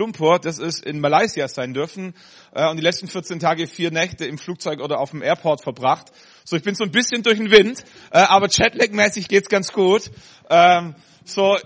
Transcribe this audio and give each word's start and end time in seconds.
Lumpur, 0.00 0.38
das 0.38 0.58
ist 0.58 0.84
in 0.84 0.98
Malaysia 0.98 1.46
sein 1.46 1.74
dürfen 1.74 2.14
äh, 2.54 2.68
und 2.68 2.78
die 2.78 2.82
letzten 2.82 3.06
14 3.06 3.38
Tage 3.38 3.66
vier 3.66 3.90
Nächte 3.90 4.24
im 4.24 4.38
Flugzeug 4.38 4.80
oder 4.80 4.98
auf 4.98 5.10
dem 5.10 5.22
Airport 5.22 5.62
verbracht. 5.62 6.10
So, 6.44 6.56
ich 6.56 6.62
bin 6.62 6.74
so 6.74 6.84
ein 6.84 6.90
bisschen 6.90 7.22
durch 7.22 7.36
den 7.36 7.50
Wind, 7.50 7.84
äh, 8.10 8.18
aber 8.18 8.48
Jetlag-mäßig 8.48 9.28
geht's 9.28 9.50
ganz 9.50 9.72
gut. 9.72 10.10
Ähm, 10.48 10.94
so, 11.24 11.58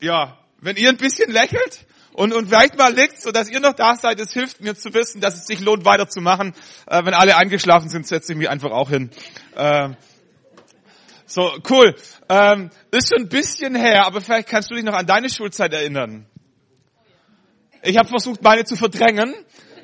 ja, 0.00 0.38
wenn 0.60 0.76
ihr 0.76 0.88
ein 0.88 0.96
bisschen 0.96 1.30
lächelt 1.30 1.84
und, 2.14 2.32
und 2.32 2.46
vielleicht 2.46 2.78
mal 2.78 2.94
liegt, 2.94 3.20
so 3.20 3.30
dass 3.30 3.50
ihr 3.50 3.60
noch 3.60 3.74
da 3.74 3.94
seid, 3.94 4.18
es 4.20 4.32
hilft 4.32 4.62
mir 4.62 4.74
zu 4.74 4.94
wissen, 4.94 5.20
dass 5.20 5.36
es 5.36 5.46
sich 5.46 5.60
lohnt 5.60 5.84
weiterzumachen. 5.84 6.54
Äh, 6.86 7.04
wenn 7.04 7.14
alle 7.14 7.36
eingeschlafen 7.36 7.90
sind, 7.90 8.06
setze 8.06 8.32
ich 8.32 8.38
mich 8.38 8.48
einfach 8.48 8.70
auch 8.70 8.88
hin. 8.88 9.10
Äh, 9.54 9.90
so, 11.26 11.52
cool. 11.70 11.94
Ähm, 12.28 12.70
ist 12.90 13.10
schon 13.10 13.24
ein 13.24 13.28
bisschen 13.28 13.74
her, 13.74 14.06
aber 14.06 14.20
vielleicht 14.20 14.48
kannst 14.48 14.70
du 14.70 14.74
dich 14.74 14.84
noch 14.84 14.94
an 14.94 15.06
deine 15.06 15.28
Schulzeit 15.28 15.72
erinnern. 15.72 16.26
Ich 17.82 17.96
habe 17.98 18.08
versucht, 18.08 18.42
meine 18.42 18.64
zu 18.64 18.76
verdrängen, 18.76 19.34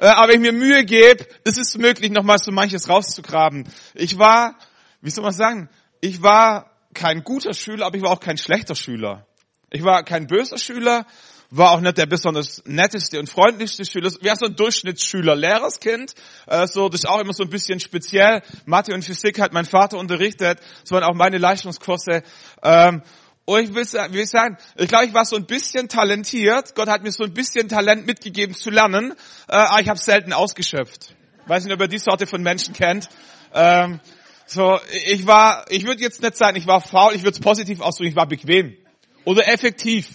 äh, 0.01 0.07
aber 0.07 0.33
ich 0.33 0.39
mir 0.39 0.53
Mühe 0.53 0.85
gebe, 0.85 1.27
ist 1.43 1.59
es 1.59 1.77
möglich, 1.77 2.13
nochmal 2.13 2.39
so 2.39 2.53
manches 2.53 2.89
rauszugraben. 2.89 3.69
Ich 3.95 4.19
war, 4.19 4.57
wie 5.01 5.11
soll 5.11 5.25
man 5.25 5.33
sagen, 5.33 5.69
ich 6.01 6.23
war 6.23 6.71
kein 6.95 7.25
guter 7.25 7.55
Schüler, 7.55 7.87
aber 7.87 7.97
ich 7.97 8.03
war 8.03 8.11
auch 8.11 8.21
kein 8.21 8.39
schlechter 8.39 8.77
Schüler. 8.77 9.27
Ich 9.71 9.83
war 9.83 10.05
kein 10.05 10.29
böser 10.29 10.59
Schüler, 10.59 11.07
war 11.51 11.73
auch 11.73 11.81
nicht 11.81 11.99
der 11.99 12.07
besonders 12.07 12.63
netteste 12.67 13.19
und 13.19 13.29
freundlichste 13.29 13.85
Schüler. 13.85 14.13
Wäre 14.21 14.37
so 14.37 14.47
ein 14.47 14.55
Durchschnittsschüler, 14.55 15.35
Lehrerskind. 15.35 16.15
Äh, 16.47 16.69
so, 16.69 16.89
das 16.89 17.01
ist 17.01 17.09
auch 17.09 17.19
immer 17.19 17.33
so 17.33 17.43
ein 17.43 17.51
bisschen 17.51 17.81
speziell. 17.81 18.43
Mathe 18.65 18.95
und 18.95 19.05
Physik 19.05 19.41
hat 19.41 19.53
mein 19.53 19.65
Vater 19.65 19.99
unterrichtet. 19.99 20.61
Das 20.83 20.93
waren 20.93 21.03
auch 21.03 21.15
meine 21.15 21.39
Leistungskurse. 21.39 22.23
Ähm, 22.63 23.03
und 23.49 23.61
ich 23.65 23.75
will, 23.75 24.27
sagen, 24.27 24.59
ich 24.77 24.89
glaube, 24.89 25.07
ich 25.07 25.15
war 25.15 25.25
so 25.25 25.35
ein 25.37 25.47
bisschen 25.47 25.89
talentiert. 25.89 26.75
Gott 26.75 26.87
hat 26.87 27.03
mir 27.03 27.13
so 27.13 27.25
ein 27.25 27.33
bisschen 27.33 27.67
Talent 27.71 28.05
mitgegeben 28.05 28.55
zu 28.55 28.69
lernen, 28.69 29.13
äh, 29.49 29.57
aber 29.57 29.81
ich 29.81 29.89
habe 29.89 29.99
selten 29.99 30.35
ausgeschöpft. 30.35 31.15
weiß 31.47 31.65
nicht, 31.65 31.73
ob 31.73 31.81
ihr 31.81 31.89
die 31.89 31.97
Sorte 31.97 32.27
von 32.27 32.43
Menschen 32.43 32.75
kennt. 32.75 33.09
Ähm, 33.55 34.01
so, 34.45 34.79
ich 35.07 35.27
war, 35.27 35.65
ich 35.71 35.87
würde 35.87 36.03
jetzt 36.03 36.21
nicht 36.21 36.37
sagen, 36.37 36.59
ich 36.59 36.67
war 36.67 36.83
faul, 36.83 37.15
ich 37.15 37.23
würde 37.23 37.39
es 37.39 37.41
positiv 37.41 37.81
ausdrücken, 37.81 38.11
ich 38.11 38.17
war 38.17 38.29
bequem 38.29 38.77
oder 39.25 39.49
effektiv 39.49 40.11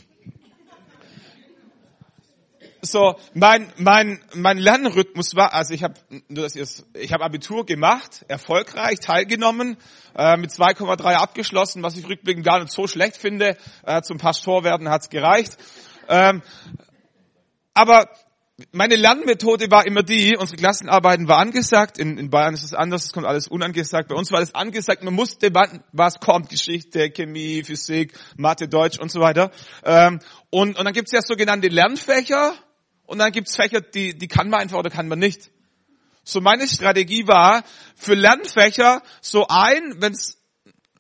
so 2.86 3.16
mein 3.34 3.72
mein 3.78 4.22
mein 4.34 4.58
Lernrhythmus 4.58 5.36
war, 5.36 5.54
also 5.54 5.74
ich 5.74 5.84
habe 5.84 5.96
ich 6.94 7.14
habe 7.14 7.24
Abitur 7.24 7.66
gemacht, 7.66 8.26
erfolgreich 8.28 9.00
teilgenommen, 9.00 9.78
äh, 10.16 10.38
mit 10.38 10.52
2,3 10.52 11.16
abgeschlossen, 11.16 11.82
was 11.82 11.98
ich 11.98 12.08
rückblickend 12.08 12.46
gar 12.46 12.60
nicht 12.60 12.72
so 12.72 12.88
schlecht 12.88 13.18
finde. 13.18 13.58
Äh, 13.86 14.02
zum 14.02 14.18
Pastor 14.18 14.64
werden 14.64 14.90
hat's 14.90 15.10
gereicht. 15.10 15.58
Ähm, 16.10 16.42
aber 17.74 18.10
meine 18.72 18.96
Lernmethode 18.96 19.72
war 19.72 19.86
immer 19.86 20.04
die, 20.04 20.38
unsere 20.38 20.58
Klassenarbeiten 20.58 21.28
war 21.28 21.40
angesagt, 21.40 21.98
in, 21.98 22.18
in 22.18 22.30
Bayern 22.30 22.54
ist 22.54 22.64
es 22.64 22.74
anders, 22.74 23.06
es 23.06 23.14
kommt 23.14 23.26
alles 23.26 23.48
unangesagt, 23.48 24.10
bei 24.10 24.16
uns 24.16 24.32
war 24.32 24.38
alles 24.38 24.54
angesagt, 24.54 25.04
man 25.04 25.14
musste, 25.14 25.52
was 25.92 26.20
kommt, 26.20 26.50
Geschichte, 26.50 27.10
Chemie, 27.10 27.64
Physik, 27.64 28.14
Mathe, 28.38 28.68
Deutsch 28.68 29.00
und 29.00 29.12
so 29.12 29.22
weiter. 29.22 29.52
Ähm, 29.84 30.20
und, 30.52 30.78
und 30.78 30.86
dann 30.86 30.94
gibt's 30.94 31.12
ja 31.12 31.22
sogenannte 31.22 31.68
Lernfächer, 31.68 32.54
und 33.14 33.20
dann 33.20 33.32
gibt's 33.32 33.56
Fächer, 33.56 33.80
die, 33.80 34.18
die 34.18 34.28
kann 34.28 34.50
man 34.50 34.62
einfach 34.62 34.80
oder 34.80 34.90
kann 34.90 35.08
man 35.08 35.20
nicht. 35.20 35.52
So 36.24 36.42
meine 36.42 36.68
Strategie 36.68 37.28
war, 37.28 37.64
für 37.96 38.16
Lernfächer 38.16 39.04
so 39.22 39.46
ein, 39.48 40.02
wenn 40.02 40.14
es 40.14 40.42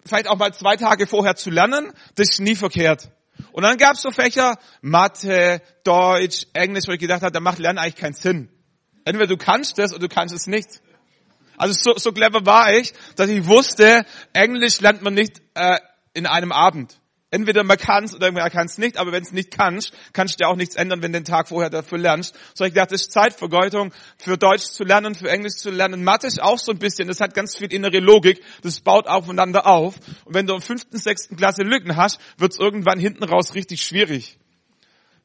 vielleicht 0.05 0.27
auch 0.27 0.37
mal 0.37 0.53
zwei 0.53 0.77
Tage 0.77 1.07
vorher 1.07 1.35
zu 1.35 1.49
lernen, 1.49 1.91
das 2.13 2.33
ist 2.33 2.39
nie 2.39 2.55
verkehrt. 2.55 3.09
Und 3.51 3.63
dann 3.63 3.77
gab's 3.77 4.03
so 4.03 4.11
Fächer, 4.11 4.59
Mathe, 4.83 5.63
Deutsch, 5.83 6.45
Englisch, 6.53 6.87
wo 6.87 6.91
ich 6.91 6.99
gedacht 6.99 7.23
habe, 7.23 7.31
da 7.31 7.39
macht 7.39 7.57
Lernen 7.57 7.79
eigentlich 7.79 7.95
keinen 7.95 8.13
Sinn. 8.13 8.47
Entweder 9.05 9.25
du 9.25 9.37
kannst 9.37 9.79
das 9.79 9.91
oder 9.91 10.07
du 10.07 10.13
kannst 10.13 10.35
es 10.35 10.45
nicht. 10.45 10.83
Also 11.57 11.73
so, 11.73 11.97
so 11.97 12.11
clever 12.11 12.45
war 12.45 12.71
ich, 12.75 12.93
dass 13.15 13.27
ich 13.27 13.47
wusste, 13.47 14.05
Englisch 14.33 14.81
lernt 14.81 15.01
man 15.01 15.15
nicht 15.15 15.41
äh, 15.55 15.79
in 16.13 16.27
einem 16.27 16.51
Abend. 16.51 16.95
Entweder 17.33 17.63
man 17.63 17.79
kann 17.79 18.03
es 18.03 18.13
oder 18.13 18.31
man 18.31 18.47
kann 18.51 18.67
es 18.67 18.77
nicht, 18.77 18.97
aber 18.97 19.11
wenn 19.11 19.23
es 19.23 19.31
nicht 19.31 19.49
kannst, 19.49 19.91
kannst 20.13 20.39
du 20.39 20.43
ja 20.43 20.51
auch 20.51 20.55
nichts 20.55 20.75
ändern, 20.75 21.01
wenn 21.01 21.13
du 21.13 21.19
den 21.19 21.25
Tag 21.25 21.47
vorher 21.47 21.71
dafür 21.71 21.97
lernst. 21.97 22.35
So 22.53 22.63
ich 22.63 22.73
dachte, 22.73 22.93
das 22.93 23.01
ist 23.01 23.11
Zeitvergeutung, 23.11 23.91
für 24.19 24.37
Deutsch 24.37 24.65
zu 24.65 24.83
lernen, 24.83 25.15
für 25.15 25.31
Englisch 25.31 25.55
zu 25.55 25.71
lernen. 25.71 26.03
Mathe 26.03 26.27
ist 26.27 26.39
auch 26.39 26.59
so 26.59 26.71
ein 26.71 26.77
bisschen, 26.77 27.07
das 27.07 27.21
hat 27.21 27.33
ganz 27.33 27.57
viel 27.57 27.73
innere 27.73 27.97
Logik, 27.97 28.39
das 28.61 28.81
baut 28.81 29.07
aufeinander 29.07 29.65
auf. 29.65 29.95
Und 30.25 30.35
wenn 30.35 30.45
du 30.45 30.53
in 30.53 30.61
fünften, 30.61 30.95
sechsten 30.99 31.35
Klasse 31.35 31.63
Lücken 31.63 31.95
hast, 31.95 32.19
wird 32.37 32.51
es 32.51 32.59
irgendwann 32.59 32.99
hinten 32.99 33.23
raus 33.23 33.55
richtig 33.55 33.81
schwierig. 33.81 34.37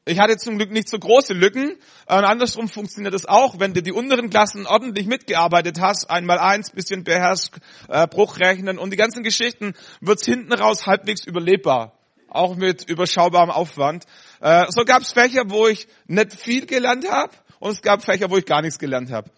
Ich 0.07 0.19
hatte 0.19 0.39
zum 0.39 0.57
Glück 0.57 0.71
nicht 0.71 0.89
so 0.89 0.99
große 0.99 1.35
Lücken. 1.35 1.73
Und 2.07 2.25
andersrum 2.25 2.69
funktioniert 2.69 3.13
das 3.13 3.27
auch, 3.27 3.61
wenn 3.61 3.75
du 3.75 3.83
die 3.83 3.93
unteren 3.93 4.31
Klassen 4.31 4.67
ordentlich 4.67 5.07
mitgearbeitet 5.07 5.79
hast, 5.79 6.09
einmal 6.09 6.39
eins, 6.39 6.71
bisschen 6.71 7.05
beherrscht, 7.05 7.59
äh, 7.89 8.07
Bruchrechnen 8.07 8.79
und 8.79 8.95
die 8.95 8.97
ganzen 8.97 9.23
Geschichten, 9.23 9.75
wird's 10.01 10.25
hinten 10.25 10.55
raus 10.55 10.87
halbwegs 10.87 11.27
überlebbar 11.27 11.98
auch 12.28 12.56
mit 12.56 12.89
überschaubarem 12.89 13.50
Aufwand. 13.50 14.05
Äh, 14.41 14.66
so 14.71 14.84
gab 14.84 15.03
es 15.03 15.12
Fächer, 15.12 15.44
wo 15.49 15.66
ich 15.66 15.89
nicht 16.06 16.34
viel 16.34 16.66
gelernt 16.66 17.09
habe 17.11 17.33
und 17.59 17.72
es 17.72 17.83
gab 17.83 18.05
Fächer, 18.05 18.31
wo 18.31 18.37
ich 18.37 18.44
gar 18.44 18.62
nichts 18.62 18.78
gelernt 18.78 19.11
habe. 19.11 19.31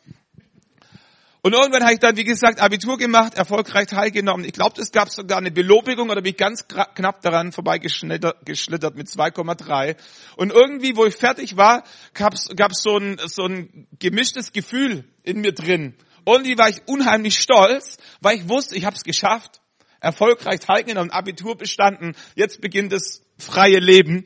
Und 1.42 1.54
irgendwann 1.54 1.84
habe 1.84 1.94
ich 1.94 2.00
dann, 2.00 2.16
wie 2.18 2.24
gesagt, 2.24 2.60
Abitur 2.60 2.98
gemacht, 2.98 3.34
erfolgreich 3.34 3.86
teilgenommen. 3.86 4.44
Ich 4.44 4.52
glaube, 4.52 4.80
es 4.80 4.92
gab 4.92 5.08
sogar 5.08 5.38
eine 5.38 5.50
Belobigung 5.50 6.10
oder 6.10 6.20
bin 6.20 6.32
ich 6.32 6.36
ganz 6.36 6.66
knapp 6.68 7.22
daran 7.22 7.52
vorbeigeschlittert 7.52 8.94
mit 8.94 9.06
2,3. 9.06 9.96
Und 10.36 10.52
irgendwie, 10.52 10.96
wo 10.96 11.06
ich 11.06 11.16
fertig 11.16 11.56
war, 11.56 11.84
gab 12.12 12.34
es 12.34 12.82
so 12.82 12.98
ein, 12.98 13.18
so 13.24 13.44
ein 13.44 13.86
gemischtes 13.98 14.52
Gefühl 14.52 15.04
in 15.22 15.40
mir 15.40 15.52
drin. 15.52 15.94
Irgendwie 16.26 16.58
war 16.58 16.68
ich 16.68 16.82
unheimlich 16.86 17.38
stolz, 17.38 17.96
weil 18.20 18.36
ich 18.36 18.48
wusste, 18.50 18.76
ich 18.76 18.84
habe 18.84 18.96
es 18.96 19.02
geschafft 19.02 19.62
erfolgreich 20.00 20.60
teilgenommen, 20.60 21.10
Abitur 21.10 21.56
bestanden, 21.56 22.16
jetzt 22.34 22.60
beginnt 22.60 22.92
das 22.92 23.22
freie 23.38 23.78
Leben, 23.78 24.24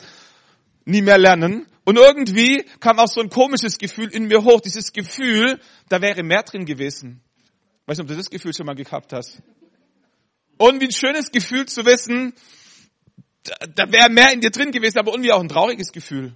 nie 0.84 1.02
mehr 1.02 1.18
lernen. 1.18 1.66
Und 1.84 1.96
irgendwie 1.98 2.64
kam 2.80 2.98
auch 2.98 3.08
so 3.08 3.20
ein 3.20 3.28
komisches 3.28 3.76
Gefühl 3.78 4.08
in 4.08 4.26
mir 4.26 4.42
hoch, 4.44 4.60
dieses 4.60 4.92
Gefühl, 4.92 5.60
da 5.88 6.00
wäre 6.00 6.22
mehr 6.22 6.42
drin 6.42 6.64
gewesen. 6.64 7.20
Weißt 7.86 7.98
du, 7.98 8.04
ob 8.04 8.08
du 8.08 8.16
das 8.16 8.30
Gefühl 8.30 8.54
schon 8.54 8.66
mal 8.66 8.74
gehabt 8.74 9.12
hast? 9.12 9.42
Und 10.56 10.80
wie 10.80 10.86
ein 10.86 10.92
schönes 10.92 11.30
Gefühl 11.30 11.66
zu 11.66 11.84
wissen, 11.84 12.32
da, 13.42 13.66
da 13.66 13.92
wäre 13.92 14.08
mehr 14.08 14.32
in 14.32 14.40
dir 14.40 14.50
drin 14.50 14.70
gewesen, 14.70 14.98
aber 14.98 15.12
irgendwie 15.12 15.32
auch 15.32 15.40
ein 15.40 15.48
trauriges 15.48 15.92
Gefühl. 15.92 16.34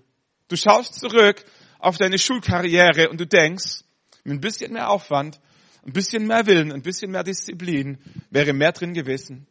Du 0.48 0.56
schaust 0.56 0.94
zurück 0.94 1.44
auf 1.78 1.96
deine 1.96 2.18
Schulkarriere 2.18 3.08
und 3.08 3.20
du 3.20 3.26
denkst, 3.26 3.84
mit 4.24 4.34
ein 4.34 4.40
bisschen 4.40 4.72
mehr 4.72 4.90
Aufwand 4.90 5.40
ein 5.84 5.92
bisschen 5.92 6.26
mehr 6.26 6.46
Willen, 6.46 6.72
ein 6.72 6.82
bisschen 6.82 7.10
mehr 7.10 7.24
Disziplin 7.24 7.98
wäre 8.30 8.52
mehr 8.52 8.72
drin 8.72 8.92
gewesen. 8.92 9.46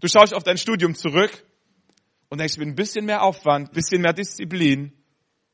Du 0.00 0.08
schaust 0.08 0.34
auf 0.34 0.44
dein 0.44 0.58
Studium 0.58 0.94
zurück 0.94 1.44
und 2.28 2.38
denkst, 2.38 2.56
mit 2.58 2.68
ein 2.68 2.74
bisschen 2.74 3.04
mehr 3.04 3.22
Aufwand, 3.22 3.70
ein 3.70 3.74
bisschen 3.74 4.00
mehr 4.00 4.12
Disziplin 4.12 4.92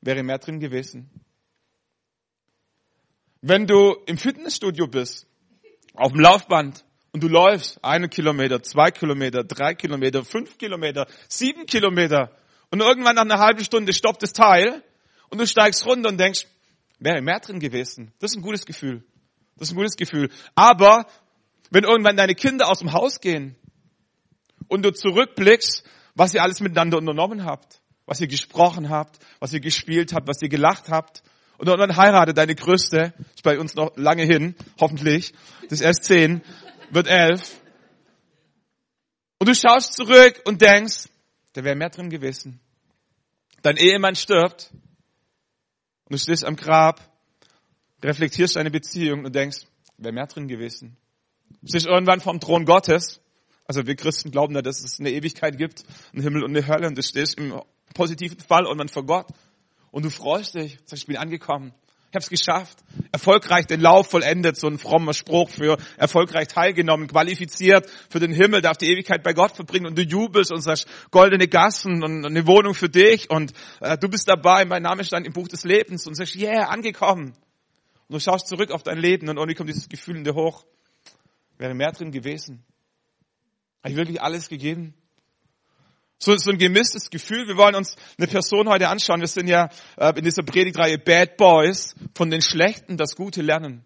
wäre 0.00 0.22
mehr 0.22 0.38
drin 0.38 0.60
gewesen. 0.60 1.10
Wenn 3.41 3.66
du 3.66 3.96
im 4.06 4.19
Fitnessstudio 4.19 4.86
bist, 4.86 5.26
auf 5.94 6.12
dem 6.12 6.20
Laufband 6.20 6.84
und 7.12 7.22
du 7.22 7.28
läufst 7.28 7.82
einen 7.82 8.10
Kilometer, 8.10 8.62
zwei 8.62 8.91
Kilometer, 8.91 9.44
drei 9.44 9.75
Kilometer, 9.75 10.25
fünf 10.25 10.58
Kilometer, 10.58 11.06
sieben 11.28 11.66
Kilometer 11.66 12.30
und 12.70 12.80
irgendwann 12.80 13.16
nach 13.16 13.22
einer 13.22 13.38
halben 13.38 13.64
Stunde 13.64 13.92
stoppt 13.92 14.22
das 14.22 14.32
Teil 14.32 14.82
und 15.30 15.41
du 15.41 15.46
steigst 15.46 15.86
runter 15.86 16.10
und 16.10 16.19
denkst, 16.19 16.46
wäre 16.98 17.22
mehr 17.22 17.41
drin 17.41 17.60
gewesen. 17.60 18.12
Das 18.19 18.32
ist 18.32 18.36
ein 18.36 18.42
gutes 18.42 18.66
Gefühl. 18.66 19.04
Das 19.56 19.69
ist 19.69 19.72
ein 19.72 19.77
gutes 19.77 19.97
Gefühl. 19.97 20.31
Aber 20.55 21.06
wenn 21.71 21.84
irgendwann 21.84 22.17
deine 22.17 22.34
Kinder 22.34 22.69
aus 22.69 22.81
dem 22.81 22.93
Haus 22.93 23.21
gehen 23.21 23.56
und 24.69 24.84
du 24.84 24.93
zurückblickst, 24.93 25.84
was 26.15 26.34
ihr 26.34 26.43
alles 26.43 26.61
miteinander 26.61 26.99
unternommen 26.99 27.44
habt, 27.44 27.81
was 28.05 28.21
ihr 28.21 28.28
gesprochen 28.28 28.89
habt, 28.89 29.19
was 29.41 29.53
ihr 29.53 29.61
gespielt 29.61 30.12
habt, 30.12 30.28
was 30.28 30.41
ihr 30.43 30.49
gelacht 30.49 30.89
habt, 30.89 31.22
und 31.59 31.69
dann 31.69 31.97
heiratet 31.97 32.37
deine 32.37 32.55
Größte, 32.55 33.14
ist 33.35 33.43
bei 33.43 33.58
uns 33.58 33.75
noch 33.75 33.97
lange 33.97 34.25
hin, 34.25 34.55
hoffentlich, 34.79 35.32
das 35.62 35.81
ist 35.81 35.81
erst 35.81 36.05
zehn, 36.05 36.43
wird 36.91 37.06
elf. 37.06 37.59
Und 39.38 39.49
du 39.49 39.55
schaust 39.55 39.94
zurück 39.94 40.43
und 40.44 40.61
denkst, 40.61 41.09
da 41.55 41.64
wäre 41.64 41.75
mehr 41.75 41.88
drin 41.88 42.11
gewesen. 42.11 42.61
Dein 43.62 43.79
Ehemann 43.79 44.17
stirbt 44.17 44.70
und 46.05 46.12
du 46.12 46.19
stehst 46.19 46.44
am 46.44 46.56
Grab 46.56 47.00
reflektierst 48.06 48.56
deine 48.56 48.70
Beziehung 48.70 49.25
und 49.25 49.35
denkst, 49.35 49.67
wäre 49.99 50.12
mehr 50.12 50.26
drin 50.26 50.49
gewesen. 50.49 50.97
Du 51.62 51.73
bist 51.73 51.87
irgendwann 51.87 52.20
vom 52.20 52.41
Thron 52.41 52.64
Gottes. 52.64 53.20
Also 53.67 53.87
wir 53.87 53.97
Christen 53.97 54.31
glauben 54.31 54.55
ja, 54.55 54.62
dass 54.62 54.85
es 54.85 55.00
eine 55.00 55.11
Ewigkeit 55.11 55.58
gibt, 55.58 55.85
einen 56.12 56.23
Himmel 56.23 56.44
und 56.44 56.56
eine 56.56 56.67
Hölle 56.67 56.87
und 56.87 56.97
du 56.97 57.03
stehst 57.03 57.38
im 57.38 57.61
positiven 57.94 58.38
Fall 58.38 58.64
irgendwann 58.64 58.88
vor 58.88 59.05
Gott 59.05 59.26
und 59.91 60.05
du 60.05 60.11
freust 60.11 60.55
dich, 60.55 60.79
sagst, 60.85 61.03
ich 61.03 61.06
bin 61.06 61.17
angekommen. 61.17 61.73
Ich 62.11 62.14
habe 62.14 62.23
es 62.23 62.31
geschafft. 62.31 62.79
Erfolgreich 63.11 63.67
den 63.67 63.81
Lauf 63.81 64.09
vollendet, 64.09 64.56
so 64.56 64.69
ein 64.69 64.79
frommer 64.79 65.12
Spruch 65.12 65.50
für 65.50 65.76
erfolgreich 65.97 66.47
teilgenommen, 66.47 67.09
qualifiziert 67.09 67.91
für 68.09 68.20
den 68.20 68.32
Himmel, 68.32 68.61
darf 68.61 68.76
die 68.76 68.87
Ewigkeit 68.87 69.25
bei 69.25 69.32
Gott 69.32 69.56
verbringen 69.56 69.87
und 69.87 69.99
du 69.99 70.02
jubelst 70.02 70.52
und 70.52 70.61
sagst 70.61 70.87
goldene 71.11 71.49
Gassen 71.49 72.05
und 72.05 72.25
eine 72.25 72.47
Wohnung 72.47 72.75
für 72.75 72.88
dich 72.88 73.29
und 73.31 73.52
äh, 73.81 73.99
du 73.99 74.09
bist 74.09 74.29
dabei, 74.29 74.64
mein 74.64 74.82
Name 74.82 75.02
stand 75.02 75.26
im 75.26 75.32
Buch 75.32 75.49
des 75.49 75.64
Lebens 75.64 76.06
und 76.06 76.14
sagst, 76.14 76.37
yeah, 76.37 76.69
angekommen. 76.69 77.35
Und 78.08 78.14
du 78.14 78.20
schaust 78.20 78.47
zurück 78.47 78.70
auf 78.70 78.82
dein 78.82 78.99
Leben 78.99 79.29
und 79.29 79.37
irgendwie 79.37 79.55
kommt 79.55 79.69
dieses 79.69 79.88
Gefühl 79.88 80.17
in 80.17 80.25
dir 80.25 80.35
hoch. 80.35 80.64
Wäre 81.58 81.75
mehr 81.75 81.93
drin 81.93 82.12
gewesen. 82.12 82.64
Habe 83.82 83.93
ich 83.93 83.97
wirklich 83.97 84.20
alles 84.23 84.49
gegeben? 84.49 84.94
So, 86.19 86.37
so 86.37 86.50
ein 86.50 86.58
gemischtes 86.58 87.11
Gefühl. 87.11 87.47
Wir 87.47 87.56
wollen 87.56 87.75
uns 87.75 87.97
eine 88.17 88.26
Person 88.26 88.69
heute 88.69 88.88
anschauen. 88.88 89.20
Wir 89.20 89.29
sind 89.29 89.49
ja 89.49 89.69
äh, 89.97 90.17
in 90.17 90.25
dieser 90.25 90.43
Predigtreihe 90.43 90.99
Bad 90.99 91.37
Boys 91.37 91.94
von 92.14 92.31
den 92.31 92.41
Schlechten 92.43 92.97
das 92.97 93.17
Gute 93.17 93.43
lernen. 93.43 93.85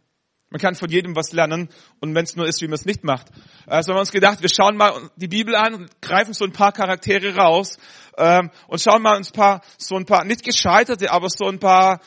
Man 0.50 0.60
kann 0.60 0.74
von 0.74 0.90
jedem 0.90 1.14
was 1.14 1.32
lernen 1.32 1.68
und 2.00 2.14
wenn 2.14 2.24
es 2.24 2.34
nur 2.34 2.46
ist, 2.46 2.60
wie 2.60 2.66
man 2.66 2.74
es 2.74 2.84
nicht 2.84 3.04
macht. 3.04 3.28
Also 3.66 3.90
haben 3.90 3.98
wir 3.98 4.00
uns 4.00 4.10
gedacht, 4.10 4.42
wir 4.42 4.48
schauen 4.48 4.76
mal 4.76 5.10
die 5.14 5.28
Bibel 5.28 5.54
an 5.54 5.74
und 5.74 6.02
greifen 6.02 6.34
so 6.34 6.44
ein 6.44 6.52
paar 6.52 6.72
Charaktere 6.72 7.36
raus 7.36 7.78
ähm, 8.18 8.50
und 8.66 8.80
schauen 8.80 9.00
mal 9.00 9.16
uns 9.16 9.30
paar, 9.30 9.62
so 9.78 9.96
ein 9.96 10.06
paar, 10.06 10.24
nicht 10.24 10.42
gescheiterte, 10.42 11.12
aber 11.12 11.28
so 11.30 11.46
ein 11.46 11.60
paar 11.60 12.00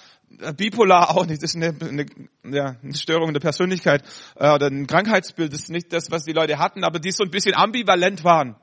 bipolar 0.56 1.12
auch 1.12 1.25
nicht, 1.25 1.41
das 1.44 1.56
ist 1.56 1.62
eine, 1.62 1.75
eine, 1.80 2.06
ja, 2.44 2.75
eine 2.81 2.95
Störung 2.95 3.33
der 3.33 3.39
Persönlichkeit 3.39 4.03
äh, 4.35 4.53
oder 4.53 4.68
ein 4.68 4.88
Krankheitsbild, 4.88 5.53
das 5.53 5.62
ist 5.62 5.69
nicht 5.69 5.94
das, 5.94 6.12
was 6.12 6.24
die 6.24 6.33
Leute 6.33 6.59
hatten, 6.59 6.83
aber 6.83 7.00
die 7.00 7.12
so 7.12 7.24
ein 7.24 7.31
bisschen 7.31 7.56
ambivalent 7.56 8.24
waren. 8.24 8.56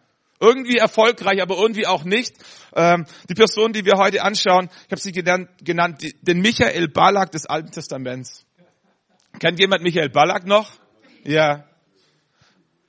Irgendwie 0.42 0.78
erfolgreich, 0.78 1.42
aber 1.42 1.58
irgendwie 1.58 1.86
auch 1.86 2.04
nicht. 2.04 2.34
Ähm, 2.74 3.04
die 3.28 3.34
Person, 3.34 3.74
die 3.74 3.84
wir 3.84 3.98
heute 3.98 4.22
anschauen, 4.22 4.70
ich 4.86 4.90
habe 4.90 5.00
sie 5.00 5.12
genannt, 5.12 5.50
genannt 5.62 6.02
den 6.22 6.40
Michael 6.40 6.88
Balak 6.88 7.30
des 7.32 7.44
Alten 7.44 7.70
Testaments. 7.70 8.46
Kennt 9.38 9.60
jemand 9.60 9.82
Michael 9.82 10.08
Balak 10.08 10.46
noch? 10.46 10.70
Ja. 11.24 11.66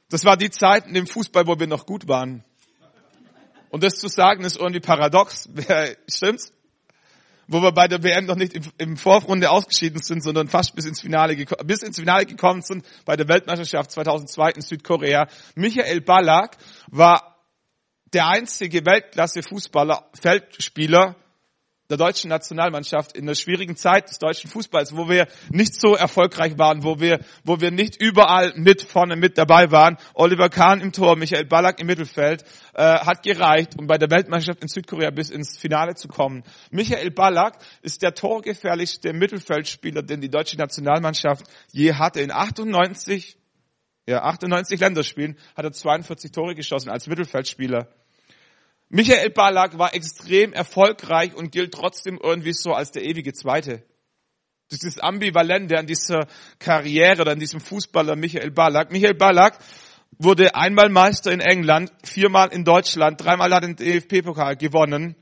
Das 0.10 0.24
war 0.24 0.38
die 0.38 0.50
Zeit 0.50 0.88
in 0.88 0.94
dem 0.94 1.08
Fußball, 1.08 1.46
wo 1.46 1.60
wir 1.60 1.68
noch 1.68 1.86
gut 1.86 2.08
waren. 2.08 2.44
Und 3.70 3.84
das 3.84 3.96
zu 3.96 4.08
sagen, 4.08 4.44
ist 4.44 4.58
irgendwie 4.58 4.80
paradox. 4.80 5.50
Stimmt's? 6.10 6.54
Wo 7.52 7.62
wir 7.62 7.74
bei 7.74 7.90
der 7.90 8.02
WM 8.02 8.26
noch 8.26 8.38
nicht 8.38 8.72
im, 8.78 8.96
Vorrunde 8.96 9.50
ausgeschieden 9.50 10.02
sind, 10.02 10.24
sondern 10.24 10.48
fast 10.48 10.74
bis 10.74 10.86
ins 10.86 11.02
Finale, 11.02 11.36
bis 11.66 11.84
ins 11.84 12.00
Finale 12.00 12.26
gekommen 12.26 12.62
sind 12.62 12.86
bei 13.04 13.18
der 13.18 13.28
Weltmeisterschaft 13.28 13.92
2002 13.92 14.52
in 14.52 14.62
Südkorea. 14.62 15.28
Michael 15.56 16.00
Balak 16.00 16.56
war 16.88 17.36
der 18.14 18.28
einzige 18.28 18.86
Weltklasse-Fußballer, 18.86 20.10
Feldspieler 20.14 21.16
der 21.92 21.98
deutschen 21.98 22.30
Nationalmannschaft 22.30 23.18
in 23.18 23.26
der 23.26 23.36
schwierigen 23.36 23.76
Zeit 23.76 24.10
des 24.10 24.18
deutschen 24.18 24.50
Fußballs, 24.50 24.96
wo 24.96 25.10
wir 25.10 25.28
nicht 25.50 25.76
so 25.76 25.94
erfolgreich 25.94 26.58
waren, 26.58 26.84
wo 26.84 27.02
wir, 27.02 27.20
wo 27.44 27.60
wir 27.60 27.70
nicht 27.70 28.02
überall 28.02 28.54
mit 28.56 28.82
vorne 28.82 29.18
mit 29.18 29.38
dabei 29.38 29.72
waren. 29.72 29.98
Oliver 30.14 30.48
Kahn 30.48 30.80
im 30.80 30.94
Tor, 30.94 31.18
Michael 31.18 31.46
Ballack 31.46 31.82
im 31.82 31.88
Mittelfeld, 31.88 32.46
äh, 32.74 32.82
hat 32.82 33.24
gereicht, 33.24 33.78
um 33.78 33.88
bei 33.88 33.98
der 33.98 34.10
Weltmeisterschaft 34.10 34.62
in 34.62 34.70
Südkorea 34.70 35.12
bis 35.12 35.30
ins 35.30 35.58
Finale 35.58 35.96
zu 35.96 36.08
kommen. 36.08 36.44
Michael 36.72 37.12
Ballack 37.12 37.58
ist 37.82 38.02
der 38.02 38.14
torgefährlichste 38.14 39.12
Mittelfeldspieler, 39.12 40.02
den 40.02 40.22
die 40.22 40.30
deutsche 40.30 40.56
Nationalmannschaft 40.56 41.46
je 41.74 41.94
hatte. 41.94 42.22
In 42.22 42.32
98, 42.32 43.38
ja, 44.08 44.24
98 44.24 44.80
Länderspielen 44.80 45.38
hat 45.58 45.66
er 45.66 45.74
42 45.74 46.32
Tore 46.32 46.56
geschossen 46.56 46.90
als 46.90 47.08
Mittelfeldspieler. 47.08 47.90
Michael 48.94 49.30
Ballack 49.30 49.78
war 49.78 49.96
extrem 49.96 50.52
erfolgreich 50.52 51.34
und 51.34 51.54
gilt 51.54 51.74
trotzdem 51.74 52.20
irgendwie 52.22 52.52
so 52.52 52.74
als 52.74 52.92
der 52.92 53.06
ewige 53.06 53.32
Zweite. 53.32 53.84
Dieses 54.70 55.00
Ambivalente 55.00 55.78
an 55.78 55.88
dieser 55.88 56.28
Karriere 56.60 57.22
oder 57.22 57.32
an 57.32 57.40
diesem 57.40 57.62
Fußballer 57.62 58.18
Michael 58.18 58.52
Ballack. 58.52 58.92
Michael 58.92 59.14
Ballack 59.14 59.58
wurde 60.18 60.56
einmal 60.56 60.90
Meister 60.90 61.32
in 61.32 61.40
England, 61.40 61.90
viermal 62.04 62.52
in 62.52 62.66
Deutschland, 62.66 63.24
dreimal 63.24 63.54
hat 63.54 63.64
er 63.64 63.74
den 63.74 63.78
DFB-Pokal 63.78 64.58
gewonnen. 64.58 65.16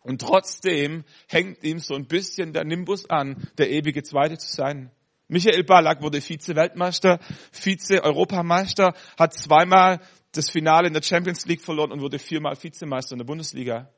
Und 0.00 0.20
trotzdem 0.20 1.04
hängt 1.28 1.62
ihm 1.62 1.78
so 1.78 1.94
ein 1.94 2.06
bisschen 2.06 2.52
der 2.52 2.64
Nimbus 2.64 3.08
an, 3.08 3.48
der 3.58 3.70
ewige 3.70 4.02
Zweite 4.02 4.38
zu 4.38 4.52
sein. 4.52 4.90
Michael 5.28 5.62
Ballack 5.62 6.02
wurde 6.02 6.20
Vize-Weltmeister, 6.20 7.20
Vize-Europameister, 7.52 8.92
hat 9.16 9.34
zweimal 9.34 10.00
das 10.36 10.50
Finale 10.50 10.88
in 10.88 10.94
der 10.94 11.02
Champions 11.02 11.46
League 11.46 11.62
verloren 11.62 11.92
und 11.92 12.00
wurde 12.00 12.18
viermal 12.18 12.56
Vizemeister 12.60 13.12
in 13.12 13.18
der 13.18 13.24
Bundesliga. 13.24 13.88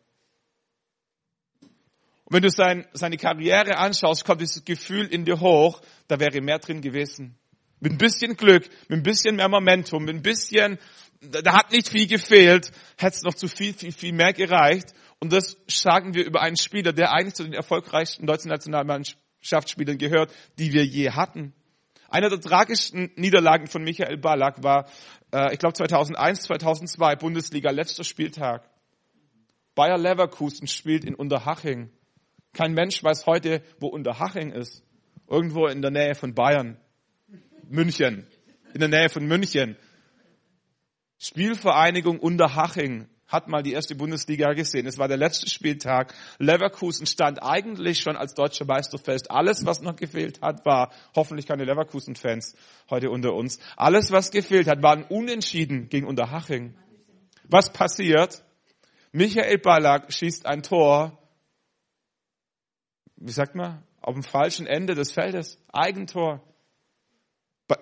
Und 2.24 2.34
wenn 2.34 2.42
du 2.42 2.50
sein, 2.50 2.86
seine 2.92 3.16
Karriere 3.16 3.78
anschaust, 3.78 4.24
kommt 4.24 4.40
dieses 4.40 4.64
Gefühl 4.64 5.06
in 5.06 5.24
dir 5.24 5.40
hoch, 5.40 5.80
da 6.08 6.18
wäre 6.18 6.40
mehr 6.40 6.58
drin 6.58 6.80
gewesen. 6.80 7.38
Mit 7.78 7.92
ein 7.92 7.98
bisschen 7.98 8.36
Glück, 8.36 8.68
mit 8.88 8.98
ein 8.98 9.02
bisschen 9.02 9.36
mehr 9.36 9.48
Momentum, 9.48 10.04
mit 10.04 10.16
ein 10.16 10.22
bisschen, 10.22 10.78
da 11.20 11.52
hat 11.52 11.70
nicht 11.70 11.88
viel 11.88 12.06
gefehlt, 12.06 12.72
hätte 12.96 13.16
es 13.16 13.22
noch 13.22 13.34
zu 13.34 13.48
viel, 13.48 13.74
viel, 13.74 13.92
viel 13.92 14.12
mehr 14.12 14.32
gereicht. 14.32 14.92
Und 15.20 15.32
das 15.32 15.56
sagen 15.68 16.14
wir 16.14 16.24
über 16.24 16.42
einen 16.42 16.56
Spieler, 16.56 16.92
der 16.92 17.12
eigentlich 17.12 17.34
zu 17.34 17.44
den 17.44 17.52
erfolgreichsten 17.52 18.26
deutschen 18.26 18.48
Nationalmannschaftsspielern 18.48 19.98
gehört, 19.98 20.32
die 20.58 20.72
wir 20.72 20.84
je 20.84 21.10
hatten. 21.10 21.54
Einer 22.08 22.28
der 22.28 22.40
tragischsten 22.40 23.10
Niederlagen 23.16 23.66
von 23.66 23.82
Michael 23.82 24.16
Ballack 24.16 24.62
war, 24.62 24.88
äh, 25.32 25.52
ich 25.52 25.58
glaube 25.58 25.74
2001, 25.74 26.42
2002, 26.42 27.16
Bundesliga, 27.16 27.70
letzter 27.70 28.04
Spieltag. 28.04 28.68
Bayer 29.74 29.98
Leverkusen 29.98 30.66
spielt 30.66 31.04
in 31.04 31.14
Unterhaching. 31.14 31.90
Kein 32.52 32.72
Mensch 32.72 33.02
weiß 33.02 33.26
heute, 33.26 33.62
wo 33.78 33.88
Unterhaching 33.88 34.52
ist. 34.52 34.82
Irgendwo 35.28 35.66
in 35.66 35.82
der 35.82 35.90
Nähe 35.90 36.14
von 36.14 36.34
Bayern. 36.34 36.78
München. 37.68 38.26
In 38.72 38.80
der 38.80 38.88
Nähe 38.88 39.08
von 39.08 39.26
München. 39.26 39.76
Spielvereinigung 41.18 42.18
Unterhaching 42.18 43.08
hat 43.28 43.48
mal 43.48 43.62
die 43.62 43.72
erste 43.72 43.94
Bundesliga 43.94 44.52
gesehen. 44.52 44.86
Es 44.86 44.98
war 44.98 45.08
der 45.08 45.16
letzte 45.16 45.48
Spieltag. 45.50 46.14
Leverkusen 46.38 47.06
stand 47.06 47.42
eigentlich 47.42 48.00
schon 48.00 48.16
als 48.16 48.34
deutscher 48.34 48.64
Meister 48.64 48.98
fest. 48.98 49.30
Alles, 49.30 49.66
was 49.66 49.80
noch 49.80 49.96
gefehlt 49.96 50.40
hat, 50.42 50.64
war, 50.64 50.92
hoffentlich 51.14 51.46
keine 51.46 51.64
Leverkusen-Fans 51.64 52.54
heute 52.88 53.10
unter 53.10 53.34
uns, 53.34 53.58
alles, 53.76 54.12
was 54.12 54.30
gefehlt 54.30 54.68
hat, 54.68 54.82
war 54.82 54.92
ein 54.92 55.04
Unentschieden 55.04 55.88
gegen 55.88 56.06
Unterhaching. 56.06 56.76
Was 57.44 57.72
passiert? 57.72 58.44
Michael 59.12 59.58
Ballack 59.58 60.12
schießt 60.12 60.46
ein 60.46 60.62
Tor, 60.62 61.18
wie 63.16 63.32
sagt 63.32 63.54
man, 63.54 63.82
auf 64.00 64.14
dem 64.14 64.22
falschen 64.22 64.66
Ende 64.66 64.94
des 64.94 65.10
Feldes. 65.10 65.58
Eigentor. 65.72 66.42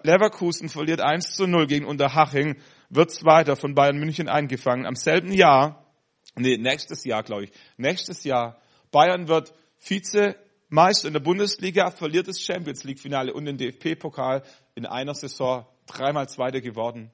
Leverkusen 0.03 0.71
verliert 0.71 1.03
1 1.03 1.35
zu 1.35 1.47
0 1.47 1.67
gegen 1.67 1.85
Unterhaching 1.85 2.57
wird 2.89 3.11
Zweiter 3.11 3.57
von 3.57 3.75
Bayern 3.75 3.99
München 3.99 4.29
eingefangen. 4.29 4.87
Am 4.87 4.97
selben 4.97 5.33
Jahr, 5.33 5.87
nee, 6.37 6.57
nächstes 6.57 7.05
Jahr, 7.05 7.23
glaube 7.23 7.45
ich, 7.45 7.53
nächstes 7.77 8.25
Jahr, 8.25 8.59
Bayern 8.91 9.29
wird 9.29 9.55
Vizemeister 9.87 11.09
in 11.09 11.15
der 11.15 11.21
Bundesliga, 11.21 11.91
verliert 11.91 12.29
das 12.29 12.41
Champions 12.41 12.85
League 12.85 13.01
Finale 13.01 13.33
und 13.33 13.45
den 13.45 13.59
DFB-Pokal 13.59 14.43
in 14.75 14.87
einer 14.87 15.15
Saison 15.15 15.67
dreimal 15.87 16.29
Zweiter 16.29 16.61
geworden. 16.61 17.11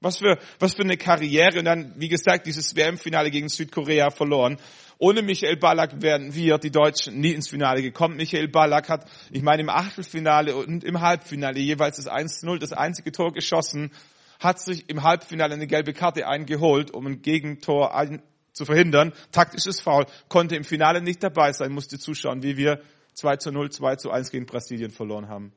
Was 0.00 0.18
für, 0.18 0.38
was 0.60 0.74
für 0.74 0.82
eine 0.82 0.96
Karriere 0.96 1.58
und 1.58 1.64
dann, 1.64 1.92
wie 1.96 2.08
gesagt, 2.08 2.46
dieses 2.46 2.76
WM-Finale 2.76 3.32
gegen 3.32 3.48
Südkorea 3.48 4.10
verloren. 4.10 4.58
Ohne 4.98 5.22
Michael 5.22 5.56
Ballack 5.56 6.00
wären 6.02 6.34
wir, 6.34 6.58
die 6.58 6.70
Deutschen, 6.70 7.18
nie 7.18 7.32
ins 7.32 7.48
Finale 7.48 7.82
gekommen. 7.82 8.16
Michael 8.16 8.46
Ballack 8.46 8.88
hat, 8.88 9.10
ich 9.32 9.42
meine, 9.42 9.62
im 9.62 9.68
Achtelfinale 9.68 10.54
und 10.54 10.84
im 10.84 11.00
Halbfinale 11.00 11.58
jeweils 11.58 11.96
das 11.96 12.08
1-0, 12.08 12.58
das 12.58 12.72
einzige 12.72 13.10
Tor 13.10 13.32
geschossen 13.32 13.90
hat 14.38 14.60
sich 14.60 14.88
im 14.88 15.02
Halbfinale 15.02 15.54
eine 15.54 15.66
gelbe 15.66 15.92
Karte 15.92 16.26
eingeholt, 16.26 16.92
um 16.92 17.06
ein 17.06 17.22
Gegentor 17.22 17.94
ein, 17.94 18.22
zu 18.52 18.64
verhindern. 18.64 19.12
Taktisches 19.32 19.80
Foul, 19.80 20.06
konnte 20.28 20.56
im 20.56 20.64
Finale 20.64 21.00
nicht 21.00 21.22
dabei 21.22 21.52
sein, 21.52 21.72
musste 21.72 21.98
zuschauen, 21.98 22.42
wie 22.42 22.56
wir 22.56 22.80
2 23.14 23.36
zu 23.36 23.52
0, 23.52 23.70
2 23.70 23.96
zu 23.96 24.10
1 24.10 24.30
gegen 24.30 24.46
Brasilien 24.46 24.90
verloren 24.90 25.28
haben. 25.28 25.52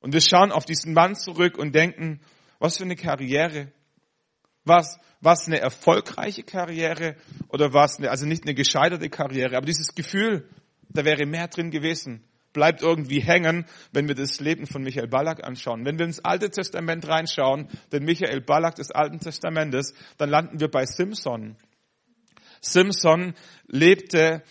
Und 0.00 0.12
wir 0.12 0.20
schauen 0.20 0.52
auf 0.52 0.64
diesen 0.64 0.94
Mann 0.94 1.16
zurück 1.16 1.58
und 1.58 1.74
denken, 1.74 2.20
was 2.58 2.76
für 2.76 2.84
eine 2.84 2.96
Karriere. 2.96 3.72
Was, 4.64 4.98
was 5.20 5.46
eine 5.46 5.60
erfolgreiche 5.60 6.42
Karriere 6.42 7.16
oder 7.48 7.72
was 7.72 7.98
eine, 7.98 8.10
also 8.10 8.26
nicht 8.26 8.42
eine 8.42 8.54
gescheiterte 8.54 9.08
Karriere, 9.08 9.56
aber 9.56 9.66
dieses 9.66 9.94
Gefühl, 9.94 10.48
da 10.88 11.04
wäre 11.04 11.24
mehr 11.24 11.46
drin 11.46 11.70
gewesen 11.70 12.24
bleibt 12.56 12.80
irgendwie 12.80 13.20
hängen, 13.20 13.66
wenn 13.92 14.08
wir 14.08 14.14
das 14.14 14.40
Leben 14.40 14.66
von 14.66 14.82
Michael 14.82 15.08
Ballack 15.08 15.44
anschauen. 15.44 15.84
Wenn 15.84 15.98
wir 15.98 16.06
ins 16.06 16.24
Alte 16.24 16.48
Testament 16.48 17.06
reinschauen, 17.06 17.68
den 17.92 18.04
Michael 18.04 18.40
Ballack 18.40 18.76
des 18.76 18.90
Alten 18.90 19.20
Testamentes, 19.20 19.92
dann 20.16 20.30
landen 20.30 20.58
wir 20.58 20.68
bei 20.68 20.86
Simson. 20.86 21.56
Simson 22.62 23.34
lebte 23.66 24.42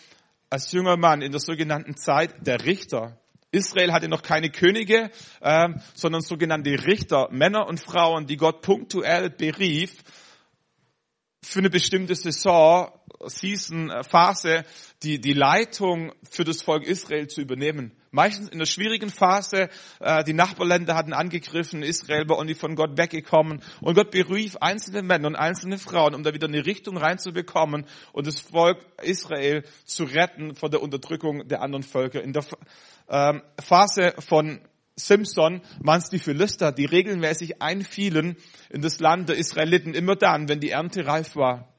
als 0.51 0.71
junger 0.71 0.97
Mann 0.97 1.23
in 1.23 1.31
der 1.31 1.41
sogenannten 1.41 1.97
Zeit 1.97 2.45
der 2.45 2.63
Richter. 2.63 3.17
Israel 3.49 3.91
hatte 3.91 4.07
noch 4.07 4.21
keine 4.21 4.51
Könige, 4.51 5.09
äh, 5.41 5.69
sondern 5.95 6.21
sogenannte 6.21 6.85
Richter, 6.85 7.29
Männer 7.31 7.67
und 7.67 7.79
Frauen, 7.79 8.27
die 8.27 8.37
Gott 8.37 8.61
punktuell 8.61 9.31
berief, 9.31 10.03
für 11.45 11.59
eine 11.59 11.69
bestimmte 11.69 12.15
Saison, 12.15 12.91
Season, 13.27 13.89
äh, 13.89 14.03
Phase, 14.03 14.65
die, 15.03 15.19
die 15.19 15.33
Leitung 15.33 16.11
für 16.29 16.43
das 16.43 16.61
Volk 16.61 16.83
Israel 16.83 17.27
zu 17.27 17.41
übernehmen. 17.41 17.91
Meistens 18.11 18.49
in 18.49 18.59
der 18.59 18.65
schwierigen 18.65 19.09
Phase, 19.09 19.69
äh, 19.99 20.23
die 20.23 20.33
Nachbarländer 20.33 20.95
hatten 20.95 21.13
angegriffen, 21.13 21.83
Israel 21.83 22.27
war 22.27 22.37
irgendwie 22.37 22.55
von 22.55 22.75
Gott 22.75 22.97
weggekommen 22.97 23.61
und 23.81 23.95
Gott 23.95 24.11
berief 24.11 24.57
einzelne 24.57 25.01
Männer 25.01 25.27
und 25.27 25.35
einzelne 25.35 25.77
Frauen, 25.77 26.15
um 26.15 26.23
da 26.23 26.33
wieder 26.33 26.47
eine 26.47 26.65
Richtung 26.65 26.97
reinzubekommen 26.97 27.85
und 28.13 28.27
das 28.27 28.39
Volk 28.39 28.85
Israel 29.01 29.63
zu 29.85 30.05
retten 30.05 30.55
vor 30.55 30.69
der 30.69 30.81
Unterdrückung 30.81 31.47
der 31.47 31.61
anderen 31.61 31.83
Völker. 31.83 32.21
In 32.23 32.33
der 32.33 32.45
ähm, 33.09 33.41
Phase 33.59 34.13
von 34.19 34.61
Simson 34.97 35.61
waren 35.79 35.99
es 35.99 36.09
die 36.09 36.19
Philister, 36.19 36.71
die 36.71 36.85
regelmäßig 36.85 37.61
einfielen 37.61 38.37
in 38.69 38.81
das 38.81 38.99
Land 38.99 39.29
der 39.29 39.35
Israeliten 39.35 39.93
immer 39.93 40.15
dann, 40.15 40.47
wenn 40.47 40.61
die 40.61 40.69
Ernte 40.69 41.05
reif 41.05 41.35
war. 41.35 41.73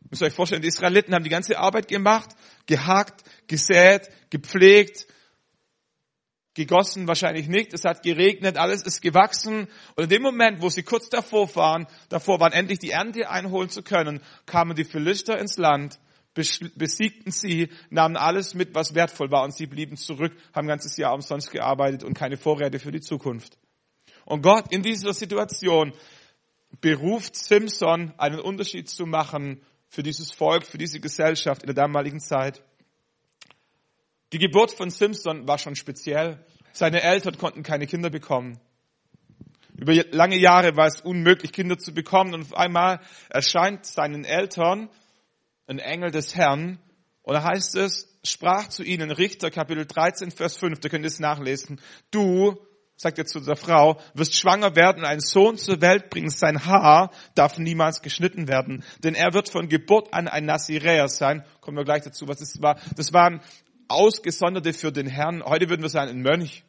Ihr 0.00 0.08
müsst 0.10 0.22
euch 0.22 0.32
vorstellen, 0.32 0.62
die 0.62 0.68
Israeliten 0.68 1.14
haben 1.14 1.24
die 1.24 1.30
ganze 1.30 1.58
Arbeit 1.58 1.88
gemacht, 1.88 2.30
gehakt, 2.66 3.22
gesät, 3.48 4.08
gepflegt, 4.30 5.06
gegossen 6.54 7.06
wahrscheinlich 7.06 7.48
nicht, 7.48 7.72
es 7.72 7.84
hat 7.84 8.02
geregnet, 8.02 8.56
alles 8.56 8.82
ist 8.82 9.00
gewachsen. 9.00 9.68
Und 9.94 10.04
in 10.04 10.10
dem 10.10 10.22
Moment, 10.22 10.60
wo 10.62 10.68
sie 10.68 10.82
kurz 10.82 11.08
davor 11.08 11.54
waren, 11.56 11.86
davor 12.08 12.40
waren, 12.40 12.52
endlich 12.52 12.78
die 12.78 12.90
Ernte 12.90 13.28
einholen 13.28 13.70
zu 13.70 13.82
können, 13.82 14.22
kamen 14.46 14.74
die 14.74 14.84
Philister 14.84 15.38
ins 15.38 15.56
Land 15.56 15.98
besiegten 16.34 17.30
sie, 17.30 17.68
nahmen 17.90 18.16
alles 18.16 18.54
mit, 18.54 18.74
was 18.74 18.94
wertvoll 18.94 19.30
war 19.30 19.44
und 19.44 19.54
sie 19.54 19.66
blieben 19.66 19.96
zurück, 19.96 20.32
haben 20.54 20.66
ein 20.66 20.68
ganzes 20.68 20.96
Jahr 20.96 21.14
umsonst 21.14 21.50
gearbeitet 21.50 22.04
und 22.04 22.14
keine 22.14 22.36
Vorräte 22.36 22.78
für 22.78 22.92
die 22.92 23.00
Zukunft. 23.00 23.58
Und 24.24 24.42
Gott 24.42 24.72
in 24.72 24.82
dieser 24.82 25.12
Situation 25.12 25.92
beruft 26.80 27.36
Simpson, 27.36 28.14
einen 28.16 28.40
Unterschied 28.40 28.88
zu 28.88 29.04
machen 29.04 29.60
für 29.88 30.02
dieses 30.02 30.32
Volk, 30.32 30.64
für 30.64 30.78
diese 30.78 31.00
Gesellschaft 31.00 31.62
in 31.62 31.66
der 31.66 31.74
damaligen 31.74 32.20
Zeit. 32.20 32.62
Die 34.32 34.38
Geburt 34.38 34.72
von 34.72 34.88
Simpson 34.88 35.46
war 35.46 35.58
schon 35.58 35.76
speziell. 35.76 36.44
Seine 36.72 37.02
Eltern 37.02 37.36
konnten 37.36 37.62
keine 37.62 37.86
Kinder 37.86 38.08
bekommen. 38.08 38.58
Über 39.76 39.94
lange 40.10 40.36
Jahre 40.36 40.76
war 40.76 40.86
es 40.86 41.00
unmöglich, 41.02 41.52
Kinder 41.52 41.76
zu 41.76 41.92
bekommen 41.92 42.32
und 42.34 42.42
auf 42.42 42.56
einmal 42.56 43.00
erscheint 43.28 43.84
seinen 43.84 44.24
Eltern 44.24 44.88
ein 45.66 45.78
Engel 45.78 46.10
des 46.10 46.34
Herrn. 46.34 46.78
Und 47.22 47.34
da 47.34 47.44
heißt 47.44 47.76
es, 47.76 48.18
sprach 48.24 48.68
zu 48.68 48.82
ihnen, 48.82 49.10
Richter 49.10 49.50
Kapitel 49.50 49.86
13, 49.86 50.30
Vers 50.30 50.56
5, 50.56 50.80
da 50.80 50.88
könnt 50.88 51.04
ihr 51.04 51.08
es 51.08 51.20
nachlesen. 51.20 51.80
Du, 52.10 52.56
sagt 52.96 53.18
er 53.18 53.26
zu 53.26 53.40
der 53.40 53.56
Frau, 53.56 54.00
wirst 54.14 54.36
schwanger 54.36 54.74
werden 54.76 55.00
und 55.00 55.04
einen 55.08 55.20
Sohn 55.20 55.56
zur 55.56 55.80
Welt 55.80 56.10
bringen. 56.10 56.30
Sein 56.30 56.64
Haar 56.66 57.10
darf 57.34 57.58
niemals 57.58 58.02
geschnitten 58.02 58.48
werden, 58.48 58.84
denn 59.02 59.14
er 59.14 59.34
wird 59.34 59.48
von 59.48 59.68
Geburt 59.68 60.12
an 60.12 60.28
ein 60.28 60.46
Naziräer 60.46 61.08
sein. 61.08 61.44
Kommen 61.60 61.76
wir 61.76 61.84
gleich 61.84 62.02
dazu, 62.02 62.28
was 62.28 62.38
das 62.38 62.60
war. 62.60 62.78
Das 62.96 63.12
waren 63.12 63.40
Ausgesonderte 63.88 64.72
für 64.72 64.92
den 64.92 65.06
Herrn. 65.06 65.42
Heute 65.44 65.68
würden 65.68 65.82
wir 65.82 65.90
sagen, 65.90 66.10
ein 66.10 66.22
Mönch. 66.22 66.64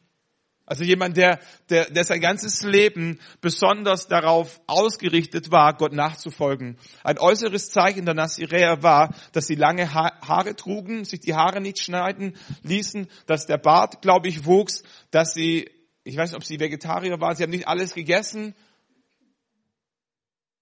Also 0.65 0.85
jemand, 0.85 1.17
der, 1.17 1.39
der, 1.69 1.89
der 1.89 2.05
sein 2.05 2.21
ganzes 2.21 2.63
Leben 2.63 3.19
besonders 3.41 4.07
darauf 4.07 4.61
ausgerichtet 4.65 5.51
war, 5.51 5.75
Gott 5.75 5.91
nachzufolgen. 5.91 6.77
Ein 7.03 7.19
äußeres 7.19 7.69
Zeichen 7.69 8.05
der 8.05 8.13
Naziräer 8.13 8.81
war, 8.81 9.13
dass 9.33 9.47
sie 9.47 9.55
lange 9.55 9.93
Haare 9.93 10.55
trugen, 10.55 11.03
sich 11.03 11.19
die 11.19 11.33
Haare 11.33 11.59
nicht 11.59 11.79
schneiden 11.79 12.37
ließen, 12.63 13.09
dass 13.25 13.45
der 13.45 13.57
Bart, 13.57 14.01
glaube 14.01 14.29
ich, 14.29 14.45
wuchs, 14.45 14.83
dass 15.11 15.33
sie, 15.33 15.69
ich 16.05 16.15
weiß 16.15 16.31
nicht, 16.31 16.37
ob 16.37 16.45
sie 16.45 16.61
Vegetarier 16.61 17.19
waren, 17.19 17.35
sie 17.35 17.43
haben 17.43 17.51
nicht 17.51 17.67
alles 17.67 17.93
gegessen 17.93 18.55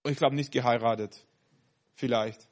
und 0.02 0.12
ich 0.12 0.18
glaube 0.18 0.36
nicht 0.36 0.52
geheiratet. 0.52 1.16
Vielleicht. 1.94 2.51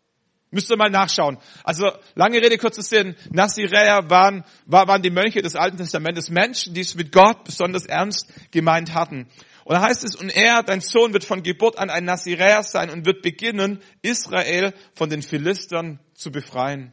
Müsst 0.52 0.72
ihr 0.72 0.78
mal 0.78 0.90
nachschauen. 0.90 1.38
Also 1.64 1.92
lange 2.16 2.38
Rede, 2.38 2.58
kurzer 2.58 2.82
Sinn. 2.82 3.16
Naziräer 3.30 4.10
waren, 4.10 4.44
waren 4.66 5.02
die 5.02 5.12
Mönche 5.12 5.42
des 5.42 5.56
Alten 5.56 5.78
Testamentes, 5.78 6.30
Menschen, 6.30 6.74
die 6.74 6.82
es 6.82 6.96
mit 6.96 7.12
Gott 7.12 7.44
besonders 7.44 7.86
ernst 7.86 8.34
gemeint 8.52 8.96
hatten. 8.96 9.28
Und 9.64 9.76
da 9.76 9.82
heißt 9.82 10.04
es, 10.04 10.16
und 10.16 10.36
er, 10.36 10.64
dein 10.64 10.82
Sohn, 10.82 11.14
wird 11.14 11.24
von 11.24 11.44
Geburt 11.44 11.78
an 11.78 11.92
ein 11.92 12.04
Naziräer 12.04 12.64
sein 12.64 12.90
und 12.90 13.06
wird 13.06 13.22
beginnen, 13.22 13.80
Israel 14.02 14.74
von 14.96 15.12
den 15.12 15.22
Philistern 15.22 16.00
zu 16.16 16.32
befreien. 16.32 16.92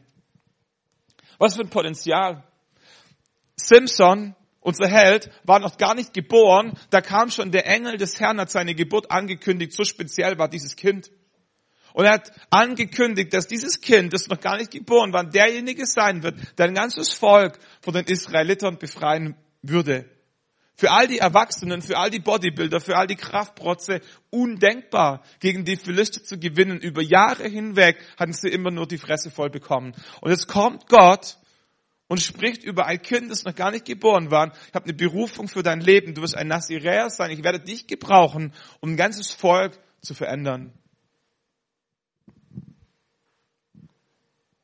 Was 1.39 1.55
für 1.55 1.61
ein 1.61 1.69
Potenzial. 1.69 2.43
Simson, 3.55 4.35
unser 4.59 4.87
Held, 4.87 5.31
war 5.43 5.57
noch 5.57 5.77
gar 5.77 5.95
nicht 5.95 6.13
geboren, 6.13 6.77
da 6.91 7.01
kam 7.01 7.31
schon 7.31 7.51
der 7.51 7.65
Engel 7.65 7.97
des 7.97 8.19
Herrn, 8.19 8.39
hat 8.39 8.51
seine 8.51 8.75
Geburt 8.75 9.09
angekündigt, 9.09 9.73
so 9.73 9.83
speziell 9.83 10.37
war 10.37 10.47
dieses 10.47 10.75
Kind. 10.75 11.09
Und 11.97 12.05
er 12.05 12.13
hat 12.13 12.31
angekündigt, 12.51 13.33
dass 13.33 13.47
dieses 13.47 13.81
Kind, 13.81 14.13
das 14.13 14.27
noch 14.27 14.39
gar 14.39 14.57
nicht 14.57 14.69
geboren 14.69 15.13
war, 15.13 15.23
derjenige 15.23 15.87
sein 15.87 16.21
wird, 16.21 16.37
der 16.59 16.67
ein 16.67 16.75
ganzes 16.75 17.11
Volk 17.11 17.57
von 17.81 17.91
den 17.91 18.05
Israelitern 18.05 18.77
befreien 18.77 19.35
würde. 19.63 20.05
Für 20.75 20.91
all 20.91 21.07
die 21.07 21.17
Erwachsenen, 21.17 21.81
für 21.81 21.97
all 21.97 22.11
die 22.11 22.19
Bodybuilder, 22.19 22.81
für 22.81 22.97
all 22.97 23.07
die 23.07 23.15
Kraftprotze 23.15 24.01
undenkbar, 24.29 25.23
gegen 25.39 25.65
die 25.65 25.75
Philister 25.75 26.23
zu 26.23 26.37
gewinnen. 26.37 26.77
Über 26.77 27.01
Jahre 27.01 27.47
hinweg 27.47 27.97
hatten 28.19 28.33
sie 28.33 28.49
immer 28.49 28.69
nur 28.69 28.87
die 28.87 28.99
Fresse 28.99 29.31
voll 29.31 29.49
bekommen. 29.49 29.95
Und 30.21 30.29
jetzt 30.29 30.47
kommt 30.47 30.87
Gott 30.87 31.37
und 32.07 32.21
spricht 32.21 32.63
über 32.63 32.85
ein 32.85 33.01
Kind, 33.01 33.31
das 33.31 33.43
noch 33.43 33.55
gar 33.55 33.71
nicht 33.71 33.85
geboren 33.85 34.29
war. 34.29 34.53
Ich 34.67 34.75
habe 34.75 34.85
eine 34.85 34.93
Berufung 34.93 35.47
für 35.47 35.63
dein 35.63 35.81
Leben. 35.81 36.13
Du 36.13 36.21
wirst 36.21 36.37
ein 36.37 36.47
Naziräer 36.47 37.09
sein. 37.09 37.31
Ich 37.31 37.43
werde 37.43 37.59
dich 37.59 37.87
gebrauchen, 37.87 38.53
um 38.81 38.91
ein 38.91 38.97
ganzes 38.97 39.31
Volk 39.31 39.79
zu 40.01 40.13
verändern. 40.13 40.73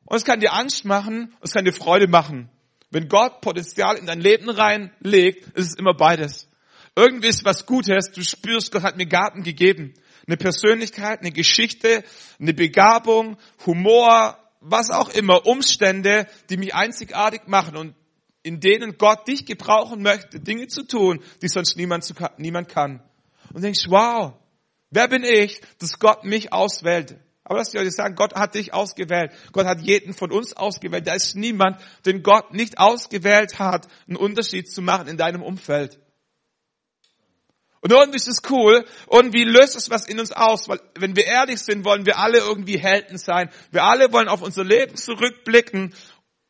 Und 0.06 0.16
es 0.16 0.24
kann 0.24 0.40
dir 0.40 0.52
Angst 0.52 0.84
machen, 0.84 1.34
es 1.40 1.52
kann 1.52 1.64
dir 1.64 1.72
Freude 1.72 2.08
machen. 2.08 2.50
Wenn 2.90 3.08
Gott 3.08 3.40
Potenzial 3.40 3.96
in 3.96 4.06
dein 4.06 4.20
Leben 4.20 4.48
reinlegt, 4.48 5.56
ist 5.56 5.68
es 5.68 5.74
immer 5.74 5.94
beides. 5.94 6.48
Irgendwie 6.96 7.28
ist 7.28 7.44
was 7.44 7.66
Gutes, 7.66 8.12
du 8.12 8.22
spürst, 8.22 8.70
Gott 8.70 8.82
hat 8.82 8.96
mir 8.96 9.06
Garten 9.06 9.42
gegeben. 9.42 9.94
Eine 10.26 10.36
Persönlichkeit, 10.36 11.20
eine 11.20 11.32
Geschichte, 11.32 12.04
eine 12.38 12.54
Begabung, 12.54 13.36
Humor, 13.66 14.38
was 14.60 14.90
auch 14.90 15.10
immer, 15.10 15.46
Umstände, 15.46 16.26
die 16.48 16.56
mich 16.56 16.74
einzigartig 16.74 17.46
machen 17.46 17.76
und 17.76 17.94
in 18.42 18.60
denen 18.60 18.96
Gott 18.96 19.26
dich 19.26 19.44
gebrauchen 19.46 20.02
möchte, 20.02 20.38
Dinge 20.38 20.68
zu 20.68 20.84
tun, 20.84 21.20
die 21.42 21.48
sonst 21.48 21.76
niemand, 21.76 22.12
niemand 22.38 22.68
kann. 22.68 23.02
Und 23.52 23.62
denkst, 23.62 23.86
wow, 23.88 24.34
wer 24.90 25.08
bin 25.08 25.24
ich, 25.24 25.60
dass 25.78 25.98
Gott 25.98 26.24
mich 26.24 26.52
auswählt? 26.52 27.16
Aber 27.44 27.58
lass 27.58 27.70
dich 27.70 27.80
euch 27.80 27.92
sagen, 27.92 28.14
Gott 28.14 28.34
hat 28.34 28.54
dich 28.54 28.72
ausgewählt. 28.72 29.32
Gott 29.52 29.66
hat 29.66 29.82
jeden 29.82 30.14
von 30.14 30.32
uns 30.32 30.54
ausgewählt. 30.54 31.06
Da 31.06 31.14
ist 31.14 31.36
niemand, 31.36 31.78
den 32.06 32.22
Gott 32.22 32.54
nicht 32.54 32.78
ausgewählt 32.78 33.58
hat, 33.58 33.86
einen 34.08 34.16
Unterschied 34.16 34.70
zu 34.70 34.80
machen 34.80 35.08
in 35.08 35.18
deinem 35.18 35.42
Umfeld. 35.42 35.98
Und 37.82 37.92
irgendwie 37.92 38.16
ist 38.16 38.28
es 38.28 38.40
cool. 38.48 38.86
Und 39.06 39.34
wie 39.34 39.44
löst 39.44 39.76
es 39.76 39.90
was 39.90 40.06
in 40.06 40.18
uns 40.18 40.32
aus? 40.32 40.70
Weil, 40.70 40.80
wenn 40.94 41.16
wir 41.16 41.26
ehrlich 41.26 41.60
sind, 41.60 41.84
wollen 41.84 42.06
wir 42.06 42.18
alle 42.18 42.38
irgendwie 42.38 42.78
Helden 42.78 43.18
sein. 43.18 43.50
Wir 43.72 43.84
alle 43.84 44.10
wollen 44.10 44.28
auf 44.28 44.40
unser 44.40 44.64
Leben 44.64 44.96
zurückblicken 44.96 45.94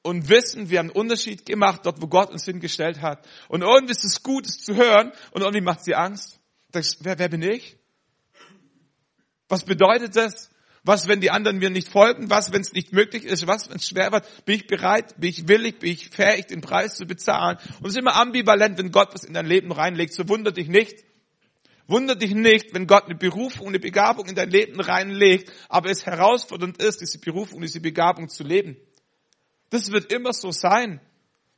und 0.04 0.28
wissen, 0.28 0.70
wir 0.70 0.78
haben 0.78 0.90
einen 0.90 0.96
Unterschied 0.96 1.44
gemacht 1.44 1.80
dort, 1.82 2.00
wo 2.00 2.06
Gott 2.06 2.30
uns 2.30 2.44
hingestellt 2.44 3.02
hat. 3.02 3.26
Und 3.48 3.62
irgendwie 3.62 3.90
ist 3.90 4.04
es 4.04 4.22
gut, 4.22 4.46
es 4.46 4.58
zu 4.58 4.76
hören. 4.76 5.10
Und 5.32 5.42
irgendwie 5.42 5.60
macht 5.60 5.82
sie 5.82 5.96
Angst. 5.96 6.38
Denkst, 6.72 6.98
wer, 7.00 7.18
wer 7.18 7.28
bin 7.28 7.42
ich? 7.42 7.76
Was 9.48 9.64
bedeutet 9.64 10.14
das? 10.14 10.50
Was, 10.84 11.08
wenn 11.08 11.22
die 11.22 11.30
anderen 11.30 11.58
mir 11.58 11.70
nicht 11.70 11.88
folgen? 11.88 12.28
Was, 12.28 12.52
wenn 12.52 12.60
es 12.60 12.74
nicht 12.74 12.92
möglich 12.92 13.24
ist? 13.24 13.46
Was, 13.46 13.70
wenn 13.70 13.76
es 13.76 13.88
schwer 13.88 14.12
wird? 14.12 14.26
Bin 14.44 14.56
ich 14.56 14.66
bereit? 14.66 15.18
Bin 15.18 15.30
ich 15.30 15.48
willig? 15.48 15.78
Bin 15.78 15.90
ich 15.90 16.10
fähig, 16.10 16.46
den 16.46 16.60
Preis 16.60 16.96
zu 16.96 17.06
bezahlen? 17.06 17.56
Und 17.80 17.86
es 17.86 17.94
ist 17.94 17.98
immer 17.98 18.16
ambivalent, 18.16 18.76
wenn 18.76 18.90
Gott 18.90 19.14
was 19.14 19.24
in 19.24 19.32
dein 19.32 19.46
Leben 19.46 19.72
reinlegt. 19.72 20.12
So 20.12 20.28
wundert 20.28 20.58
dich 20.58 20.68
nicht. 20.68 21.02
Wundert 21.86 22.22
dich 22.22 22.34
nicht, 22.34 22.74
wenn 22.74 22.86
Gott 22.86 23.04
eine 23.06 23.14
Berufung, 23.14 23.68
eine 23.68 23.78
Begabung 23.78 24.26
in 24.26 24.34
dein 24.34 24.50
Leben 24.50 24.80
reinlegt, 24.80 25.52
aber 25.68 25.90
es 25.90 26.06
herausfordernd 26.06 26.82
ist, 26.82 27.00
diese 27.00 27.18
Berufung, 27.18 27.60
diese 27.60 27.80
Begabung 27.80 28.28
zu 28.28 28.42
leben. 28.42 28.76
Das 29.70 29.90
wird 29.90 30.12
immer 30.12 30.32
so 30.32 30.50
sein. 30.50 31.00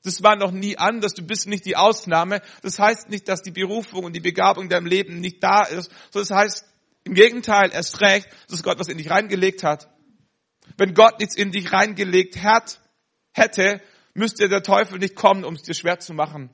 Das 0.03 0.23
war 0.23 0.37
noch 0.37 0.53
nie 0.53 0.79
anders. 0.79 1.15
Du 1.15 1.23
bist 1.23 1.49
nicht 1.49 1.65
die 1.65 1.77
Ausnahme. 1.77 2.41
Das 2.63 2.79
heißt 2.79 3.09
nicht, 3.09 3.29
dass 3.29 3.43
die 3.43 3.51
Berufung 3.51 4.05
und 4.05 4.15
die 4.15 4.21
Begabung 4.21 4.65
in 4.65 4.71
deinem 4.71 4.87
Leben 4.87 5.21
nicht 5.21 5.43
da 5.43 5.63
ist. 5.63 5.91
Das 6.13 6.31
heißt, 6.31 6.65
im 7.07 7.15
Gegenteil, 7.15 7.71
erst 7.73 8.01
recht, 8.01 8.29
dass 8.49 8.63
Gott 8.63 8.79
was 8.79 8.89
in 8.89 8.99
dich 8.99 9.11
reingelegt 9.11 9.63
hat. 9.63 9.89
Wenn 10.77 10.95
Gott 10.95 11.21
nichts 11.21 11.37
in 11.37 11.53
dich 11.53 11.73
reingelegt 11.73 12.43
hat, 12.43 12.81
hätte, 13.33 13.81
müsste 14.15 14.49
der 14.49 14.63
Teufel 14.63 14.99
nicht 14.99 15.15
kommen, 15.15 15.45
um 15.45 15.55
es 15.55 15.63
dir 15.63 15.75
schwer 15.75 15.99
zu 16.01 16.13
machen. 16.15 16.51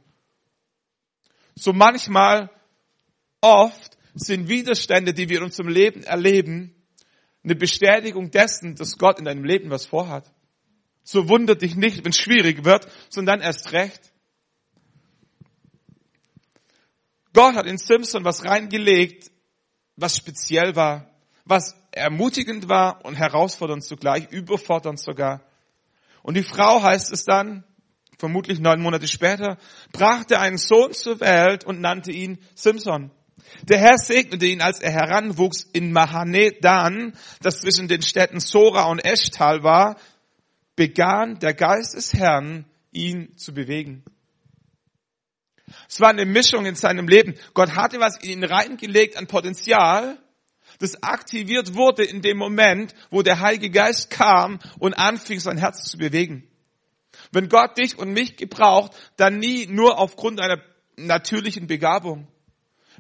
So 1.55 1.73
manchmal, 1.73 2.51
oft 3.41 3.97
sind 4.15 4.49
Widerstände, 4.49 5.15
die 5.15 5.29
wir 5.29 5.39
in 5.39 5.45
unserem 5.45 5.69
Leben 5.69 6.03
erleben, 6.03 6.75
eine 7.43 7.57
Bestätigung 7.57 8.31
dessen, 8.31 8.77
dass 8.77 8.99
Gott 8.99 9.19
in 9.19 9.25
deinem 9.25 9.45
Leben 9.45 9.71
was 9.71 9.87
vorhat. 9.87 10.31
So 11.03 11.29
wundert 11.29 11.63
dich 11.63 11.75
nicht, 11.75 12.05
wenn 12.05 12.11
es 12.11 12.19
schwierig 12.19 12.65
wird, 12.65 12.87
sondern 13.09 13.41
erst 13.41 13.73
recht. 13.73 14.13
Gott 17.33 17.57
hat 17.57 17.67
in 17.67 17.79
Simpson 17.79 18.25
was 18.25 18.45
reingelegt, 18.45 19.32
was 19.97 20.17
speziell 20.17 20.77
war, 20.77 21.07
was 21.45 21.75
ermutigend 21.91 22.69
war 22.69 23.05
und 23.05 23.15
herausfordernd 23.15 23.85
zugleich, 23.85 24.31
überfordernd 24.31 25.01
sogar. 25.01 25.43
Und 26.23 26.37
die 26.37 26.43
Frau 26.43 26.83
heißt 26.83 27.13
es 27.13 27.25
dann, 27.25 27.65
vermutlich 28.19 28.61
neun 28.61 28.81
Monate 28.81 29.09
später, 29.09 29.59
brachte 29.93 30.39
einen 30.39 30.59
Sohn 30.59 30.93
zur 30.93 31.21
Welt 31.21 31.65
und 31.65 31.81
nannte 31.81 32.13
ihn 32.13 32.39
Simson. 32.55 33.11
Der 33.65 33.79
Herr 33.79 33.99
segnete 33.99 34.47
ihn, 34.47 34.61
als 34.61 34.81
er 34.81 34.93
heranwuchs 34.93 35.65
in 35.73 35.93
Mahanedan, 35.93 37.15
das 37.41 37.61
zwischen 37.61 37.89
den 37.89 38.03
Städten 38.03 38.41
Sora 38.41 38.85
und 38.85 39.05
Eschtal 39.05 39.63
war, 39.63 39.97
begann 40.77 41.39
der 41.41 41.55
Geist 41.55 41.97
des 41.97 42.15
Herrn, 42.15 42.65
ihn 42.93 43.37
zu 43.37 43.53
bewegen. 43.53 44.05
Es 45.89 46.01
war 46.01 46.11
eine 46.11 46.27
Mischung 46.27 46.67
in 46.67 46.75
seinem 46.75 47.09
Leben. 47.09 47.35
Gott 47.55 47.75
hatte 47.75 48.01
was 48.01 48.19
in 48.19 48.31
ihn 48.31 48.45
reingelegt 48.45 49.17
an 49.17 49.27
Potenzial, 49.27 50.19
das 50.79 51.03
aktiviert 51.03 51.75
wurde 51.75 52.05
in 52.05 52.23
dem 52.23 52.39
Moment, 52.39 52.95
wo 53.11 53.23
der 53.23 53.41
Heilige 53.41 53.71
Geist 53.71 54.11
kam 54.11 54.59
und 54.79 54.95
anfing, 54.95 55.39
sein 55.39 55.59
Herz 55.59 55.85
zu 55.85 55.99
bewegen. 55.99 56.49
Wenn 57.31 57.49
Gott 57.49 57.79
dich 57.79 57.99
und 57.99 58.13
mich 58.13 58.37
gebraucht, 58.37 58.93
dann 59.17 59.39
nie 59.39 59.67
nur 59.67 59.99
aufgrund 59.99 60.41
einer 60.41 60.63
natürlichen 60.97 61.67
Begabung. 61.67 62.27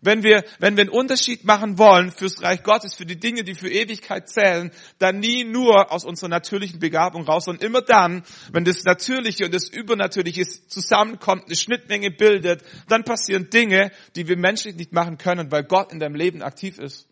Wenn 0.05 0.25
wir, 0.25 0.45
wenn 0.59 0.77
wir 0.77 0.83
einen 0.83 0.91
Unterschied 0.91 1.45
machen 1.45 1.79
wollen 1.79 2.11
fürs 2.11 2.43
Reich 2.43 2.65
Gottes, 2.65 2.93
für 2.93 3.07
die 3.07 3.21
Dinge, 3.21 3.45
die 3.45 3.55
für 3.55 3.71
Ewigkeit 3.71 4.29
zählen, 4.29 4.73
dann 4.99 5.21
nie 5.21 5.45
nur 5.45 5.93
aus 5.93 6.05
unserer 6.05 6.29
natürlichen 6.29 6.81
Begabung 6.81 7.23
raus, 7.23 7.45
sondern 7.45 7.65
immer 7.65 7.83
dann, 7.83 8.25
wenn 8.51 8.65
das 8.65 8.83
Natürliche 8.83 9.45
und 9.45 9.55
das 9.55 9.69
Übernatürliche 9.69 10.45
zusammenkommt, 10.67 11.45
eine 11.47 11.55
Schnittmenge 11.55 12.11
bildet, 12.11 12.65
dann 12.89 13.05
passieren 13.05 13.49
Dinge, 13.49 13.93
die 14.17 14.27
wir 14.27 14.37
menschlich 14.37 14.75
nicht 14.75 14.93
machen 14.93 15.19
können, 15.19 15.53
weil 15.53 15.63
Gott 15.63 15.93
in 15.93 16.01
deinem 16.01 16.17
Leben 16.17 16.43
aktiv 16.43 16.81
ist. 16.81 17.07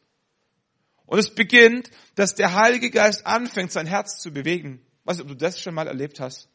Und 1.07 1.21
es 1.21 1.33
beginnt, 1.33 1.91
dass 2.17 2.35
der 2.35 2.57
Heilige 2.57 2.91
Geist 2.91 3.25
anfängt, 3.25 3.71
sein 3.71 3.87
Herz 3.87 4.21
zu 4.21 4.33
bewegen. 4.33 4.85
Weiß 5.05 5.19
nicht, 5.19 5.23
ob 5.23 5.29
du 5.29 5.37
das 5.37 5.61
schon 5.61 5.75
mal 5.75 5.87
erlebt 5.87 6.19
hast. 6.19 6.49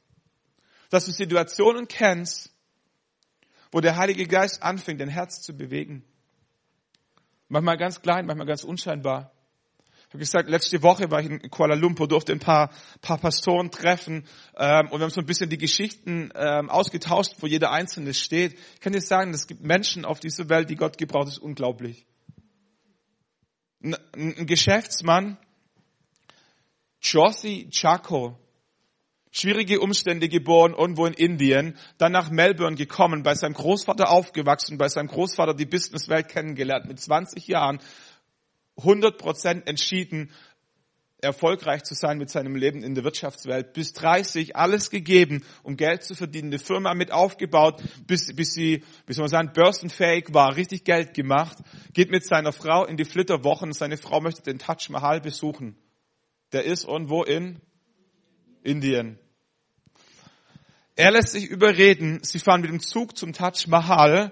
Dass 0.89 1.05
du 1.05 1.13
Situationen 1.13 1.87
kennst, 1.87 2.51
wo 3.71 3.79
der 3.79 3.95
Heilige 3.95 4.27
Geist 4.27 4.61
anfängt, 4.63 4.99
dein 4.99 5.07
Herz 5.07 5.41
zu 5.41 5.55
bewegen. 5.55 6.03
Manchmal 7.47 7.77
ganz 7.77 8.01
klein, 8.01 8.25
manchmal 8.25 8.47
ganz 8.47 8.63
unscheinbar. 8.63 9.31
Ich 10.07 10.13
habe 10.13 10.19
gesagt, 10.19 10.49
letzte 10.49 10.81
Woche 10.81 11.11
war 11.11 11.19
ich 11.21 11.29
in 11.29 11.49
Kuala 11.49 11.75
Lumpur, 11.75 12.07
durfte 12.07 12.31
ein 12.31 12.39
paar, 12.39 12.71
paar 13.01 13.17
Pastoren 13.17 13.69
treffen 13.69 14.25
ähm, 14.55 14.87
und 14.89 14.99
wir 14.99 15.03
haben 15.03 15.09
so 15.09 15.21
ein 15.21 15.25
bisschen 15.25 15.49
die 15.49 15.57
Geschichten 15.57 16.31
ähm, 16.35 16.69
ausgetauscht, 16.69 17.33
wo 17.39 17.47
jeder 17.47 17.71
Einzelne 17.71 18.13
steht. 18.13 18.53
Ich 18.75 18.79
kann 18.79 18.93
dir 18.93 19.01
sagen, 19.01 19.33
es 19.33 19.47
gibt 19.47 19.61
Menschen 19.61 20.05
auf 20.05 20.19
dieser 20.19 20.47
Welt, 20.49 20.69
die 20.69 20.75
Gott 20.75 20.97
gebraucht, 20.97 21.27
ist 21.27 21.39
unglaublich. 21.39 22.05
Ein, 23.83 23.95
ein 24.15 24.45
Geschäftsmann, 24.45 25.37
Josie 27.01 27.69
Chaco, 27.69 28.39
schwierige 29.35 29.81
Umstände 29.81 30.29
geboren, 30.29 30.73
irgendwo 30.73 31.05
in 31.05 31.13
Indien, 31.13 31.77
dann 31.97 32.13
nach 32.13 32.29
Melbourne 32.29 32.77
gekommen, 32.77 33.23
bei 33.23 33.35
seinem 33.35 33.53
Großvater 33.53 34.09
aufgewachsen, 34.09 34.77
bei 34.77 34.87
seinem 34.87 35.07
Großvater 35.07 35.53
die 35.53 35.65
Businesswelt 35.65 36.29
kennengelernt, 36.29 36.87
mit 36.87 36.99
20 36.99 37.47
Jahren 37.47 37.79
100 38.77 39.17
Prozent 39.17 39.67
entschieden, 39.67 40.31
erfolgreich 41.21 41.83
zu 41.83 41.95
sein 41.95 42.17
mit 42.17 42.29
seinem 42.29 42.55
Leben 42.55 42.83
in 42.83 42.93
der 42.93 43.03
Wirtschaftswelt. 43.03 43.73
Bis 43.73 43.93
30 43.93 44.55
alles 44.55 44.89
gegeben, 44.89 45.43
um 45.63 45.75
Geld 45.75 46.03
zu 46.03 46.15
verdienen, 46.15 46.49
eine 46.49 46.59
Firma 46.59 46.93
mit 46.93 47.11
aufgebaut, 47.11 47.81
bis, 48.05 48.33
bis 48.35 48.53
sie, 48.53 48.83
wie 49.07 49.13
soll 49.13 49.23
man 49.23 49.29
sagen, 49.29 49.51
börsenfähig 49.53 50.33
war, 50.33 50.55
richtig 50.55 50.83
Geld 50.83 51.13
gemacht, 51.13 51.57
geht 51.93 52.11
mit 52.11 52.25
seiner 52.25 52.53
Frau 52.53 52.85
in 52.85 52.95
die 52.95 53.05
Flitterwochen. 53.05 53.73
Seine 53.73 53.97
Frau 53.97 54.21
möchte 54.21 54.43
den 54.43 54.59
Taj 54.59 54.89
Mahal 54.89 55.19
besuchen. 55.19 55.75
Der 56.53 56.63
ist 56.63 56.85
irgendwo 56.85 57.23
in 57.23 57.59
Indien. 58.63 59.19
Er 60.95 61.11
lässt 61.11 61.33
sich 61.33 61.49
überreden, 61.49 62.23
sie 62.23 62.39
fahren 62.39 62.61
mit 62.61 62.69
dem 62.69 62.79
Zug 62.79 63.17
zum 63.17 63.33
Taj 63.33 63.67
Mahal, 63.67 64.31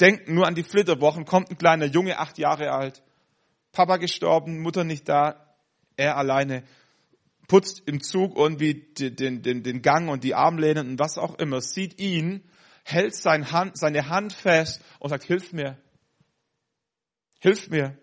denken 0.00 0.34
nur 0.34 0.46
an 0.46 0.54
die 0.54 0.62
Flitterwochen, 0.62 1.26
kommt 1.26 1.50
ein 1.50 1.58
kleiner 1.58 1.84
Junge, 1.84 2.18
acht 2.18 2.38
Jahre 2.38 2.72
alt, 2.72 3.02
Papa 3.72 3.98
gestorben, 3.98 4.60
Mutter 4.60 4.84
nicht 4.84 5.08
da, 5.08 5.54
er 5.96 6.16
alleine, 6.16 6.64
putzt 7.48 7.82
im 7.86 8.02
Zug 8.02 8.36
irgendwie 8.36 8.74
den, 8.74 9.42
den, 9.42 9.62
den 9.62 9.82
Gang 9.82 10.08
und 10.08 10.24
die 10.24 10.34
Armlehnen 10.34 10.90
und 10.90 10.98
was 10.98 11.18
auch 11.18 11.34
immer, 11.34 11.60
sieht 11.60 12.00
ihn, 12.00 12.48
hält 12.84 13.14
sein 13.14 13.52
Hand, 13.52 13.76
seine 13.76 14.08
Hand 14.08 14.32
fest 14.32 14.80
und 15.00 15.10
sagt, 15.10 15.24
hilf 15.24 15.52
mir, 15.52 15.76
hilf 17.40 17.68
mir. 17.68 17.98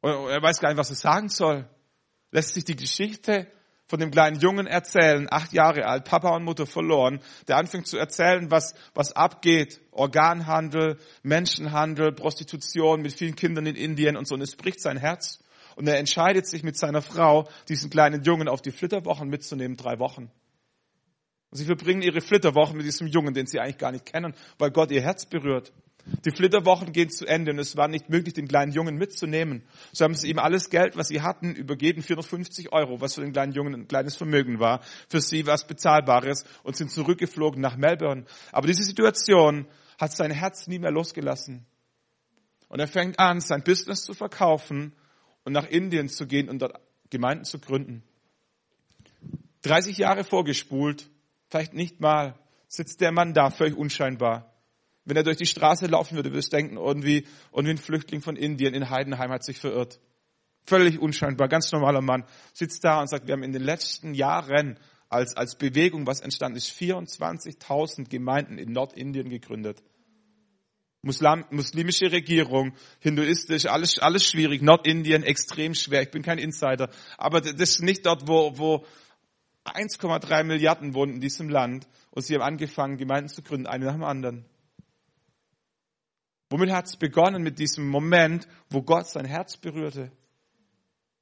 Und 0.00 0.10
er 0.10 0.42
weiß 0.42 0.58
gar 0.60 0.70
nicht, 0.70 0.78
was 0.78 0.90
er 0.90 0.96
sagen 0.96 1.28
soll. 1.28 1.68
Lässt 2.32 2.54
sich 2.54 2.64
die 2.64 2.76
Geschichte 2.76 3.46
von 3.90 3.98
dem 3.98 4.12
kleinen 4.12 4.38
Jungen 4.38 4.68
erzählen, 4.68 5.26
acht 5.28 5.52
Jahre 5.52 5.84
alt, 5.84 6.04
Papa 6.04 6.36
und 6.36 6.44
Mutter 6.44 6.64
verloren, 6.64 7.18
der 7.48 7.56
anfängt 7.56 7.88
zu 7.88 7.98
erzählen, 7.98 8.48
was, 8.48 8.74
was 8.94 9.12
abgeht. 9.16 9.80
Organhandel, 9.90 10.96
Menschenhandel, 11.24 12.12
Prostitution 12.12 13.02
mit 13.02 13.12
vielen 13.12 13.34
Kindern 13.34 13.66
in 13.66 13.74
Indien 13.74 14.16
und 14.16 14.28
so. 14.28 14.36
Und 14.36 14.42
es 14.42 14.54
bricht 14.54 14.80
sein 14.80 14.96
Herz. 14.96 15.42
Und 15.74 15.88
er 15.88 15.98
entscheidet 15.98 16.46
sich 16.46 16.62
mit 16.62 16.76
seiner 16.76 17.02
Frau, 17.02 17.48
diesen 17.68 17.90
kleinen 17.90 18.22
Jungen 18.22 18.46
auf 18.46 18.62
die 18.62 18.70
Flitterwochen 18.70 19.28
mitzunehmen, 19.28 19.76
drei 19.76 19.98
Wochen. 19.98 20.30
Und 21.50 21.58
sie 21.58 21.64
verbringen 21.64 22.02
ihre 22.02 22.20
Flitterwochen 22.20 22.76
mit 22.76 22.86
diesem 22.86 23.08
Jungen, 23.08 23.34
den 23.34 23.46
sie 23.46 23.58
eigentlich 23.58 23.78
gar 23.78 23.90
nicht 23.90 24.06
kennen, 24.06 24.34
weil 24.58 24.70
Gott 24.70 24.92
ihr 24.92 25.02
Herz 25.02 25.26
berührt. 25.26 25.72
Die 26.24 26.30
Flitterwochen 26.30 26.92
gehen 26.92 27.10
zu 27.10 27.26
Ende 27.26 27.52
und 27.52 27.58
es 27.58 27.76
war 27.76 27.88
nicht 27.88 28.08
möglich, 28.08 28.34
den 28.34 28.48
kleinen 28.48 28.72
Jungen 28.72 28.96
mitzunehmen. 28.96 29.62
So 29.92 30.04
haben 30.04 30.14
sie 30.14 30.30
ihm 30.30 30.38
alles 30.38 30.70
Geld, 30.70 30.96
was 30.96 31.08
sie 31.08 31.22
hatten, 31.22 31.54
übergeben, 31.54 32.02
450 32.02 32.72
Euro, 32.72 33.00
was 33.00 33.14
für 33.14 33.20
den 33.20 33.32
kleinen 33.32 33.52
Jungen 33.52 33.74
ein 33.74 33.88
kleines 33.88 34.16
Vermögen 34.16 34.60
war, 34.60 34.80
für 35.08 35.20
sie 35.20 35.46
was 35.46 35.66
Bezahlbares 35.66 36.44
und 36.62 36.76
sind 36.76 36.90
zurückgeflogen 36.90 37.60
nach 37.60 37.76
Melbourne. 37.76 38.24
Aber 38.52 38.66
diese 38.66 38.82
Situation 38.82 39.66
hat 39.98 40.12
sein 40.12 40.30
Herz 40.30 40.66
nie 40.66 40.78
mehr 40.78 40.90
losgelassen. 40.90 41.66
Und 42.68 42.80
er 42.80 42.88
fängt 42.88 43.18
an, 43.18 43.40
sein 43.40 43.62
Business 43.62 44.04
zu 44.04 44.14
verkaufen 44.14 44.94
und 45.44 45.52
nach 45.52 45.66
Indien 45.66 46.08
zu 46.08 46.26
gehen 46.26 46.48
und 46.48 46.60
dort 46.60 46.80
Gemeinden 47.10 47.44
zu 47.44 47.58
gründen. 47.58 48.02
30 49.62 49.98
Jahre 49.98 50.24
vorgespult, 50.24 51.10
vielleicht 51.48 51.74
nicht 51.74 52.00
mal, 52.00 52.38
sitzt 52.68 53.00
der 53.00 53.12
Mann 53.12 53.34
da, 53.34 53.50
völlig 53.50 53.76
unscheinbar 53.76 54.49
wenn 55.04 55.16
er 55.16 55.22
durch 55.22 55.36
die 55.36 55.46
Straße 55.46 55.86
laufen 55.86 56.16
würde, 56.16 56.30
würdest 56.30 56.52
du 56.52 56.56
denken, 56.56 56.76
irgendwie, 56.76 57.26
irgendwie 57.52 57.74
ein 57.74 57.78
Flüchtling 57.78 58.20
von 58.20 58.36
Indien 58.36 58.74
in 58.74 58.90
Heidenheim 58.90 59.30
hat 59.30 59.44
sich 59.44 59.58
verirrt. 59.58 60.00
Völlig 60.64 60.98
unscheinbar, 61.00 61.48
ganz 61.48 61.72
normaler 61.72 62.02
Mann, 62.02 62.24
sitzt 62.52 62.84
da 62.84 63.00
und 63.00 63.08
sagt, 63.08 63.26
wir 63.26 63.32
haben 63.32 63.42
in 63.42 63.52
den 63.52 63.62
letzten 63.62 64.14
Jahren 64.14 64.78
als, 65.08 65.36
als 65.36 65.56
Bewegung, 65.56 66.06
was 66.06 66.20
entstanden 66.20 66.56
ist, 66.56 66.70
24.000 66.70 68.08
Gemeinden 68.08 68.58
in 68.58 68.72
Nordindien 68.72 69.28
gegründet. 69.28 69.82
Muslim, 71.02 71.44
muslimische 71.50 72.12
Regierung, 72.12 72.74
hinduistisch, 73.00 73.66
alles, 73.66 73.98
alles 73.98 74.26
schwierig. 74.26 74.60
Nordindien 74.60 75.22
extrem 75.22 75.74
schwer. 75.74 76.02
Ich 76.02 76.10
bin 76.10 76.22
kein 76.22 76.38
Insider. 76.38 76.90
Aber 77.16 77.40
das 77.40 77.54
ist 77.54 77.82
nicht 77.82 78.04
dort, 78.04 78.28
wo, 78.28 78.58
wo 78.58 78.84
1,3 79.64 80.44
Milliarden 80.44 80.94
wohnen 80.94 81.14
in 81.14 81.20
diesem 81.20 81.48
Land. 81.48 81.88
Und 82.10 82.22
sie 82.24 82.34
haben 82.34 82.42
angefangen, 82.42 82.98
Gemeinden 82.98 83.28
zu 83.28 83.42
gründen, 83.42 83.66
eine 83.66 83.86
nach 83.86 83.94
dem 83.94 84.04
anderen. 84.04 84.44
Womit 86.50 86.70
hat 86.70 86.86
es 86.86 86.96
begonnen? 86.96 87.42
Mit 87.42 87.58
diesem 87.58 87.88
Moment, 87.88 88.46
wo 88.68 88.82
Gott 88.82 89.08
sein 89.08 89.24
Herz 89.24 89.56
berührte. 89.56 90.10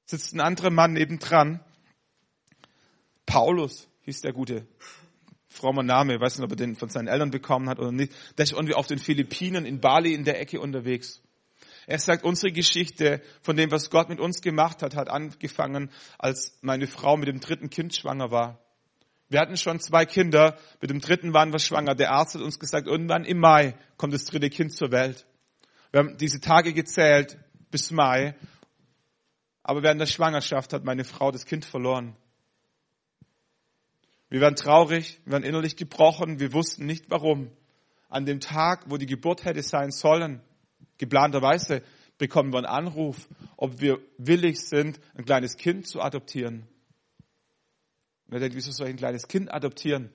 Sitzt 0.07 0.35
ein 0.35 0.41
anderer 0.41 0.71
Mann 0.71 0.95
nebendran. 0.95 1.61
Paulus 3.27 3.89
hieß 4.03 4.23
der 4.23 4.33
gute 4.33 4.67
frommer 5.49 5.83
Name. 5.83 6.15
Ich 6.15 6.21
weiß 6.21 6.39
nicht, 6.39 6.45
ob 6.45 6.53
er 6.53 6.57
den 6.57 6.77
von 6.77 6.89
seinen 6.89 7.09
Eltern 7.09 7.31
bekommen 7.31 7.69
hat 7.69 7.79
oder 7.79 7.93
nicht. 7.93 8.13
Der 8.39 8.45
ist 8.45 8.53
irgendwie 8.53 8.75
auf 8.75 8.87
den 8.87 8.99
Philippinen 8.99 9.67
in 9.67 9.81
Bali 9.81 10.15
in 10.15 10.25
der 10.25 10.41
Ecke 10.41 10.61
unterwegs. 10.61 11.23
Er 11.87 11.99
sagt, 11.99 12.25
unsere 12.25 12.53
Geschichte 12.53 13.23
von 13.43 13.57
dem, 13.57 13.71
was 13.71 13.91
Gott 13.91 14.09
mit 14.09 14.21
uns 14.21 14.41
gemacht 14.41 14.83
hat, 14.83 14.95
hat 14.95 15.09
angefangen, 15.09 15.91
als 16.19 16.59
meine 16.63 16.87
Frau 16.87 17.17
mit 17.17 17.29
dem 17.29 17.41
dritten 17.41 17.71
Kind 17.71 17.95
schwanger 17.95 18.31
war. 18.31 18.59
Wir 19.29 19.41
hatten 19.41 19.57
schon 19.57 19.79
zwei 19.81 20.07
Kinder, 20.07 20.59
mit 20.81 20.91
dem 20.91 21.01
dritten 21.01 21.35
waren 21.35 21.53
wir 21.53 21.59
schwanger. 21.59 21.95
Der 21.95 22.13
Arzt 22.13 22.35
hat 22.35 22.43
uns 22.43 22.59
gesagt, 22.59 22.87
irgendwann 22.87 23.25
im 23.25 23.39
Mai 23.39 23.75
kommt 23.97 24.15
das 24.15 24.25
dritte 24.25 24.49
Kind 24.49 24.73
zur 24.73 24.91
Welt. 24.91 25.27
Wir 25.91 26.01
haben 26.01 26.17
diese 26.17 26.41
Tage 26.41 26.73
gezählt 26.73 27.39
bis 27.71 27.91
Mai, 27.91 28.35
aber 29.63 29.83
während 29.83 30.01
der 30.01 30.07
Schwangerschaft 30.07 30.73
hat 30.73 30.85
meine 30.85 31.05
Frau 31.05 31.31
das 31.31 31.45
Kind 31.45 31.65
verloren. 31.65 32.17
Wir 34.31 34.41
waren 34.41 34.57
traurig, 34.57 35.21
wir 35.25 35.35
waren 35.35 35.43
innerlich 35.43 35.77
gebrochen, 35.77 36.41
wir 36.41 36.53
wussten 36.53 36.87
nicht 36.87 37.11
warum. 37.11 37.51
An 38.09 38.25
dem 38.25 38.41
Tag, 38.41 38.85
wo 38.89 38.97
die 38.97 39.07
Geburt 39.07 39.45
hätte 39.45 39.63
sein 39.63 39.91
sollen, 39.91 40.41
geplanterweise, 40.97 41.83
bekommen 42.17 42.53
wir 42.53 42.59
einen 42.59 42.67
Anruf, 42.67 43.29
ob 43.57 43.81
wir 43.81 43.99
willig 44.17 44.61
sind, 44.61 45.01
ein 45.15 45.25
kleines 45.25 45.57
Kind 45.57 45.87
zu 45.87 46.01
adoptieren. 46.01 46.67
Er 48.31 48.41
denkt, 48.41 48.57
wieso 48.57 48.73
soll 48.73 48.89
ich 48.89 48.95
ein 48.95 48.99
kleines 48.99 49.29
Kind 49.29 49.53
adoptieren? 49.53 50.11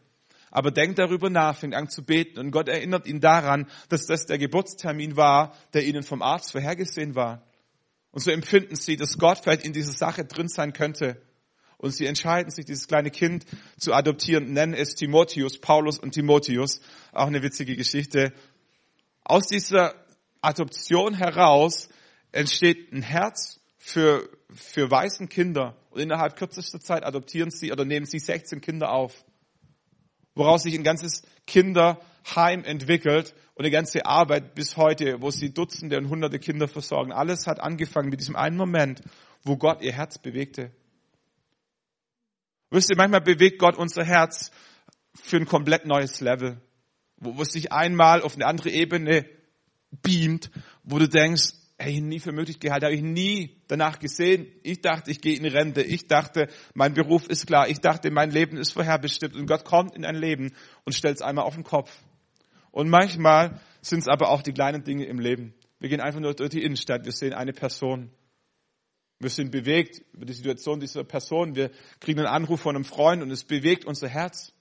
Aber 0.51 0.69
denkt 0.69 0.99
darüber 0.99 1.31
nach, 1.31 1.57
fängt 1.57 1.73
an 1.73 1.89
zu 1.89 2.03
beten 2.03 2.37
und 2.37 2.51
Gott 2.51 2.69
erinnert 2.69 3.07
ihn 3.07 3.19
daran, 3.19 3.67
dass 3.89 4.05
das 4.05 4.27
der 4.27 4.37
Geburtstermin 4.37 5.17
war, 5.17 5.55
der 5.73 5.83
ihnen 5.83 6.03
vom 6.03 6.21
Arzt 6.21 6.51
vorhergesehen 6.51 7.15
war. 7.15 7.41
Und 8.11 8.21
so 8.21 8.29
empfinden 8.29 8.75
sie, 8.75 8.95
dass 8.95 9.17
Gott 9.17 9.39
vielleicht 9.39 9.65
in 9.65 9.73
dieser 9.73 9.93
Sache 9.93 10.25
drin 10.25 10.47
sein 10.47 10.73
könnte. 10.73 11.19
Und 11.77 11.95
sie 11.95 12.05
entscheiden 12.05 12.51
sich, 12.51 12.65
dieses 12.65 12.87
kleine 12.87 13.09
Kind 13.09 13.45
zu 13.79 13.93
adoptieren, 13.93 14.53
nennen 14.53 14.75
es 14.75 14.93
Timotheus, 14.93 15.59
Paulus 15.59 15.97
und 15.97 16.11
Timotheus. 16.11 16.81
Auch 17.11 17.27
eine 17.27 17.41
witzige 17.41 17.75
Geschichte. 17.75 18.31
Aus 19.23 19.47
dieser 19.47 19.95
Adoption 20.41 21.15
heraus 21.15 21.89
entsteht 22.31 22.93
ein 22.93 23.01
Herz 23.01 23.59
für, 23.85 24.29
für 24.55 24.89
weißen 24.89 25.27
Kinder. 25.27 25.75
Und 25.89 25.99
innerhalb 25.99 26.37
kürzester 26.37 26.79
Zeit 26.79 27.03
adoptieren 27.03 27.51
sie 27.51 27.73
oder 27.73 27.83
nehmen 27.83 28.05
sie 28.05 28.17
16 28.17 28.61
Kinder 28.61 28.91
auf. 28.91 29.25
Woraus 30.35 30.63
sich 30.63 30.73
ein 30.73 30.85
ganzes 30.85 31.23
Kinderheim 31.45 32.63
entwickelt 32.63 33.35
und 33.55 33.65
eine 33.65 33.71
ganze 33.71 34.05
Arbeit 34.05 34.55
bis 34.55 34.77
heute, 34.77 35.21
wo 35.21 35.31
sie 35.31 35.53
Dutzende 35.53 35.97
und 35.97 36.09
Hunderte 36.09 36.39
Kinder 36.39 36.69
versorgen. 36.69 37.11
Alles 37.11 37.45
hat 37.45 37.59
angefangen 37.59 38.09
mit 38.09 38.21
diesem 38.21 38.37
einen 38.37 38.55
Moment, 38.55 39.01
wo 39.43 39.57
Gott 39.57 39.81
ihr 39.81 39.91
Herz 39.91 40.17
bewegte. 40.17 40.71
Wisst 42.69 42.89
ihr, 42.89 42.97
manchmal 42.97 43.21
bewegt 43.21 43.59
Gott 43.59 43.75
unser 43.75 44.05
Herz 44.05 44.51
für 45.13 45.37
ein 45.37 45.45
komplett 45.45 45.85
neues 45.85 46.21
Level, 46.21 46.61
wo, 47.17 47.41
es 47.41 47.49
sich 47.49 47.73
einmal 47.73 48.21
auf 48.21 48.35
eine 48.35 48.45
andere 48.45 48.69
Ebene 48.69 49.25
beamt, 49.91 50.51
wo 50.83 50.99
du 50.99 51.09
denkst, 51.09 51.53
hey, 51.77 51.99
nie 52.01 52.19
für 52.19 52.31
möglich 52.31 52.59
gehalten, 52.59 52.85
habe 52.85 52.95
ich 52.95 53.01
nie 53.01 53.61
danach 53.67 53.99
gesehen. 53.99 54.47
Ich 54.63 54.81
dachte, 54.81 55.11
ich 55.11 55.21
gehe 55.21 55.37
in 55.37 55.45
Rente. 55.45 55.81
Ich 55.81 56.07
dachte, 56.07 56.47
mein 56.73 56.93
Beruf 56.93 57.27
ist 57.27 57.47
klar. 57.47 57.67
Ich 57.67 57.79
dachte, 57.79 58.11
mein 58.11 58.31
Leben 58.31 58.57
ist 58.57 58.71
vorherbestimmt. 58.71 59.35
Und 59.35 59.47
Gott 59.47 59.65
kommt 59.65 59.95
in 59.95 60.05
ein 60.05 60.15
Leben 60.15 60.53
und 60.85 60.93
stellt 60.93 61.15
es 61.15 61.21
einmal 61.21 61.45
auf 61.45 61.55
den 61.55 61.63
Kopf. 61.63 61.91
Und 62.71 62.89
manchmal 62.89 63.59
sind 63.81 63.99
es 63.99 64.07
aber 64.07 64.29
auch 64.29 64.41
die 64.41 64.53
kleinen 64.53 64.83
Dinge 64.83 65.05
im 65.05 65.19
Leben. 65.19 65.53
Wir 65.79 65.89
gehen 65.89 65.99
einfach 65.99 66.19
nur 66.19 66.33
durch 66.33 66.49
die 66.49 66.63
Innenstadt. 66.63 67.05
Wir 67.05 67.11
sehen 67.11 67.33
eine 67.33 67.53
Person. 67.53 68.11
Wir 69.19 69.29
sind 69.29 69.51
bewegt 69.51 70.01
über 70.13 70.25
die 70.25 70.33
Situation 70.33 70.79
dieser 70.79 71.03
Person. 71.03 71.55
Wir 71.55 71.71
kriegen 71.99 72.19
einen 72.19 72.27
Anruf 72.27 72.61
von 72.61 72.75
einem 72.75 72.85
Freund 72.85 73.21
und 73.21 73.31
es 73.31 73.43
bewegt 73.43 73.85
unser 73.85 74.07
Herz. 74.07 74.53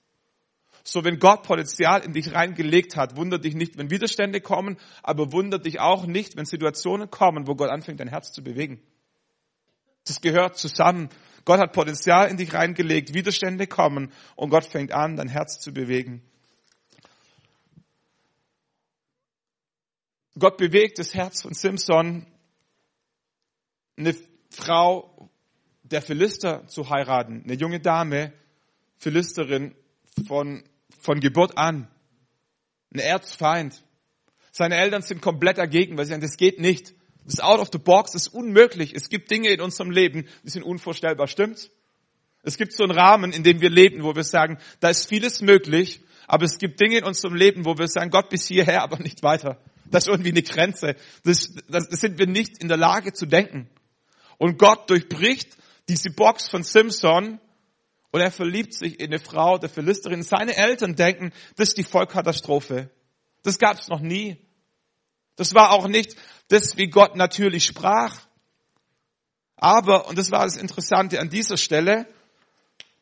So, 0.85 1.05
wenn 1.05 1.18
Gott 1.18 1.45
Potenzial 1.45 2.05
in 2.05 2.12
dich 2.12 2.33
reingelegt 2.33 2.97
hat, 2.97 3.16
wundert 3.16 3.45
dich 3.45 3.55
nicht, 3.55 3.79
wenn 3.79 3.90
Widerstände 3.90 4.40
kommen, 4.40 4.79
aber 5.03 5.33
wundert 5.33 5.64
dich 5.64 5.79
auch 5.79 6.07
nicht, 6.07 6.37
wenn 6.37 6.45
Situationen 6.45 7.11
kommen, 7.11 7.47
wo 7.47 7.55
Gott 7.55 7.71
anfängt, 7.71 8.01
dein 8.01 8.09
Herz 8.09 8.33
zu 8.33 8.42
bewegen. 8.42 8.83
Das 10.05 10.21
gehört 10.21 10.57
zusammen. 10.57 11.09
Gott 11.45 11.61
hat 11.61 11.73
Potenzial 11.73 12.29
in 12.29 12.37
dich 12.37 12.53
reingelegt, 12.55 13.14
Widerstände 13.14 13.66
kommen 13.66 14.12
und 14.37 14.51
Gott 14.51 14.64
fängt 14.64 14.92
an, 14.92 15.16
dein 15.16 15.29
Herz 15.29 15.61
zu 15.61 15.73
bewegen. 15.73 16.23
Gott 20.38 20.57
bewegt 20.57 20.99
das 20.99 21.14
Herz 21.14 21.42
von 21.42 21.53
Simson, 21.53 22.27
eine 23.97 24.16
Frau 24.51 25.31
der 25.83 26.01
Philister 26.01 26.66
zu 26.68 26.88
heiraten, 26.88 27.42
eine 27.45 27.55
junge 27.55 27.81
Dame, 27.81 28.33
Philisterin 28.97 29.75
von, 30.27 30.64
von 31.02 31.20
Geburt 31.20 31.58
an, 31.58 31.88
ein 32.94 32.98
Erzfeind. 32.98 33.82
Seine 34.50 34.76
Eltern 34.76 35.02
sind 35.02 35.20
komplett 35.20 35.58
dagegen, 35.58 35.96
weil 35.96 36.04
sie 36.04 36.10
sagen, 36.10 36.22
das 36.22 36.36
geht 36.36 36.60
nicht. 36.60 36.94
Das 37.24 37.34
ist 37.34 37.42
out 37.42 37.60
of 37.60 37.68
the 37.72 37.78
box, 37.78 38.12
das 38.12 38.26
ist 38.26 38.34
unmöglich. 38.34 38.94
Es 38.94 39.08
gibt 39.08 39.30
Dinge 39.30 39.50
in 39.50 39.60
unserem 39.60 39.90
Leben, 39.90 40.26
die 40.42 40.50
sind 40.50 40.62
unvorstellbar, 40.62 41.28
stimmt's? 41.28 41.70
Es 42.42 42.56
gibt 42.56 42.72
so 42.72 42.82
einen 42.82 42.92
Rahmen, 42.92 43.32
in 43.32 43.44
dem 43.44 43.60
wir 43.60 43.70
leben, 43.70 44.02
wo 44.02 44.16
wir 44.16 44.24
sagen, 44.24 44.58
da 44.80 44.90
ist 44.90 45.08
vieles 45.08 45.40
möglich, 45.40 46.00
aber 46.26 46.44
es 46.44 46.58
gibt 46.58 46.80
Dinge 46.80 46.98
in 46.98 47.04
unserem 47.04 47.34
Leben, 47.34 47.64
wo 47.64 47.78
wir 47.78 47.86
sagen, 47.86 48.10
Gott 48.10 48.30
bis 48.30 48.46
hierher, 48.48 48.82
aber 48.82 48.98
nicht 48.98 49.22
weiter. 49.22 49.58
Das 49.84 50.04
ist 50.04 50.08
irgendwie 50.08 50.30
eine 50.30 50.42
Grenze. 50.42 50.96
Das, 51.24 51.54
das, 51.68 51.84
sind 52.00 52.18
wir 52.18 52.26
nicht 52.26 52.60
in 52.60 52.68
der 52.68 52.78
Lage 52.78 53.12
zu 53.12 53.26
denken. 53.26 53.68
Und 54.38 54.58
Gott 54.58 54.90
durchbricht 54.90 55.56
diese 55.88 56.10
Box 56.10 56.48
von 56.48 56.64
Simpson 56.64 57.38
und 58.12 58.20
er 58.20 58.31
verliebt 58.31 58.75
sich 58.75 59.01
in 59.01 59.07
eine 59.07 59.18
Frau 59.18 59.59
der 59.59 59.68
Philisterin. 59.68 60.22
Seine 60.22 60.57
Eltern 60.57 60.94
denken, 60.94 61.33
das 61.57 61.70
ist 61.70 61.79
die 61.79 61.85
Vollkatastrophe. 61.85 62.90
Das 63.42 63.59
gab 63.59 63.79
es 63.79 63.88
noch 63.88 64.01
nie. 64.01 64.37
Das 65.37 65.55
war 65.55 65.72
auch 65.72 65.88
nicht 65.88 66.14
das, 66.48 66.77
wie 66.77 66.88
Gott 66.88 67.16
natürlich 67.16 67.64
sprach. 67.64 68.20
Aber, 69.57 70.09
und 70.09 70.18
das 70.18 70.31
war 70.31 70.44
das 70.44 70.57
Interessante 70.57 71.18
an 71.18 71.31
dieser 71.31 71.57
Stelle, 71.57 72.07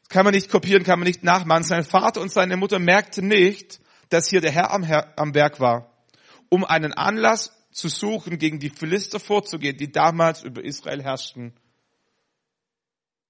kann 0.09 0.25
man 0.25 0.35
nicht 0.35 0.51
kopieren, 0.51 0.85
kann 0.85 0.99
man 0.99 1.07
nicht 1.07 1.23
nachmachen. 1.23 1.65
Sein 1.65 1.85
Vater 1.85 2.21
und 2.21 2.33
seine 2.33 2.57
Mutter 2.57 2.79
merkten 2.79 3.29
nicht, 3.29 3.81
dass 4.09 4.29
hier 4.29 4.41
der 4.41 4.51
Herr 4.51 4.73
am, 4.73 4.83
Herr 4.83 5.13
am 5.19 5.35
Werk 5.35 5.61
war 5.61 5.91
um 6.51 6.65
einen 6.65 6.93
Anlass 6.93 7.57
zu 7.71 7.89
suchen, 7.89 8.39
gegen 8.39 8.59
die 8.59 8.69
Philister 8.69 9.19
vorzugehen, 9.19 9.79
die 9.79 9.91
damals 9.91 10.43
über 10.43 10.63
Israel 10.63 11.03
herrschten. 11.03 11.55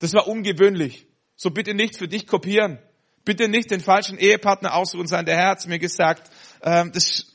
Das 0.01 0.12
war 0.14 0.27
ungewöhnlich. 0.27 1.07
So 1.42 1.48
bitte 1.50 1.72
nicht 1.72 1.96
für 1.96 2.07
dich 2.07 2.26
kopieren. 2.26 2.79
Bitte 3.24 3.48
nicht 3.48 3.70
den 3.70 3.81
falschen 3.81 4.18
Ehepartner 4.18 4.74
aussuchen, 4.74 5.07
sein 5.07 5.24
der 5.24 5.38
Herr 5.38 5.53
hat 5.53 5.66
mir 5.66 5.79
gesagt. 5.79 6.31
Ähm, 6.62 6.92
das, 6.92 7.35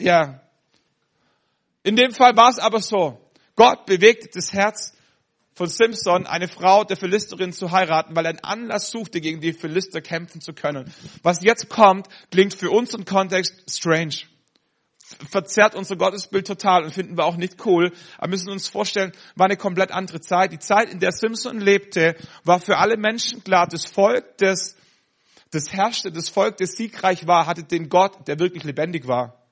ja. 0.00 0.40
In 1.84 1.94
dem 1.94 2.10
Fall 2.10 2.36
war 2.36 2.50
es 2.50 2.58
aber 2.58 2.80
so. 2.80 3.20
Gott 3.54 3.86
bewegte 3.86 4.30
das 4.34 4.52
Herz 4.52 4.92
von 5.54 5.68
Simpson, 5.68 6.26
eine 6.26 6.48
Frau 6.48 6.82
der 6.82 6.96
Philisterin 6.96 7.52
zu 7.52 7.70
heiraten, 7.70 8.16
weil 8.16 8.26
er 8.26 8.30
einen 8.30 8.42
Anlass 8.42 8.90
suchte, 8.90 9.20
gegen 9.20 9.40
die 9.40 9.52
Philister 9.52 10.00
kämpfen 10.00 10.40
zu 10.40 10.52
können. 10.52 10.92
Was 11.22 11.44
jetzt 11.44 11.68
kommt, 11.68 12.08
klingt 12.32 12.54
für 12.54 12.72
unseren 12.72 13.04
Kontext 13.04 13.70
strange 13.70 14.16
verzerrt 15.30 15.74
unser 15.74 15.96
Gottesbild 15.96 16.46
total 16.46 16.84
und 16.84 16.92
finden 16.92 17.16
wir 17.16 17.24
auch 17.24 17.36
nicht 17.36 17.64
cool. 17.64 17.92
Aber 18.18 18.30
müssen 18.30 18.50
uns 18.50 18.68
vorstellen, 18.68 19.12
war 19.34 19.46
eine 19.46 19.56
komplett 19.56 19.92
andere 19.92 20.20
Zeit. 20.20 20.52
Die 20.52 20.58
Zeit, 20.58 20.90
in 20.90 21.00
der 21.00 21.12
Simpson 21.12 21.60
lebte, 21.60 22.16
war 22.44 22.60
für 22.60 22.78
alle 22.78 22.96
Menschen 22.96 23.44
klar, 23.44 23.66
das 23.68 23.86
Volk, 23.86 24.38
das, 24.38 24.76
das 25.50 25.72
herrschte, 25.72 26.10
das 26.10 26.28
Volk, 26.28 26.56
das 26.56 26.72
siegreich 26.72 27.26
war, 27.26 27.46
hatte 27.46 27.62
den 27.62 27.88
Gott, 27.88 28.26
der 28.26 28.38
wirklich 28.38 28.64
lebendig 28.64 29.06
war. 29.06 29.42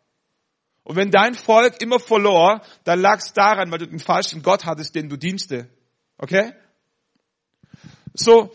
Und 0.83 0.97
wenn 0.97 1.11
dein 1.11 1.35
Volk 1.35 1.81
immer 1.81 1.99
verlor, 1.99 2.61
dann 2.85 3.01
lag 3.01 3.19
es 3.19 3.33
daran, 3.33 3.71
weil 3.71 3.79
du 3.79 3.89
den 3.89 4.01
falschen 4.01 4.43
Gott 4.43 4.67
hattest, 4.67 4.95
den 4.95 5.09
du 5.09 5.17
dienste. 5.17 5.71
Okay? 6.19 6.53
So, 8.13 8.53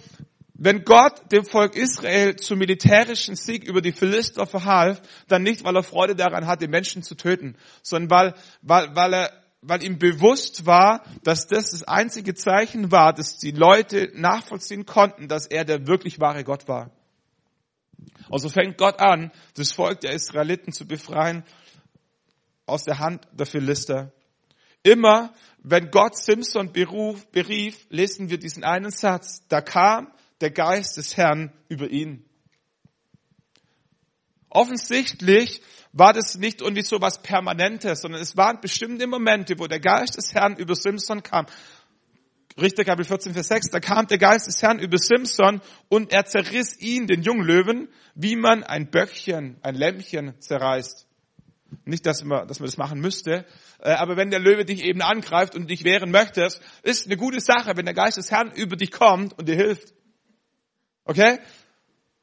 wenn 0.62 0.84
Gott 0.84 1.32
dem 1.32 1.45
Volk 1.45 1.76
Israel 1.76 2.36
zum 2.36 2.60
militärischen 2.60 3.36
Sieg 3.36 3.63
über 3.63 3.82
die 3.82 3.93
Philister 3.93 4.45
verhalf, 4.45 5.02
dann 5.30 5.41
nicht, 5.41 5.63
weil 5.63 5.76
er 5.76 5.84
Freude 5.84 6.17
daran 6.17 6.48
hatte, 6.48 6.67
Menschen 6.67 7.02
zu 7.02 7.15
töten, 7.15 7.56
sondern 7.82 8.10
weil, 8.10 8.34
weil, 8.62 8.95
weil 8.95 9.13
er 9.13 9.32
weil 9.62 9.84
ihm 9.84 10.00
bewusst 10.00 10.65
war, 10.65 11.04
dass 11.24 11.48
das 11.48 11.72
das 11.72 11.84
einzige 11.84 12.34
Zeichen 12.34 12.91
war, 12.93 13.12
dass 13.13 13.38
die 13.38 13.52
Leute 13.52 14.10
nachvollziehen 14.15 14.86
konnten, 14.86 15.28
dass 15.28 15.48
er 15.48 15.65
der 15.65 15.86
wirklich 15.86 16.22
wahre 16.22 16.45
Gott 16.45 16.69
war. 16.69 16.91
Also 18.32 18.48
fängt 18.48 18.78
Gott 18.78 19.02
an, 19.02 19.32
das 19.56 19.74
Volk 19.74 20.00
der 20.00 20.13
Israeliten 20.13 20.72
zu 20.72 20.88
befreien 20.88 21.43
aus 22.65 22.84
der 22.84 23.00
Hand 23.00 23.28
der 23.34 23.45
Philister. 23.45 24.13
Immer, 24.84 25.34
wenn 25.62 25.91
Gott 25.91 26.15
Simson 26.15 26.72
beruf, 26.72 27.28
berief, 27.32 27.86
lesen 27.89 28.30
wir 28.30 28.39
diesen 28.39 28.63
einen 28.63 28.91
Satz. 28.91 29.45
Da 29.50 29.60
kam 29.60 30.08
der 30.41 30.52
Geist 30.52 30.97
des 30.97 31.17
Herrn 31.17 31.52
über 31.67 31.89
ihn. 31.89 32.25
Offensichtlich 34.49 35.62
war 35.91 36.13
das 36.13 36.38
nicht 36.38 36.62
irgendwie 36.62 36.84
so 36.84 37.02
was 37.02 37.21
Permanentes, 37.21 38.02
sondern 38.02 38.21
es 38.21 38.38
waren 38.38 38.62
bestimmte 38.62 39.08
Momente, 39.08 39.58
wo 39.60 39.67
der 39.67 39.80
Geist 39.80 40.17
des 40.17 40.34
Herrn 40.34 40.56
über 40.56 40.75
Simson 40.75 41.23
kam. 41.23 41.45
Richter 42.60 42.84
Kapitel 42.84 43.08
14, 43.08 43.34
Vers 43.34 43.47
6, 43.47 43.69
da 43.71 43.80
kam 43.80 44.08
der 44.08 44.17
Geist 44.17 44.47
des 44.47 44.62
Herrn 44.62 44.80
über 44.80 44.97
Simson 44.97 45.62
und 45.88 46.12
er 46.12 46.25
zerriss 46.25 46.78
ihn, 46.80 47.08
den 47.08 47.21
Junglöwen, 47.21 47.89
wie 48.15 48.36
man 48.36 48.63
ein 48.63 48.89
Böckchen, 48.89 49.58
ein 49.62 49.75
Lämmchen 49.75 50.39
zerreißt. 50.41 51.08
Nicht, 51.86 52.06
dass 52.06 52.23
man, 52.23 52.47
dass 52.47 52.60
man 52.60 52.65
das 52.65 52.78
machen 52.78 52.99
müsste, 52.99 53.45
äh, 53.80 53.91
aber 53.91 54.17
wenn 54.17 54.32
der 54.32 54.39
Löwe 54.39 54.65
dich 54.65 54.84
eben 54.84 55.02
angreift 55.02 55.56
und 55.56 55.69
dich 55.69 55.84
wehren 55.84 56.12
möchtest, 56.12 56.62
ist 56.82 57.06
eine 57.06 57.15
gute 57.15 57.39
Sache, 57.39 57.78
wenn 57.78 57.86
der 57.86 57.93
Geist 57.93 58.17
des 58.17 58.32
Herrn 58.32 58.52
über 58.52 58.75
dich 58.75 58.91
kommt 58.91 59.38
und 59.38 59.47
dir 59.47 59.56
hilft. 59.56 59.93
Okay? 61.10 61.39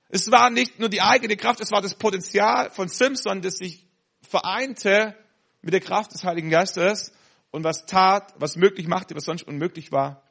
Es 0.09 0.31
war 0.31 0.49
nicht 0.49 0.79
nur 0.79 0.89
die 0.89 1.03
eigene 1.03 1.37
Kraft, 1.37 1.61
es 1.61 1.73
war 1.73 1.83
das 1.83 1.97
Potenzial 1.97 2.71
von 2.71 2.87
Simpson, 2.87 3.43
das 3.43 3.55
sich 3.55 3.85
vereinte 4.23 5.17
mit 5.61 5.75
der 5.75 5.81
Kraft 5.81 6.15
des 6.15 6.23
Heiligen 6.23 6.51
Geistes 6.51 7.13
und 7.51 7.65
was 7.65 7.87
tat, 7.87 8.33
was 8.39 8.55
möglich 8.55 8.87
machte, 8.87 9.17
was 9.17 9.25
sonst 9.25 9.43
unmöglich 9.43 9.91
war. 9.91 10.23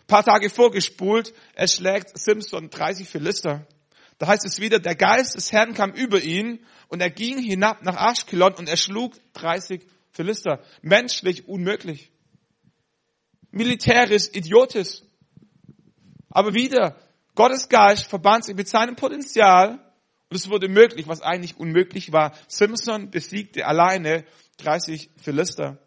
Ein 0.00 0.06
paar 0.06 0.22
Tage 0.22 0.50
vorgespult, 0.50 1.32
es 1.54 1.72
schlägt 1.72 2.18
Simpson 2.18 2.68
30 2.68 3.08
Philister. 3.08 3.66
Da 4.18 4.26
heißt 4.26 4.44
es 4.44 4.60
wieder, 4.60 4.78
der 4.78 4.94
Geist 4.94 5.34
des 5.34 5.50
Herrn 5.50 5.72
kam 5.72 5.92
über 5.92 6.20
ihn 6.20 6.62
und 6.88 7.00
er 7.00 7.10
ging 7.10 7.38
hinab 7.38 7.82
nach 7.82 7.96
Aschkelon 7.96 8.52
und 8.52 8.68
er 8.68 8.76
schlug 8.76 9.14
30 9.32 9.80
Philister. 10.10 10.62
Menschlich 10.82 11.48
unmöglich. 11.48 12.12
Militärisch 13.50 14.28
idiotisch. 14.34 15.00
Aber 16.28 16.52
wieder, 16.52 17.00
Gottes 17.36 17.68
Geist 17.68 18.06
verband 18.06 18.44
sich 18.44 18.56
mit 18.56 18.66
seinem 18.66 18.96
Potenzial 18.96 19.78
und 20.28 20.36
es 20.36 20.50
wurde 20.50 20.68
möglich, 20.68 21.06
was 21.06 21.22
eigentlich 21.22 21.56
unmöglich 21.56 22.12
war. 22.12 22.32
Simpson 22.48 23.10
besiegte 23.10 23.66
alleine 23.66 24.24
30 24.56 25.10
Philister. 25.22 25.78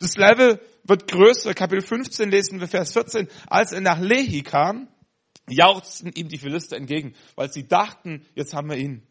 Das 0.00 0.16
Level 0.16 0.60
wird 0.84 1.10
größer. 1.10 1.54
Kapitel 1.54 1.80
15 1.80 2.30
lesen 2.30 2.60
wir 2.60 2.68
Vers 2.68 2.92
14. 2.92 3.28
Als 3.46 3.72
er 3.72 3.80
nach 3.80 4.00
Lehi 4.00 4.42
kam, 4.42 4.88
jauchzten 5.48 6.12
ihm 6.12 6.28
die 6.28 6.38
Philister 6.38 6.76
entgegen, 6.76 7.14
weil 7.36 7.52
sie 7.52 7.66
dachten, 7.66 8.26
jetzt 8.34 8.52
haben 8.52 8.68
wir 8.68 8.76
ihn. 8.76 9.06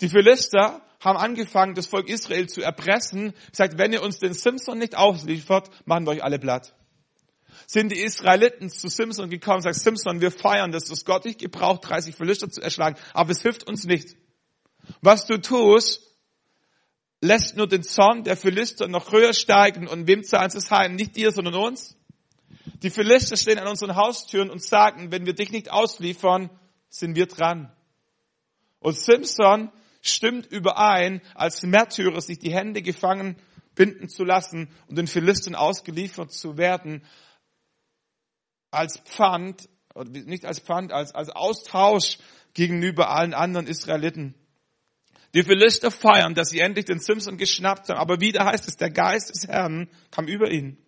Die 0.00 0.08
Philister 0.08 0.82
haben 1.00 1.18
angefangen, 1.18 1.74
das 1.74 1.86
Volk 1.86 2.08
Israel 2.08 2.48
zu 2.48 2.62
erpressen, 2.62 3.32
gesagt, 3.50 3.78
wenn 3.78 3.92
ihr 3.92 4.02
uns 4.02 4.18
den 4.18 4.34
Simson 4.34 4.78
nicht 4.78 4.96
ausliefert, 4.96 5.70
machen 5.86 6.04
wir 6.04 6.12
euch 6.12 6.24
alle 6.24 6.38
platt. 6.38 6.74
Sind 7.66 7.92
die 7.92 8.00
Israeliten 8.00 8.70
zu 8.70 8.88
Simson 8.88 9.30
gekommen 9.30 9.56
und 9.56 9.62
sagen, 9.62 9.78
Simson, 9.78 10.20
wir 10.20 10.30
feiern, 10.30 10.72
dass 10.72 10.84
das 10.84 11.04
Gott 11.04 11.24
dich 11.24 11.38
gebraucht, 11.38 11.88
30 11.88 12.14
Philister 12.14 12.50
zu 12.50 12.60
erschlagen, 12.60 12.96
aber 13.12 13.30
es 13.30 13.42
hilft 13.42 13.68
uns 13.68 13.84
nicht. 13.84 14.16
Was 15.00 15.26
du 15.26 15.40
tust, 15.40 16.02
lässt 17.20 17.56
nur 17.56 17.66
den 17.66 17.82
Zorn 17.82 18.24
der 18.24 18.36
Philister 18.36 18.88
noch 18.88 19.12
höher 19.12 19.32
steigen 19.32 19.88
und 19.88 20.06
wem 20.06 20.24
zahlen 20.24 20.50
sie 20.50 20.58
es 20.58 20.70
heim? 20.70 20.94
Nicht 20.94 21.16
dir, 21.16 21.32
sondern 21.32 21.54
uns. 21.54 21.96
Die 22.82 22.90
Philister 22.90 23.36
stehen 23.36 23.58
an 23.58 23.68
unseren 23.68 23.96
Haustüren 23.96 24.50
und 24.50 24.62
sagen, 24.62 25.10
wenn 25.10 25.26
wir 25.26 25.34
dich 25.34 25.50
nicht 25.50 25.70
ausliefern, 25.70 26.50
sind 26.88 27.16
wir 27.16 27.26
dran. 27.26 27.72
Und 28.78 28.98
Simson 28.98 29.70
stimmt 30.02 30.46
überein, 30.46 31.22
als 31.34 31.62
Märtyrer 31.62 32.20
sich 32.20 32.38
die 32.38 32.52
Hände 32.52 32.82
gefangen 32.82 33.36
binden 33.74 34.08
zu 34.08 34.24
lassen 34.24 34.68
und 34.88 34.96
den 34.96 35.06
Philistern 35.06 35.54
ausgeliefert 35.54 36.32
zu 36.32 36.56
werden, 36.56 37.02
als 38.74 38.98
Pfand, 38.98 39.68
nicht 40.04 40.44
als 40.44 40.60
Pfand, 40.60 40.92
als, 40.92 41.14
als 41.14 41.30
Austausch 41.30 42.18
gegenüber 42.52 43.10
allen 43.10 43.34
anderen 43.34 43.66
Israeliten. 43.66 44.34
Die 45.34 45.42
Philister 45.42 45.90
feiern, 45.90 46.34
dass 46.34 46.50
sie 46.50 46.60
endlich 46.60 46.84
den 46.84 47.00
Simson 47.00 47.36
geschnappt 47.36 47.88
haben, 47.88 47.98
aber 47.98 48.20
wieder 48.20 48.44
heißt 48.44 48.68
es, 48.68 48.76
der 48.76 48.90
Geist 48.90 49.30
des 49.30 49.48
Herrn 49.48 49.88
kam 50.10 50.28
über 50.28 50.50
ihn. 50.50 50.78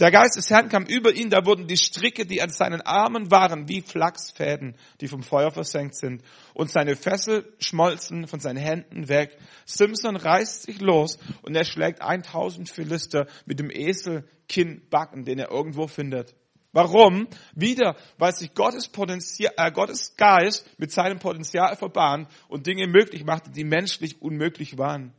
Der 0.00 0.10
Geist 0.10 0.36
des 0.36 0.50
Herrn 0.50 0.68
kam 0.68 0.84
über 0.86 1.12
ihn, 1.12 1.30
da 1.30 1.44
wurden 1.44 1.66
die 1.66 1.76
Stricke, 1.76 2.26
die 2.26 2.42
an 2.42 2.50
seinen 2.50 2.80
Armen 2.80 3.30
waren, 3.30 3.68
wie 3.68 3.80
Flachsfäden, 3.80 4.76
die 5.00 5.08
vom 5.08 5.22
Feuer 5.22 5.50
versenkt 5.50 5.96
sind. 5.96 6.22
Und 6.54 6.70
seine 6.70 6.96
Fessel 6.96 7.54
schmolzen 7.58 8.26
von 8.26 8.40
seinen 8.40 8.58
Händen 8.58 9.08
weg. 9.08 9.36
Simson 9.66 10.16
reißt 10.16 10.62
sich 10.62 10.80
los 10.80 11.18
und 11.42 11.54
er 11.54 11.64
schlägt 11.64 12.02
1000 12.02 12.68
Philister 12.68 13.26
mit 13.46 13.60
dem 13.60 13.70
Esel 13.70 14.28
Kinnbacken, 14.48 15.24
den 15.24 15.38
er 15.38 15.50
irgendwo 15.50 15.86
findet. 15.86 16.34
Warum? 16.72 17.28
Wieder, 17.54 17.96
weil 18.16 18.34
sich 18.34 18.54
Gottes, 18.54 18.88
Potenzial, 18.88 19.52
äh, 19.56 19.70
Gottes 19.70 20.16
Geist 20.16 20.66
mit 20.78 20.90
seinem 20.90 21.18
Potenzial 21.18 21.76
verbahnt 21.76 22.28
und 22.48 22.66
Dinge 22.66 22.86
möglich 22.86 23.24
machte, 23.24 23.50
die 23.50 23.64
menschlich 23.64 24.22
unmöglich 24.22 24.78
waren. 24.78 25.12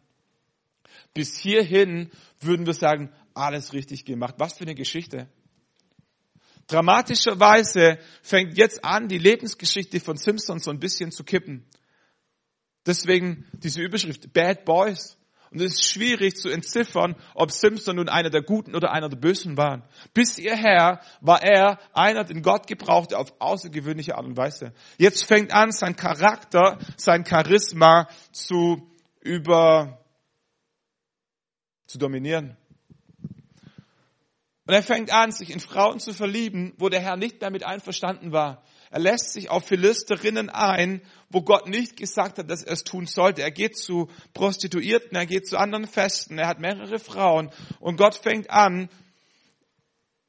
Bis 1.14 1.38
hierhin 1.38 2.10
würden 2.40 2.66
wir 2.66 2.74
sagen, 2.74 3.12
alles 3.36 3.74
richtig 3.74 4.04
gemacht. 4.06 4.36
Was 4.40 4.54
für 4.54 4.64
eine 4.64 4.76
Geschichte. 4.76 5.28
Dramatischerweise 6.68 8.00
fängt 8.22 8.58
jetzt 8.58 8.84
an, 8.84 9.08
die 9.08 9.18
Lebensgeschichte 9.18 10.00
von 10.00 10.18
Simpson 10.18 10.60
so 10.60 10.72
ein 10.72 10.80
bisschen 10.80 11.12
zu 11.12 11.24
kippen. 11.24 11.66
Deswegen 12.86 13.46
diese 13.54 13.82
Überschrift 13.82 14.34
Bad 14.34 14.66
Boys. 14.66 15.18
Und 15.54 15.62
es 15.62 15.74
ist 15.74 15.92
schwierig 15.92 16.36
zu 16.36 16.50
entziffern, 16.50 17.16
ob 17.36 17.52
Simpson 17.52 17.98
nun 17.98 18.10
einer 18.10 18.32
der 18.32 18.42
Guten 18.42 18.76
oder 18.76 18.92
einer 18.92 19.08
der 19.08 19.18
Bösen 19.18 19.56
war. 19.56 19.88
Bis 20.14 20.36
hierher 20.36 21.00
war 21.22 21.44
er 21.44 21.78
einer, 21.94 22.24
den 22.24 22.42
Gott 22.42 22.66
gebrauchte 22.66 23.20
auf 23.20 23.40
außergewöhnliche 23.40 24.16
Art 24.16 24.26
und 24.26 24.36
Weise. 24.36 24.74
Jetzt 24.98 25.26
fängt 25.26 25.54
an, 25.54 25.72
sein 25.72 25.96
Charakter, 25.96 26.80
sein 26.98 27.24
Charisma 27.24 28.08
zu 28.32 28.90
über, 29.22 30.04
zu 31.86 32.00
dominieren. 32.00 32.58
Und 34.66 34.74
er 34.74 34.82
fängt 34.82 35.14
an, 35.14 35.32
sich 35.32 35.52
in 35.52 35.60
Frauen 35.60 36.00
zu 36.00 36.14
verlieben, 36.14 36.74
wo 36.78 36.90
der 36.90 37.02
Herr 37.02 37.16
nicht 37.16 37.44
damit 37.44 37.64
einverstanden 37.64 38.32
war. 38.32 38.64
Er 38.94 39.00
lässt 39.00 39.34
sich 39.34 39.50
auf 39.50 39.66
Philisterinnen 39.66 40.52
ein, 40.52 41.02
wo 41.28 41.42
Gott 41.42 41.68
nicht 41.68 41.98
gesagt 41.98 42.38
hat, 42.38 42.52
dass 42.52 42.62
er 42.62 42.74
es 42.74 42.84
tun 42.84 43.08
sollte. 43.08 43.42
Er 43.42 43.50
geht 43.50 43.76
zu 43.76 44.08
Prostituierten, 44.36 45.18
er 45.18 45.26
geht 45.26 45.48
zu 45.48 45.58
anderen 45.58 45.88
Festen, 45.88 46.38
er 46.38 46.46
hat 46.46 46.60
mehrere 46.60 47.00
Frauen 47.00 47.50
und 47.80 47.98
Gott 47.98 48.14
fängt 48.14 48.52
an, 48.52 48.90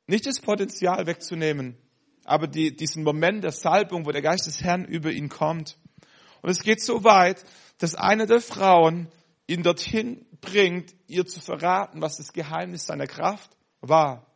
nicht 0.06 0.24
das 0.24 0.40
Potenzial 0.40 1.06
wegzunehmen, 1.06 1.76
aber 2.24 2.46
die, 2.46 2.74
diesen 2.74 3.04
Moment 3.04 3.44
der 3.44 3.52
Salbung, 3.52 4.06
wo 4.06 4.12
der 4.12 4.22
Geist 4.22 4.46
des 4.46 4.62
Herrn 4.62 4.86
über 4.86 5.12
ihn 5.12 5.28
kommt. 5.28 5.76
Und 6.40 6.48
es 6.48 6.62
geht 6.62 6.80
so 6.80 7.04
weit, 7.04 7.44
dass 7.76 7.94
eine 7.94 8.24
der 8.24 8.40
Frauen 8.40 9.08
ihn 9.46 9.62
dorthin 9.62 10.24
bringt, 10.40 10.94
ihr 11.06 11.26
zu 11.26 11.42
verraten, 11.42 12.00
was 12.00 12.16
das 12.16 12.32
Geheimnis 12.32 12.86
seiner 12.86 13.06
Kraft 13.06 13.50
war. 13.82 14.33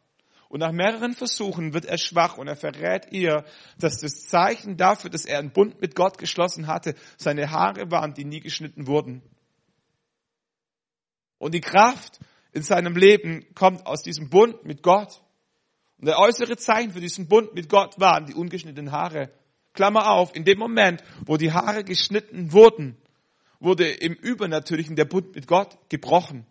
Und 0.49 0.61
nach 0.61 0.73
mehreren 0.73 1.15
Versuchen 1.15 1.75
wird 1.75 1.85
er 1.85 1.99
schwach 1.99 2.39
und 2.39 2.49
er 2.49 2.57
verrät 2.57 3.13
ihr, 3.13 3.45
dass 3.79 3.99
das 3.99 4.27
Zeichen 4.29 4.79
dafür, 4.79 5.11
dass 5.11 5.27
er 5.27 5.39
einen 5.39 5.53
Bund 5.53 5.81
mit 5.81 5.95
Gott 5.95 6.17
geschlossen 6.17 6.67
hatte, 6.67 6.95
seine 7.19 7.51
Haare 7.51 7.91
waren, 7.91 8.15
die 8.15 8.25
nie 8.25 8.41
geschnitten 8.41 8.87
wurden. 8.87 9.23
Und 11.37 11.55
die 11.55 11.61
Kraft 11.61 12.19
in 12.53 12.63
seinem 12.63 12.97
Leben 12.97 13.47
kommt 13.55 13.87
aus 13.87 14.03
diesem 14.03 14.31
Bund 14.31 14.65
mit 14.65 14.83
Gott. 14.83 15.23
Und 15.99 16.07
der 16.07 16.19
äußere 16.19 16.57
Zeichen 16.57 16.93
für 16.93 17.01
diesen 17.01 17.29
Bund 17.29 17.55
mit 17.55 17.69
Gott 17.69 18.01
waren 18.01 18.25
die 18.25 18.35
ungeschnittenen 18.35 18.91
Haare. 18.91 19.31
Klammer 19.75 20.11
auf, 20.11 20.35
in 20.35 20.45
dem 20.45 20.59
Moment, 20.59 21.05
wo 21.27 21.37
die 21.37 21.53
Haare 21.53 21.85
geschnitten 21.85 22.53
wurden, 22.53 22.97
wurde 23.61 23.89
im 23.89 24.15
Übernatürlichen 24.15 24.97
der 24.97 25.05
Bund 25.05 25.35
mit 25.35 25.47
Gott 25.47 25.77
gebrochen 25.91 26.47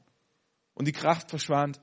und 0.74 0.88
die 0.88 0.94
Kraft 0.94 1.30
verschwand. 1.30 1.80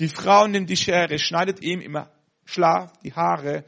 Die 0.00 0.08
Frau 0.08 0.46
nimmt 0.46 0.70
die 0.70 0.78
Schere, 0.78 1.18
schneidet 1.18 1.62
ihm 1.62 1.80
im 1.80 1.98
Schlaf 2.46 2.90
die 3.04 3.12
Haare. 3.12 3.64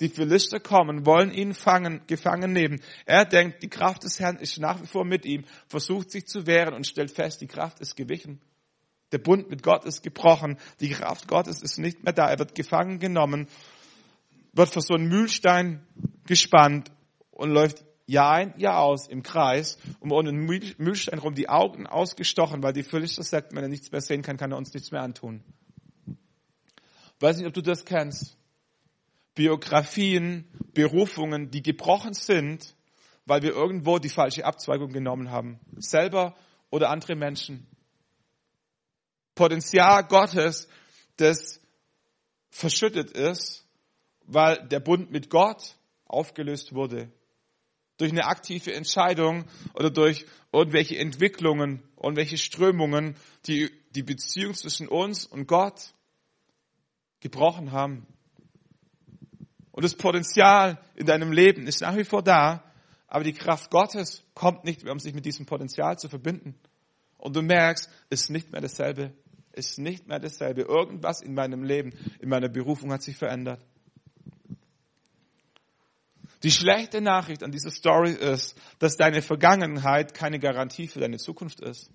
Die 0.00 0.08
Philister 0.08 0.58
kommen, 0.58 1.04
wollen 1.04 1.30
ihn 1.30 1.52
fangen, 1.54 2.00
gefangen 2.06 2.52
nehmen. 2.52 2.80
Er 3.04 3.26
denkt, 3.26 3.62
die 3.62 3.68
Kraft 3.68 4.02
des 4.02 4.18
Herrn 4.18 4.38
ist 4.38 4.58
nach 4.58 4.80
wie 4.82 4.86
vor 4.86 5.04
mit 5.04 5.26
ihm, 5.26 5.44
versucht 5.68 6.10
sich 6.10 6.26
zu 6.26 6.46
wehren 6.46 6.74
und 6.74 6.86
stellt 6.86 7.10
fest, 7.10 7.42
die 7.42 7.46
Kraft 7.46 7.80
ist 7.80 7.96
gewichen. 7.96 8.40
Der 9.12 9.18
Bund 9.18 9.50
mit 9.50 9.62
Gott 9.62 9.84
ist 9.84 10.02
gebrochen. 10.02 10.56
Die 10.80 10.88
Kraft 10.88 11.28
Gottes 11.28 11.62
ist 11.62 11.78
nicht 11.78 12.02
mehr 12.02 12.14
da. 12.14 12.28
Er 12.28 12.38
wird 12.38 12.54
gefangen 12.54 12.98
genommen, 12.98 13.46
wird 14.54 14.70
vor 14.70 14.82
so 14.82 14.94
einen 14.94 15.08
Mühlstein 15.08 15.86
gespannt 16.26 16.90
und 17.30 17.50
läuft 17.50 17.84
Jahr 18.06 18.32
ein, 18.32 18.54
Jahr 18.58 18.80
aus 18.80 19.06
im 19.06 19.22
Kreis 19.22 19.78
um 20.00 20.08
den 20.24 20.46
Mühlstein 20.78 21.18
rum, 21.18 21.34
die 21.34 21.50
Augen 21.50 21.86
ausgestochen, 21.86 22.62
weil 22.62 22.72
die 22.72 22.82
Philister 22.82 23.22
sagt, 23.22 23.54
wenn 23.54 23.62
er 23.62 23.68
nichts 23.68 23.92
mehr 23.92 24.00
sehen 24.00 24.22
kann, 24.22 24.38
kann 24.38 24.50
er 24.50 24.58
uns 24.58 24.72
nichts 24.72 24.90
mehr 24.90 25.02
antun. 25.02 25.44
Weiß 27.24 27.38
nicht, 27.38 27.46
ob 27.46 27.54
du 27.54 27.62
das 27.62 27.86
kennst. 27.86 28.36
Biografien, 29.34 30.46
Berufungen, 30.74 31.50
die 31.50 31.62
gebrochen 31.62 32.12
sind, 32.12 32.76
weil 33.24 33.40
wir 33.40 33.54
irgendwo 33.54 33.98
die 33.98 34.10
falsche 34.10 34.44
Abzweigung 34.44 34.92
genommen 34.92 35.30
haben. 35.30 35.58
Selber 35.78 36.36
oder 36.68 36.90
andere 36.90 37.16
Menschen. 37.16 37.66
Potenzial 39.34 40.04
Gottes, 40.04 40.68
das 41.16 41.62
verschüttet 42.50 43.12
ist, 43.12 43.66
weil 44.26 44.68
der 44.68 44.80
Bund 44.80 45.10
mit 45.10 45.30
Gott 45.30 45.76
aufgelöst 46.04 46.74
wurde. 46.74 47.10
Durch 47.96 48.12
eine 48.12 48.26
aktive 48.26 48.74
Entscheidung 48.74 49.46
oder 49.72 49.88
durch 49.88 50.26
irgendwelche 50.52 50.98
Entwicklungen, 50.98 51.82
irgendwelche 51.96 52.36
Strömungen, 52.36 53.16
die 53.46 53.70
die 53.94 54.02
Beziehung 54.02 54.52
zwischen 54.52 54.88
uns 54.88 55.24
und 55.24 55.46
Gott 55.46 55.94
gebrochen 57.24 57.72
haben. 57.72 58.06
Und 59.72 59.82
das 59.82 59.94
Potenzial 59.94 60.78
in 60.94 61.06
deinem 61.06 61.32
Leben 61.32 61.66
ist 61.66 61.80
nach 61.80 61.96
wie 61.96 62.04
vor 62.04 62.22
da, 62.22 62.62
aber 63.08 63.24
die 63.24 63.32
Kraft 63.32 63.70
Gottes 63.70 64.22
kommt 64.34 64.64
nicht 64.64 64.84
mehr, 64.84 64.92
um 64.92 64.98
sich 65.00 65.14
mit 65.14 65.24
diesem 65.24 65.46
Potenzial 65.46 65.98
zu 65.98 66.10
verbinden. 66.10 66.54
Und 67.16 67.34
du 67.34 67.40
merkst, 67.40 67.88
es 68.10 68.24
ist 68.24 68.30
nicht 68.30 68.52
mehr 68.52 68.60
dasselbe, 68.60 69.14
es 69.52 69.70
ist 69.70 69.78
nicht 69.78 70.06
mehr 70.06 70.20
dasselbe. 70.20 70.62
Irgendwas 70.62 71.22
in 71.22 71.32
meinem 71.32 71.64
Leben, 71.64 71.94
in 72.20 72.28
meiner 72.28 72.50
Berufung 72.50 72.92
hat 72.92 73.02
sich 73.02 73.16
verändert. 73.16 73.60
Die 76.42 76.50
schlechte 76.50 77.00
Nachricht 77.00 77.42
an 77.42 77.52
dieser 77.52 77.70
Story 77.70 78.12
ist, 78.12 78.60
dass 78.78 78.98
deine 78.98 79.22
Vergangenheit 79.22 80.12
keine 80.12 80.38
Garantie 80.38 80.88
für 80.88 81.00
deine 81.00 81.16
Zukunft 81.16 81.60
ist. 81.60 81.90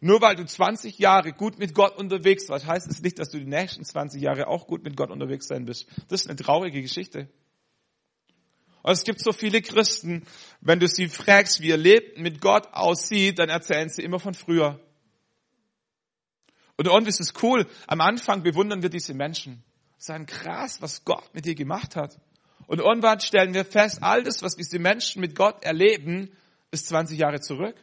Nur 0.00 0.20
weil 0.20 0.36
du 0.36 0.44
20 0.44 0.98
Jahre 0.98 1.32
gut 1.32 1.58
mit 1.58 1.74
Gott 1.74 1.96
unterwegs 1.96 2.48
warst, 2.48 2.66
heißt 2.66 2.90
es 2.90 3.02
nicht, 3.02 3.18
dass 3.18 3.30
du 3.30 3.38
die 3.38 3.46
nächsten 3.46 3.84
20 3.84 4.20
Jahre 4.20 4.48
auch 4.48 4.66
gut 4.66 4.84
mit 4.84 4.96
Gott 4.96 5.10
unterwegs 5.10 5.46
sein 5.46 5.64
bist. 5.64 5.86
Das 6.08 6.22
ist 6.22 6.28
eine 6.28 6.36
traurige 6.36 6.82
Geschichte. 6.82 7.28
Und 8.82 8.92
es 8.92 9.04
gibt 9.04 9.20
so 9.20 9.32
viele 9.32 9.60
Christen, 9.60 10.26
wenn 10.60 10.80
du 10.80 10.88
sie 10.88 11.08
fragst, 11.08 11.60
wie 11.60 11.68
ihr 11.68 11.76
Leben 11.76 12.22
mit 12.22 12.40
Gott 12.40 12.68
aussieht, 12.72 13.38
dann 13.38 13.50
erzählen 13.50 13.90
sie 13.90 14.02
immer 14.02 14.18
von 14.18 14.34
früher. 14.34 14.80
Und 16.76 16.86
irgendwie 16.86 17.10
ist 17.10 17.20
es 17.20 17.34
cool. 17.42 17.66
Am 17.86 18.00
Anfang 18.00 18.42
bewundern 18.42 18.80
wir 18.82 18.88
diese 18.88 19.12
Menschen. 19.12 19.62
Sagen, 19.98 20.24
krass, 20.24 20.80
was 20.80 21.04
Gott 21.04 21.34
mit 21.34 21.44
dir 21.44 21.54
gemacht 21.54 21.94
hat. 21.94 22.18
Und 22.66 22.78
irgendwann 22.78 23.20
stellen 23.20 23.52
wir 23.52 23.66
fest, 23.66 23.98
all 24.02 24.22
das, 24.22 24.42
was 24.42 24.56
diese 24.56 24.78
Menschen 24.78 25.20
mit 25.20 25.34
Gott 25.34 25.62
erleben, 25.62 26.30
ist 26.70 26.88
20 26.88 27.18
Jahre 27.18 27.40
zurück. 27.40 27.76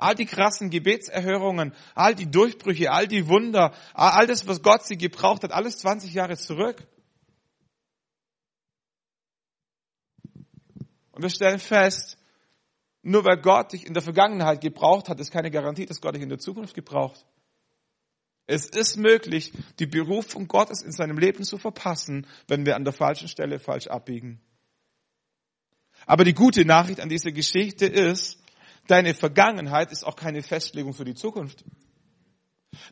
All 0.00 0.14
die 0.14 0.24
krassen 0.24 0.70
Gebetserhörungen, 0.70 1.74
all 1.94 2.14
die 2.14 2.30
Durchbrüche, 2.30 2.90
all 2.90 3.06
die 3.06 3.28
Wunder, 3.28 3.74
all 3.92 4.26
das, 4.26 4.46
was 4.46 4.62
Gott 4.62 4.86
sie 4.86 4.96
gebraucht 4.96 5.42
hat, 5.44 5.52
alles 5.52 5.78
20 5.78 6.14
Jahre 6.14 6.38
zurück. 6.38 6.86
Und 11.12 11.22
wir 11.22 11.28
stellen 11.28 11.58
fest, 11.58 12.16
nur 13.02 13.26
weil 13.26 13.42
Gott 13.42 13.74
dich 13.74 13.86
in 13.86 13.92
der 13.92 14.02
Vergangenheit 14.02 14.62
gebraucht 14.62 15.10
hat, 15.10 15.20
ist 15.20 15.30
keine 15.30 15.50
Garantie, 15.50 15.84
dass 15.84 16.00
Gott 16.00 16.14
dich 16.14 16.22
in 16.22 16.30
der 16.30 16.38
Zukunft 16.38 16.74
gebraucht. 16.74 17.26
Es 18.46 18.66
ist 18.66 18.96
möglich, 18.96 19.52
die 19.78 19.86
Berufung 19.86 20.48
Gottes 20.48 20.82
in 20.82 20.92
seinem 20.92 21.18
Leben 21.18 21.44
zu 21.44 21.58
verpassen, 21.58 22.26
wenn 22.48 22.64
wir 22.64 22.74
an 22.74 22.84
der 22.84 22.94
falschen 22.94 23.28
Stelle 23.28 23.58
falsch 23.58 23.86
abbiegen. 23.86 24.40
Aber 26.06 26.24
die 26.24 26.34
gute 26.34 26.64
Nachricht 26.64 27.00
an 27.00 27.08
dieser 27.08 27.32
Geschichte 27.32 27.86
ist, 27.86 28.39
deine 28.90 29.14
Vergangenheit 29.14 29.92
ist 29.92 30.04
auch 30.04 30.16
keine 30.16 30.42
Festlegung 30.42 30.94
für 30.94 31.04
die 31.04 31.14
Zukunft. 31.14 31.64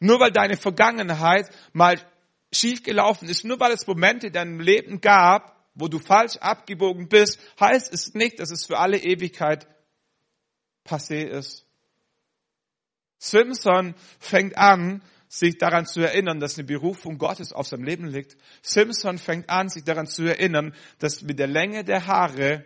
Nur 0.01 0.21
weil 0.21 0.33
deine 0.33 0.57
Vergangenheit 0.57 1.51
mal 1.73 1.99
schiefgelaufen 2.53 3.29
ist, 3.29 3.45
nur 3.45 3.61
weil 3.61 3.73
es 3.73 3.87
Momente 3.87 4.29
in 4.29 4.33
deinem 4.33 4.61
Leben 4.61 5.01
gab, 5.01 5.57
wo 5.75 5.89
du 5.89 5.99
falsch 5.99 6.37
abgebogen 6.39 7.09
bist, 7.09 7.39
heißt 7.61 7.93
es 7.93 8.15
nicht, 8.15 8.41
dass 8.41 8.51
es 8.51 8.67
für 8.67 8.79
alle 8.79 8.99
Ewigkeit 8.99 9.67
passé 10.85 11.25
ist. 11.25 11.67
Simpson 13.19 13.95
fängt 14.19 14.57
an, 14.57 15.03
sich 15.29 15.59
daran 15.59 15.87
zu 15.87 16.01
erinnern, 16.01 16.41
dass 16.41 16.57
eine 16.57 16.67
Berufung 16.67 17.19
Gottes 17.19 17.53
auf 17.53 17.67
seinem 17.67 17.85
Leben 17.85 18.07
liegt. 18.07 18.37
Simpson 18.63 19.19
fängt 19.19 19.51
an, 19.51 19.69
sich 19.69 19.85
daran 19.85 20.07
zu 20.07 20.25
erinnern, 20.25 20.75
dass 20.99 21.23
mit 21.23 21.39
der 21.39 21.49
Länge 21.49 21.85
der 21.85 22.07
Haare 22.07 22.65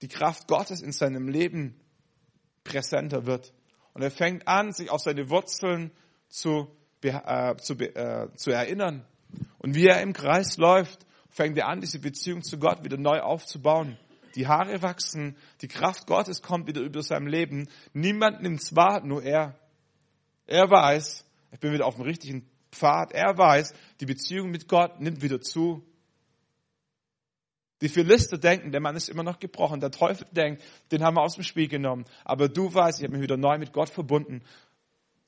die 0.00 0.08
Kraft 0.08 0.48
Gottes 0.48 0.80
in 0.80 0.92
seinem 0.92 1.28
Leben 1.28 1.79
präsenter 2.64 3.26
wird. 3.26 3.52
Und 3.92 4.02
er 4.02 4.10
fängt 4.10 4.46
an, 4.46 4.72
sich 4.72 4.90
auf 4.90 5.00
seine 5.00 5.30
Wurzeln 5.30 5.90
zu, 6.28 6.68
äh, 7.02 7.56
zu, 7.56 7.74
äh, 7.74 8.28
zu 8.34 8.50
erinnern. 8.50 9.04
Und 9.58 9.74
wie 9.74 9.86
er 9.86 10.00
im 10.02 10.12
Kreis 10.12 10.56
läuft, 10.56 11.06
fängt 11.28 11.58
er 11.58 11.68
an, 11.68 11.80
diese 11.80 11.98
Beziehung 11.98 12.42
zu 12.42 12.58
Gott 12.58 12.84
wieder 12.84 12.96
neu 12.96 13.20
aufzubauen. 13.20 13.98
Die 14.34 14.46
Haare 14.46 14.82
wachsen, 14.82 15.36
die 15.60 15.68
Kraft 15.68 16.06
Gottes 16.06 16.42
kommt 16.42 16.66
wieder 16.68 16.80
über 16.80 17.02
sein 17.02 17.26
Leben. 17.26 17.68
Niemand 17.92 18.42
nimmt's 18.42 18.76
wahr, 18.76 19.04
nur 19.04 19.22
er. 19.22 19.58
Er 20.46 20.70
weiß, 20.70 21.24
ich 21.52 21.60
bin 21.60 21.72
wieder 21.72 21.86
auf 21.86 21.96
dem 21.96 22.04
richtigen 22.04 22.48
Pfad. 22.70 23.12
Er 23.12 23.36
weiß, 23.36 23.74
die 24.00 24.06
Beziehung 24.06 24.50
mit 24.50 24.68
Gott 24.68 25.00
nimmt 25.00 25.22
wieder 25.22 25.40
zu. 25.40 25.84
Die 27.80 27.88
Philister 27.88 28.36
denken, 28.36 28.72
der 28.72 28.80
Mann 28.80 28.96
ist 28.96 29.08
immer 29.08 29.22
noch 29.22 29.38
gebrochen. 29.38 29.80
Der 29.80 29.90
Teufel 29.90 30.26
denkt, 30.32 30.62
den 30.92 31.02
haben 31.02 31.16
wir 31.16 31.22
aus 31.22 31.34
dem 31.34 31.44
Spiel 31.44 31.68
genommen. 31.68 32.04
Aber 32.24 32.48
du 32.48 32.72
weißt, 32.72 32.98
ich 32.98 33.04
habe 33.04 33.14
mich 33.14 33.22
wieder 33.22 33.36
neu 33.36 33.58
mit 33.58 33.72
Gott 33.72 33.88
verbunden. 33.88 34.42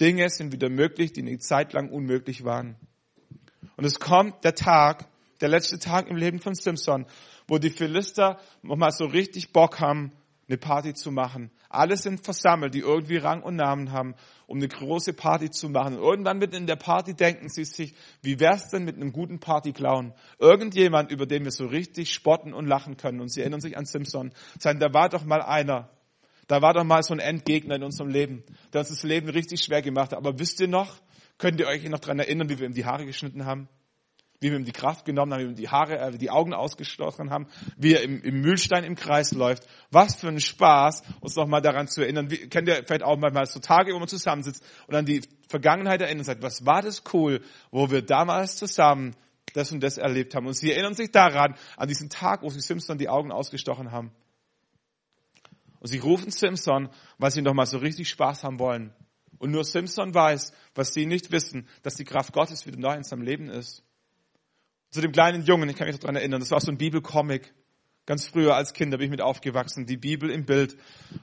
Dinge 0.01 0.29
sind 0.29 0.53
wieder 0.53 0.69
möglich, 0.69 1.13
die 1.13 1.23
eine 1.23 1.39
Zeit 1.39 1.73
lang 1.73 1.89
unmöglich 1.91 2.45
waren. 2.45 2.77
Und 3.77 3.85
es 3.85 4.01
kommt 4.01 4.45
der 4.45 4.55
Tag, 4.55 5.07
der 5.41 5.49
letzte 5.49 5.79
Tag 5.79 6.09
im 6.09 6.17
Leben 6.17 6.41
von 6.41 6.55
Simpson, 6.55 7.07
wo 7.49 7.59
die 7.59 7.71
Philister 7.71 8.39
nochmal 8.63 8.93
so 8.93 9.07
richtig 9.07 9.53
Bock 9.53 9.81
haben, 9.81 10.13
eine 10.49 10.59
Party 10.59 10.95
zu 10.95 11.11
machen. 11.11 11.51
Alle 11.69 11.97
sind 11.97 12.25
versammelt, 12.25 12.75
die 12.75 12.81
irgendwie 12.81 13.17
Rang 13.17 13.43
und 13.43 13.57
Namen 13.57 13.93
haben, 13.93 14.15
um 14.47 14.59
eine 14.59 14.69
große 14.69 15.13
Party 15.13 15.51
zu 15.51 15.69
machen. 15.69 15.97
Und 15.97 16.03
irgendwann 16.03 16.39
mitten 16.39 16.57
in 16.57 16.67
der 16.67 16.77
Party 16.77 17.15
denken 17.15 17.49
sie 17.49 17.65
sich, 17.65 17.95
wie 18.23 18.41
wär's 18.41 18.69
denn 18.69 18.85
mit 18.85 18.97
einem 18.97 19.13
guten 19.13 19.41
Partyclown? 19.41 20.13
Irgendjemand, 20.39 21.11
über 21.11 21.27
den 21.27 21.45
wir 21.45 21.53
so 21.53 21.67
richtig 21.67 22.13
spotten 22.13 22.53
und 22.53 22.67
lachen 22.67 22.97
können. 22.97 23.21
Und 23.21 23.29
sie 23.29 23.41
erinnern 23.41 23.61
sich 23.61 23.77
an 23.77 23.87
Simpson. 23.87 24.33
Sagen, 24.59 24.81
da 24.81 24.93
war 24.93 25.09
doch 25.09 25.25
mal 25.25 25.43
einer. 25.43 25.91
Da 26.49 26.61
war 26.61 26.75
doch 26.75 26.85
mal 26.85 27.03
so 27.03 27.15
ein 27.15 27.21
Endgegner 27.21 27.77
in 27.77 27.85
unserem 27.85 28.11
Leben, 28.11 28.43
der 28.73 28.81
uns 28.81 28.89
das 28.89 29.05
Leben 29.05 29.29
richtig 29.29 29.63
schwer 29.63 29.81
gemacht 29.81 30.13
hat. 30.13 30.19
Aber 30.19 30.39
wisst 30.39 30.61
ihr 30.61 30.69
noch, 30.69 31.01
könnt 31.39 31.61
ihr 31.61 31.67
euch 31.67 31.89
noch 31.89 32.01
dran 32.01 32.19
erinnern, 32.19 32.49
wie 32.49 32.59
wir 32.59 32.67
ihm 32.67 32.75
die 32.75 32.85
Haare 32.85 33.07
geschnitten 33.07 33.47
haben? 33.47 33.69
Wie 34.43 34.51
wir 34.51 34.59
ihm 34.59 34.65
die 34.65 34.73
Kraft 34.73 35.05
genommen 35.05 35.33
haben, 35.33 35.41
wie 35.41 35.45
wir 35.45 35.51
ihm 35.51 35.57
die 35.57 35.69
Haare, 35.69 35.99
äh, 35.99 36.19
die 36.19 36.31
Augen 36.31 36.53
ausgestochen 36.53 37.31
haben, 37.31 37.47
wie 37.77 37.95
er 37.95 38.03
im, 38.03 38.21
im 38.23 38.41
Mühlstein 38.41 38.85
im 38.85 38.97
Kreis 38.97 39.33
läuft. 39.33 39.67
Was 39.91 40.17
für 40.17 40.29
ein 40.29 40.41
Spaß, 40.41 41.03
uns 41.21 41.37
nochmal 41.37 41.63
daran 41.63 41.87
zu 41.87 42.03
erinnern. 42.03 42.31
Wie, 42.31 42.49
kennt 42.49 42.69
ihr 42.69 42.83
vielleicht 42.85 43.05
auch 43.05 43.17
manchmal 43.17 43.47
so 43.47 43.61
Tage, 43.61 43.95
wo 43.95 43.99
man 43.99 44.09
zusammensitzt 44.09 44.65
und 44.89 44.95
an 44.95 45.07
die 45.07 45.23
Vergangenheit 45.49 46.01
erinnert 46.01 46.21
und 46.21 46.27
sagt, 46.27 46.43
was 46.43 46.67
war 46.67 46.83
das 46.83 47.05
cool, 47.13 47.41
wo 47.71 47.91
wir 47.91 48.03
damals 48.03 48.57
zusammen 48.57 49.15
das 49.55 49.71
und 49.71 49.83
das 49.83 49.99
erlebt 49.99 50.35
haben. 50.35 50.47
Und 50.47 50.55
sie 50.55 50.73
erinnern 50.73 50.95
sich 50.95 51.11
daran, 51.11 51.55
an 51.77 51.89
diesen 51.89 52.09
Tag, 52.11 52.43
wo 52.43 52.49
sie 52.49 52.61
Simpson 52.61 52.99
die 52.99 53.09
Augen 53.09 53.31
ausgestochen 53.31 53.93
haben. 53.93 54.11
Und 55.79 55.89
sie 55.89 55.99
rufen 55.99 56.31
Simpson, 56.31 56.89
weil 57.19 57.31
sie 57.31 57.43
nochmal 57.43 57.67
so 57.67 57.79
richtig 57.79 58.09
Spaß 58.09 58.45
haben 58.45 58.59
wollen. 58.59 58.95
Und 59.39 59.51
nur 59.51 59.65
Simpson 59.65 60.15
weiß, 60.15 60.53
was 60.75 60.95
sie 60.95 61.07
nicht 61.07 61.33
wissen, 61.33 61.69
dass 61.83 61.97
die 61.97 62.05
Kraft 62.05 62.33
Gottes 62.33 62.67
wieder 62.67 62.79
neu 62.79 62.95
in 62.95 63.03
seinem 63.03 63.23
Leben 63.23 63.49
ist 63.49 63.85
zu 64.93 65.01
dem 65.01 65.11
kleinen 65.11 65.43
Jungen, 65.43 65.69
ich 65.71 65.77
kann 65.77 65.89
mich 65.89 65.99
daran 65.99 66.17
erinnern, 66.17 66.41
das 66.41 66.51
war 66.51 66.61
so 66.61 66.71
ein 66.71 66.79
Bibelcomic. 66.79 67.53
Ganz 68.05 68.27
früher 68.27 68.55
als 68.57 68.75
Kind, 68.75 68.93
da 68.93 68.99
bin 68.99 69.07
ich 69.07 69.11
mit 69.11 69.23
aufgewachsen, 69.23 69.87
die 69.87 69.97
Bibel 69.97 70.29
im 70.31 70.45
Bild. 70.45 70.77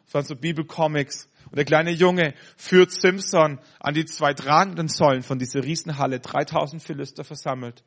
Das 0.05 0.13
waren 0.13 0.25
so 0.25 0.36
Bibelcomics. 0.36 1.29
Und 1.45 1.58
der 1.58 1.65
kleine 1.65 1.91
Junge 1.91 2.34
führt 2.58 2.91
Simpson 2.91 3.60
an 3.79 3.93
die 3.93 4.05
zwei 4.05 4.34
tragenden 4.34 4.88
Säulen 4.88 5.21
von 5.21 5.39
dieser 5.39 5.63
Riesenhalle, 5.63 6.19
3000 6.19 6.82
Philister 6.82 7.23
versammelt. 7.23 7.84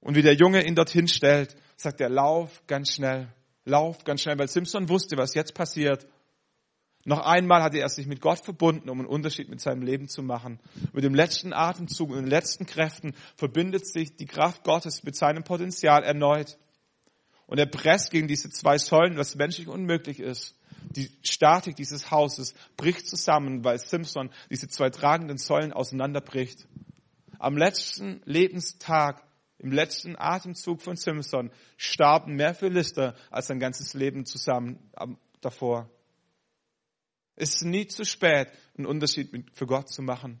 Und 0.00 0.14
wie 0.14 0.22
der 0.22 0.34
Junge 0.34 0.64
ihn 0.64 0.74
dorthin 0.74 1.08
stellt, 1.08 1.56
sagt 1.76 2.00
er, 2.00 2.08
lauf 2.08 2.62
ganz 2.66 2.92
schnell, 2.92 3.32
lauf 3.64 4.04
ganz 4.04 4.22
schnell, 4.22 4.38
weil 4.38 4.48
Simpson 4.48 4.88
wusste, 4.88 5.16
was 5.16 5.34
jetzt 5.34 5.54
passiert. 5.54 6.06
Noch 7.08 7.20
einmal 7.20 7.62
hatte 7.62 7.78
er 7.78 7.88
sich 7.88 8.06
mit 8.06 8.20
Gott 8.20 8.40
verbunden, 8.40 8.90
um 8.90 8.98
einen 8.98 9.08
Unterschied 9.08 9.48
mit 9.48 9.62
seinem 9.62 9.80
Leben 9.80 10.08
zu 10.08 10.22
machen. 10.22 10.60
Mit 10.92 11.04
dem 11.04 11.14
letzten 11.14 11.54
Atemzug 11.54 12.10
und 12.10 12.16
den 12.16 12.26
letzten 12.26 12.66
Kräften 12.66 13.14
verbindet 13.34 13.86
sich 13.86 14.16
die 14.16 14.26
Kraft 14.26 14.62
Gottes 14.62 15.04
mit 15.04 15.16
seinem 15.16 15.42
Potenzial 15.42 16.04
erneut. 16.04 16.58
Und 17.46 17.56
er 17.56 17.64
presst 17.64 18.10
gegen 18.10 18.28
diese 18.28 18.50
zwei 18.50 18.76
Säulen, 18.76 19.16
was 19.16 19.36
menschlich 19.36 19.68
unmöglich 19.68 20.20
ist. 20.20 20.54
Die 20.90 21.10
Statik 21.22 21.76
dieses 21.76 22.10
Hauses 22.10 22.52
bricht 22.76 23.08
zusammen, 23.08 23.64
weil 23.64 23.78
Simpson 23.78 24.28
diese 24.50 24.68
zwei 24.68 24.90
tragenden 24.90 25.38
Säulen 25.38 25.72
auseinanderbricht. 25.72 26.68
Am 27.38 27.56
letzten 27.56 28.20
Lebenstag, 28.26 29.24
im 29.56 29.72
letzten 29.72 30.14
Atemzug 30.18 30.82
von 30.82 30.96
Simpson 30.96 31.52
starben 31.78 32.34
mehr 32.34 32.54
Philister 32.54 33.14
als 33.30 33.46
sein 33.46 33.60
ganzes 33.60 33.94
Leben 33.94 34.26
zusammen 34.26 34.90
davor. 35.40 35.88
Es 37.38 37.56
ist 37.56 37.64
nie 37.64 37.86
zu 37.86 38.04
spät, 38.04 38.48
einen 38.76 38.86
Unterschied 38.86 39.30
für 39.52 39.66
Gott 39.66 39.88
zu 39.88 40.02
machen. 40.02 40.40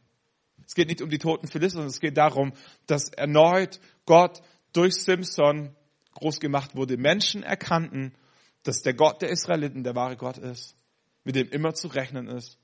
Es 0.66 0.74
geht 0.74 0.88
nicht 0.88 1.00
um 1.00 1.10
die 1.10 1.18
toten 1.18 1.48
Philister, 1.48 1.76
sondern 1.76 1.90
es 1.90 2.00
geht 2.00 2.16
darum, 2.16 2.52
dass 2.86 3.08
erneut 3.08 3.80
Gott 4.04 4.42
durch 4.72 4.96
Simpson 4.96 5.74
groß 6.14 6.40
gemacht 6.40 6.74
wurde. 6.76 6.96
Menschen 6.96 7.42
erkannten, 7.42 8.14
dass 8.64 8.82
der 8.82 8.94
Gott 8.94 9.22
der 9.22 9.30
Israeliten 9.30 9.84
der 9.84 9.94
wahre 9.94 10.16
Gott 10.16 10.38
ist, 10.38 10.76
mit 11.24 11.36
dem 11.36 11.48
immer 11.50 11.74
zu 11.74 11.88
rechnen 11.88 12.28
ist. 12.28 12.58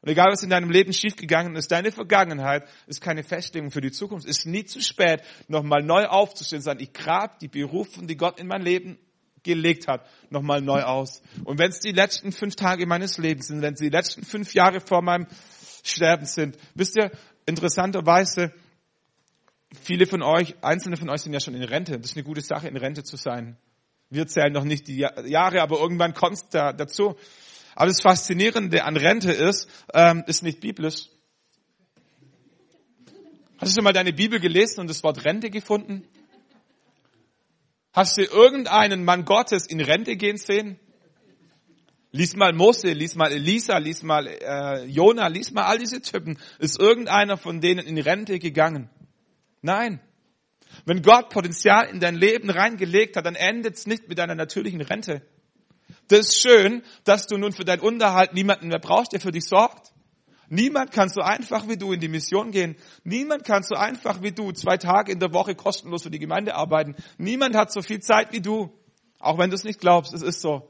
Und 0.00 0.08
egal, 0.08 0.32
was 0.32 0.42
in 0.42 0.50
deinem 0.50 0.70
Leben 0.70 0.94
schiefgegangen 0.94 1.56
ist, 1.56 1.70
deine 1.70 1.92
Vergangenheit 1.92 2.66
ist 2.86 3.02
keine 3.02 3.22
Festlegung 3.22 3.70
für 3.70 3.82
die 3.82 3.92
Zukunft. 3.92 4.26
Es 4.26 4.38
ist 4.38 4.46
nie 4.46 4.64
zu 4.64 4.80
spät, 4.80 5.22
nochmal 5.46 5.82
neu 5.82 6.06
aufzustehen, 6.06 6.62
sagen, 6.62 6.80
ich 6.80 6.94
grab 6.94 7.38
die 7.38 7.48
Berufung, 7.48 8.06
die 8.06 8.16
Gott 8.16 8.40
in 8.40 8.46
mein 8.46 8.62
Leben 8.62 8.98
gelegt 9.42 9.88
hat, 9.88 10.06
nochmal 10.30 10.60
neu 10.60 10.82
aus. 10.82 11.22
Und 11.44 11.58
wenn 11.58 11.70
es 11.70 11.80
die 11.80 11.92
letzten 11.92 12.32
fünf 12.32 12.56
Tage 12.56 12.86
meines 12.86 13.18
Lebens 13.18 13.48
sind, 13.48 13.62
wenn 13.62 13.74
es 13.74 13.80
die 13.80 13.88
letzten 13.88 14.24
fünf 14.24 14.54
Jahre 14.54 14.80
vor 14.80 15.02
meinem 15.02 15.26
Sterben 15.82 16.26
sind, 16.26 16.56
wisst 16.74 16.96
ihr, 16.96 17.10
interessanterweise, 17.46 18.52
viele 19.82 20.06
von 20.06 20.22
euch, 20.22 20.54
einzelne 20.62 20.96
von 20.96 21.08
euch 21.08 21.22
sind 21.22 21.32
ja 21.32 21.40
schon 21.40 21.54
in 21.54 21.62
Rente. 21.62 21.98
Das 21.98 22.10
ist 22.10 22.16
eine 22.16 22.24
gute 22.24 22.40
Sache, 22.40 22.68
in 22.68 22.76
Rente 22.76 23.02
zu 23.02 23.16
sein. 23.16 23.56
Wir 24.08 24.26
zählen 24.26 24.52
noch 24.52 24.64
nicht 24.64 24.88
die 24.88 24.98
Jahre, 24.98 25.62
aber 25.62 25.80
irgendwann 25.80 26.14
kommt 26.14 26.34
es 26.34 26.48
da, 26.48 26.72
dazu. 26.72 27.16
Aber 27.74 27.86
das 27.86 28.00
Faszinierende 28.00 28.84
an 28.84 28.96
Rente 28.96 29.32
ist, 29.32 29.68
ähm, 29.94 30.24
ist 30.26 30.42
nicht 30.42 30.60
biblisch. 30.60 31.08
Hast 33.58 33.72
du 33.72 33.74
schon 33.76 33.84
mal 33.84 33.92
deine 33.92 34.12
Bibel 34.12 34.40
gelesen 34.40 34.80
und 34.80 34.90
das 34.90 35.04
Wort 35.04 35.24
Rente 35.24 35.50
gefunden? 35.50 36.08
Hast 37.92 38.16
du 38.16 38.22
irgendeinen 38.22 39.04
Mann 39.04 39.24
Gottes 39.24 39.66
in 39.66 39.80
Rente 39.80 40.16
gehen 40.16 40.36
sehen? 40.36 40.78
Lies 42.12 42.34
mal 42.34 42.52
Mose, 42.52 42.92
lies 42.92 43.14
mal 43.14 43.30
Elisa, 43.32 43.78
lies 43.78 44.02
mal 44.02 44.26
äh, 44.26 44.84
Jona, 44.86 45.28
lies 45.28 45.52
mal 45.52 45.64
all 45.64 45.78
diese 45.78 46.00
Typen. 46.00 46.38
Ist 46.58 46.80
irgendeiner 46.80 47.36
von 47.36 47.60
denen 47.60 47.86
in 47.86 47.98
Rente 47.98 48.38
gegangen? 48.38 48.90
Nein. 49.62 50.00
Wenn 50.84 51.02
Gott 51.02 51.30
Potenzial 51.30 51.88
in 51.88 52.00
dein 52.00 52.14
Leben 52.14 52.50
reingelegt 52.50 53.16
hat, 53.16 53.26
dann 53.26 53.34
endet 53.34 53.76
es 53.76 53.86
nicht 53.86 54.08
mit 54.08 54.18
deiner 54.18 54.34
natürlichen 54.34 54.80
Rente. 54.80 55.22
Das 56.08 56.20
ist 56.20 56.40
schön, 56.40 56.82
dass 57.04 57.26
du 57.26 57.38
nun 57.38 57.52
für 57.52 57.64
deinen 57.64 57.80
Unterhalt 57.80 58.34
niemanden 58.34 58.68
mehr 58.68 58.78
brauchst, 58.78 59.12
der 59.12 59.20
für 59.20 59.32
dich 59.32 59.44
sorgt. 59.44 59.92
Niemand 60.52 60.90
kann 60.90 61.08
so 61.08 61.20
einfach 61.20 61.68
wie 61.68 61.76
du 61.76 61.92
in 61.92 62.00
die 62.00 62.08
Mission 62.08 62.50
gehen. 62.50 62.76
Niemand 63.04 63.44
kann 63.44 63.62
so 63.62 63.76
einfach 63.76 64.20
wie 64.20 64.32
du 64.32 64.50
zwei 64.50 64.76
Tage 64.76 65.12
in 65.12 65.20
der 65.20 65.32
Woche 65.32 65.54
kostenlos 65.54 66.02
für 66.02 66.10
die 66.10 66.18
Gemeinde 66.18 66.56
arbeiten. 66.56 66.96
Niemand 67.18 67.54
hat 67.54 67.72
so 67.72 67.82
viel 67.82 68.00
Zeit 68.00 68.32
wie 68.32 68.40
du. 68.40 68.76
Auch 69.20 69.38
wenn 69.38 69.50
du 69.50 69.54
es 69.54 69.62
nicht 69.62 69.78
glaubst, 69.78 70.12
es 70.12 70.22
ist 70.22 70.40
so. 70.40 70.68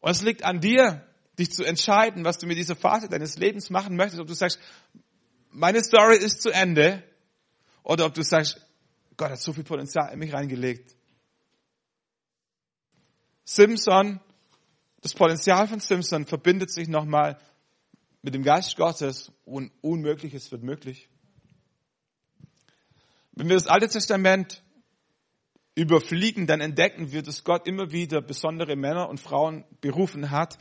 Und 0.00 0.10
es 0.10 0.20
liegt 0.20 0.44
an 0.44 0.60
dir, 0.60 1.02
dich 1.38 1.50
zu 1.50 1.64
entscheiden, 1.64 2.26
was 2.26 2.36
du 2.36 2.46
mit 2.46 2.58
dieser 2.58 2.76
Phase 2.76 3.08
deines 3.08 3.38
Lebens 3.38 3.70
machen 3.70 3.96
möchtest, 3.96 4.20
ob 4.20 4.26
du 4.26 4.34
sagst, 4.34 4.58
meine 5.50 5.82
Story 5.82 6.18
ist 6.18 6.42
zu 6.42 6.50
Ende, 6.50 7.02
oder 7.82 8.04
ob 8.04 8.12
du 8.12 8.22
sagst, 8.22 8.60
Gott 9.16 9.30
hat 9.30 9.40
so 9.40 9.54
viel 9.54 9.64
Potenzial 9.64 10.12
in 10.12 10.18
mich 10.18 10.34
reingelegt. 10.34 10.94
Simpson, 13.44 14.20
das 15.00 15.14
Potenzial 15.14 15.66
von 15.66 15.80
Simpson 15.80 16.26
verbindet 16.26 16.70
sich 16.70 16.86
nochmal 16.86 17.40
mit 18.28 18.34
dem 18.34 18.42
Geist 18.42 18.76
Gottes 18.76 19.32
und 19.46 19.72
Unmögliches 19.80 20.52
wird 20.52 20.62
möglich. 20.62 21.08
Wenn 23.32 23.48
wir 23.48 23.54
das 23.56 23.66
Alte 23.66 23.88
Testament 23.88 24.62
überfliegen, 25.74 26.46
dann 26.46 26.60
entdecken 26.60 27.10
wir, 27.10 27.22
dass 27.22 27.42
Gott 27.42 27.66
immer 27.66 27.90
wieder 27.90 28.20
besondere 28.20 28.76
Männer 28.76 29.08
und 29.08 29.18
Frauen 29.18 29.64
berufen 29.80 30.30
hat. 30.30 30.58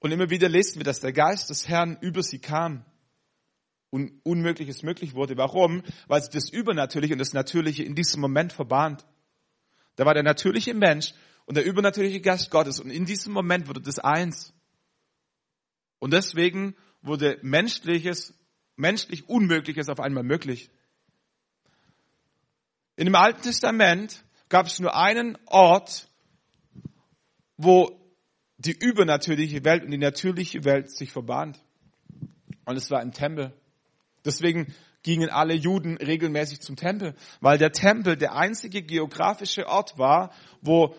Und 0.00 0.12
immer 0.12 0.28
wieder 0.28 0.50
lesen 0.50 0.78
wir, 0.78 0.84
dass 0.84 1.00
der 1.00 1.14
Geist 1.14 1.48
des 1.48 1.66
Herrn 1.66 1.96
über 2.02 2.22
sie 2.22 2.40
kam 2.40 2.84
und 3.88 4.20
Unmögliches 4.22 4.82
möglich 4.82 5.14
wurde. 5.14 5.38
Warum? 5.38 5.82
Weil 6.08 6.20
sich 6.20 6.30
das 6.30 6.50
Übernatürliche 6.50 7.14
und 7.14 7.20
das 7.20 7.32
Natürliche 7.32 7.84
in 7.84 7.94
diesem 7.94 8.20
Moment 8.20 8.52
verbahnt. 8.52 9.06
Da 9.94 10.04
war 10.04 10.12
der 10.12 10.24
natürliche 10.24 10.74
Mensch 10.74 11.14
und 11.46 11.56
der 11.56 11.64
übernatürliche 11.64 12.20
Geist 12.20 12.50
Gottes 12.50 12.80
und 12.80 12.90
in 12.90 13.06
diesem 13.06 13.32
Moment 13.32 13.66
wurde 13.66 13.80
das 13.80 13.98
eins. 13.98 14.52
Und 15.98 16.12
deswegen 16.12 16.76
wurde 17.02 17.38
menschliches, 17.42 18.34
menschlich 18.76 19.28
Unmögliches 19.28 19.88
auf 19.88 20.00
einmal 20.00 20.24
möglich. 20.24 20.70
In 22.96 23.06
dem 23.06 23.14
Alten 23.14 23.42
Testament 23.42 24.24
gab 24.48 24.66
es 24.66 24.78
nur 24.78 24.96
einen 24.96 25.38
Ort, 25.46 26.08
wo 27.56 28.00
die 28.58 28.72
übernatürliche 28.72 29.64
Welt 29.64 29.84
und 29.84 29.90
die 29.90 29.98
natürliche 29.98 30.64
Welt 30.64 30.90
sich 30.90 31.12
verbahnt. 31.12 31.60
Und 32.64 32.76
es 32.76 32.90
war 32.90 33.02
im 33.02 33.12
Tempel. 33.12 33.52
Deswegen 34.24 34.74
gingen 35.02 35.28
alle 35.30 35.54
Juden 35.54 35.98
regelmäßig 35.98 36.60
zum 36.60 36.74
Tempel, 36.74 37.14
weil 37.40 37.58
der 37.58 37.70
Tempel 37.70 38.16
der 38.16 38.34
einzige 38.34 38.82
geografische 38.82 39.68
Ort 39.68 39.98
war, 39.98 40.32
wo 40.62 40.96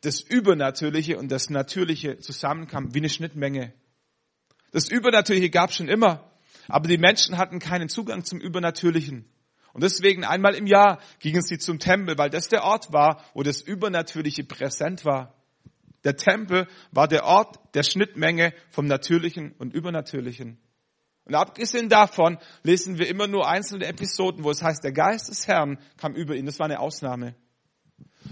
das 0.00 0.20
Übernatürliche 0.20 1.18
und 1.18 1.30
das 1.30 1.48
Natürliche 1.48 2.18
zusammenkamen, 2.18 2.94
wie 2.94 2.98
eine 2.98 3.08
Schnittmenge. 3.08 3.72
Das 4.72 4.88
Übernatürliche 4.88 5.50
gab 5.50 5.70
es 5.70 5.76
schon 5.76 5.88
immer, 5.88 6.30
aber 6.66 6.88
die 6.88 6.98
Menschen 6.98 7.38
hatten 7.38 7.58
keinen 7.58 7.88
Zugang 7.88 8.24
zum 8.24 8.40
Übernatürlichen. 8.40 9.26
Und 9.72 9.82
deswegen 9.82 10.24
einmal 10.24 10.54
im 10.54 10.66
Jahr 10.66 10.98
gingen 11.18 11.42
sie 11.42 11.58
zum 11.58 11.78
Tempel, 11.78 12.18
weil 12.18 12.30
das 12.30 12.48
der 12.48 12.64
Ort 12.64 12.92
war, 12.92 13.24
wo 13.34 13.42
das 13.42 13.62
Übernatürliche 13.62 14.44
präsent 14.44 15.04
war. 15.04 15.34
Der 16.04 16.16
Tempel 16.16 16.66
war 16.90 17.08
der 17.08 17.24
Ort 17.24 17.58
der 17.74 17.82
Schnittmenge 17.82 18.52
vom 18.70 18.86
Natürlichen 18.86 19.52
und 19.52 19.72
Übernatürlichen. 19.72 20.58
Und 21.24 21.34
abgesehen 21.34 21.88
davon 21.88 22.38
lesen 22.64 22.98
wir 22.98 23.08
immer 23.08 23.28
nur 23.28 23.48
einzelne 23.48 23.86
Episoden, 23.86 24.42
wo 24.42 24.50
es 24.50 24.62
heißt, 24.62 24.82
der 24.82 24.92
Geist 24.92 25.28
des 25.28 25.46
Herrn 25.46 25.78
kam 25.96 26.14
über 26.14 26.34
ihn. 26.34 26.46
Das 26.46 26.58
war 26.58 26.66
eine 26.66 26.80
Ausnahme. 26.80 27.36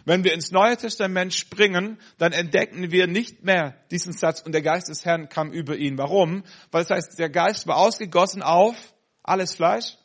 Wenn 0.05 0.24
wir 0.24 0.32
ins 0.32 0.51
Neue 0.51 0.76
Testament 0.76 1.34
springen, 1.34 1.98
dann 2.18 2.32
entdecken 2.32 2.90
wir 2.90 3.07
nicht 3.07 3.44
mehr 3.44 3.76
diesen 3.90 4.12
Satz 4.12 4.40
und 4.40 4.53
der 4.53 4.62
Geist 4.62 4.88
des 4.88 5.05
Herrn 5.05 5.28
kam 5.28 5.53
über 5.53 5.76
ihn. 5.76 5.98
Warum? 5.98 6.44
Weil 6.70 6.82
es 6.82 6.90
heißt, 6.90 7.18
der 7.18 7.30
Geist 7.30 7.66
war 7.66 7.76
ausgegossen 7.76 8.42
auf 8.42 8.76
alles 9.22 9.55
Fleisch. 9.55 9.96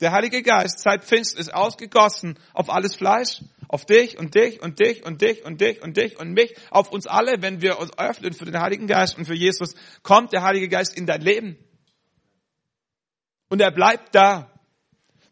Der 0.00 0.12
Heilige 0.12 0.42
Geist 0.42 0.80
seit 0.80 1.04
Pfingst 1.04 1.38
ist 1.38 1.54
ausgegossen 1.54 2.38
auf 2.52 2.68
alles 2.68 2.94
Fleisch, 2.94 3.42
auf 3.68 3.86
dich 3.86 4.18
und 4.18 4.34
dich 4.34 4.60
und 4.60 4.78
dich 4.78 5.04
und 5.04 5.22
dich 5.22 5.44
und 5.44 5.60
dich 5.60 5.82
und 5.82 5.96
dich 5.96 6.18
und 6.18 6.32
mich, 6.32 6.54
auf 6.70 6.90
uns 6.90 7.06
alle, 7.06 7.40
wenn 7.40 7.62
wir 7.62 7.78
uns 7.78 7.96
öffnen 7.98 8.34
für 8.34 8.44
den 8.44 8.60
Heiligen 8.60 8.86
Geist 8.86 9.16
und 9.16 9.24
für 9.24 9.34
Jesus, 9.34 9.74
kommt 10.02 10.32
der 10.32 10.42
Heilige 10.42 10.68
Geist 10.68 10.96
in 10.96 11.06
dein 11.06 11.22
Leben. 11.22 11.56
Und 13.48 13.60
er 13.60 13.70
bleibt 13.70 14.14
da. 14.14 14.52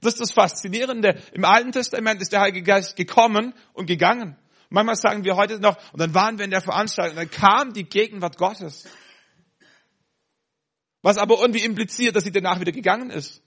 Das 0.04 0.14
ist 0.14 0.20
das 0.20 0.32
Faszinierende. 0.32 1.20
Im 1.32 1.44
Alten 1.44 1.72
Testament 1.72 2.20
ist 2.20 2.32
der 2.32 2.40
Heilige 2.40 2.62
Geist 2.62 2.96
gekommen 2.96 3.54
und 3.72 3.86
gegangen. 3.86 4.36
Manchmal 4.68 4.96
sagen 4.96 5.24
wir 5.24 5.36
heute 5.36 5.60
noch, 5.60 5.76
und 5.92 6.00
dann 6.00 6.14
waren 6.14 6.38
wir 6.38 6.44
in 6.44 6.50
der 6.50 6.60
Veranstaltung, 6.60 7.16
dann 7.16 7.30
kam 7.30 7.72
die 7.72 7.84
Gegenwart 7.84 8.36
Gottes. 8.36 8.84
Was 11.02 11.16
aber 11.16 11.40
irgendwie 11.40 11.64
impliziert, 11.64 12.16
dass 12.16 12.24
sie 12.24 12.32
danach 12.32 12.60
wieder 12.60 12.72
gegangen 12.72 13.10
ist. 13.10 13.42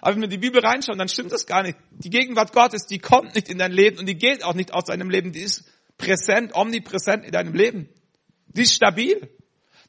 Aber 0.00 0.14
wenn 0.14 0.22
wir 0.22 0.24
in 0.24 0.30
die 0.30 0.38
Bibel 0.38 0.64
reinschauen, 0.64 0.98
dann 0.98 1.08
stimmt 1.08 1.32
das 1.32 1.46
gar 1.46 1.62
nicht. 1.62 1.78
Die 1.90 2.10
Gegenwart 2.10 2.52
Gottes, 2.52 2.86
die 2.86 2.98
kommt 2.98 3.34
nicht 3.34 3.48
in 3.48 3.58
dein 3.58 3.72
Leben 3.72 3.98
und 3.98 4.06
die 4.06 4.16
geht 4.16 4.44
auch 4.44 4.54
nicht 4.54 4.72
aus 4.72 4.84
deinem 4.84 5.10
Leben. 5.10 5.32
Die 5.32 5.40
ist 5.40 5.64
präsent, 5.96 6.54
omnipräsent 6.54 7.24
in 7.24 7.32
deinem 7.32 7.54
Leben. 7.54 7.88
Die 8.48 8.62
ist 8.62 8.74
stabil. 8.74 9.28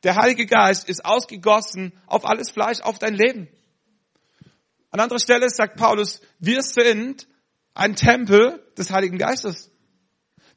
Der 0.03 0.15
Heilige 0.15 0.45
Geist 0.45 0.87
ist 0.87 1.05
ausgegossen 1.05 1.93
auf 2.07 2.25
alles 2.25 2.51
Fleisch, 2.51 2.81
auf 2.81 2.99
dein 2.99 3.13
Leben. 3.13 3.49
An 4.91 4.99
anderer 4.99 5.19
Stelle 5.19 5.49
sagt 5.49 5.77
Paulus, 5.77 6.21
wir 6.39 6.61
sind 6.61 7.27
ein 7.73 7.95
Tempel 7.95 8.63
des 8.77 8.91
Heiligen 8.91 9.17
Geistes. 9.17 9.71